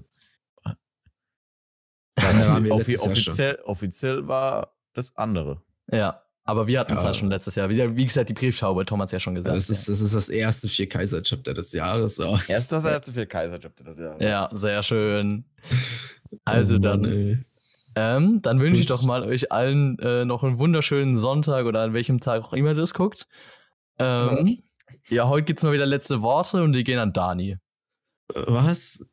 Ja, 2.19 2.57
Ja, 2.59 2.73
offi- 2.75 2.97
offiziell, 2.99 3.59
offiziell 3.65 4.27
war 4.27 4.73
das 4.93 5.15
andere. 5.17 5.61
Ja. 5.91 6.19
Aber 6.45 6.67
wir 6.67 6.79
hatten 6.81 6.93
es 6.95 7.01
Ja. 7.01 7.05
halt 7.07 7.15
schon 7.15 7.29
letztes 7.29 7.55
Jahr. 7.55 7.69
Wie, 7.69 8.05
gesagt, 8.05 8.27
die 8.29 8.33
Brieftaube, 8.33 8.85
Tom 8.85 8.99
hat 9.01 9.05
es 9.07 9.13
ja 9.13 9.19
schon 9.19 9.33
Ja, 9.35 9.39
gesagt. 9.39 9.55
das, 9.55 9.69
ist, 9.69 9.87
das 9.87 10.01
ist 10.01 10.13
das 10.13 10.27
erste 10.29 10.67
Vier 10.67 10.89
Kaiser-Chapter 10.89 11.53
des 11.53 11.71
Jahres. 11.71 12.15
So. 12.17 12.37
Erst 12.49 12.71
das 12.73 12.83
erste 12.83 13.13
für 13.13 13.25
Kaiser-Chapter 13.25 13.83
das 13.85 13.97
Jahr. 13.97 14.21
ja, 14.21 14.49
sehr 14.51 14.83
schön. 14.83 15.45
Also 16.45 16.75
Oh 16.75 16.79
dann. 16.79 17.01
Mann, 17.01 17.11
ey. 17.11 17.37
Ähm, 17.95 18.41
dann 18.41 18.59
wünsche 18.59 18.81
ich 18.81 18.87
doch 18.87 19.03
mal 19.05 19.23
euch 19.23 19.51
allen 19.51 19.99
äh, 19.99 20.25
noch 20.25 20.43
einen 20.43 20.57
wunderschönen 20.57 21.19
Sonntag 21.19 21.65
oder 21.67 21.81
an 21.81 21.93
welchem 21.93 22.19
Tag 22.19 22.43
auch 22.43 22.53
immer 22.53 22.69
ihr 22.69 22.75
das 22.75 22.95
guckt. 22.95 23.27
Ähm, 23.99 24.63
ja, 25.09 25.27
heute 25.29 25.43
gibt's 25.45 25.61
mal 25.63 25.73
wieder 25.73 25.85
letzte 25.85 26.23
Worte 26.23 26.63
und 26.63 26.73
die 26.73 26.83
gehen 26.83 26.97
an 26.97 27.13
Dani. 27.13 27.57
Was? 28.33 29.05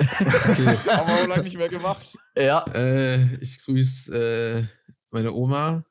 Okay. 0.00 0.76
Haben 0.90 1.08
wir 1.08 1.14
auch 1.14 1.28
lange 1.28 1.42
nicht 1.42 1.56
mehr 1.56 1.68
gemacht. 1.68 2.16
Ja, 2.36 2.64
äh, 2.74 3.34
ich 3.36 3.62
grüße 3.62 4.14
äh, 4.16 4.66
meine 5.10 5.32
Oma, 5.32 5.84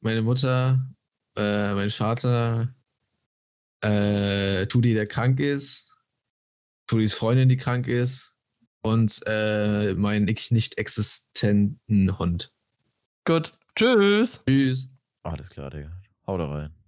meine 0.00 0.22
Mutter, 0.22 0.86
äh, 1.36 1.74
mein 1.74 1.90
Vater, 1.90 2.74
äh, 3.80 4.66
Tudi, 4.66 4.94
der 4.94 5.06
krank 5.06 5.40
ist, 5.40 5.96
Tudis 6.86 7.14
Freundin, 7.14 7.48
die 7.48 7.56
krank 7.56 7.86
ist 7.86 8.34
und 8.82 9.20
äh, 9.26 9.94
meinen 9.94 10.28
ich 10.28 10.50
nicht 10.50 10.78
existenten 10.78 12.18
Hund. 12.18 12.52
gut. 13.24 13.52
Tschüss. 13.76 14.44
Tschüss. 14.46 14.88
Alles 15.24 15.50
klar, 15.50 15.70
Digga. 15.70 15.90
Hau 16.26 16.38
da 16.38 16.46
rein. 16.46 16.83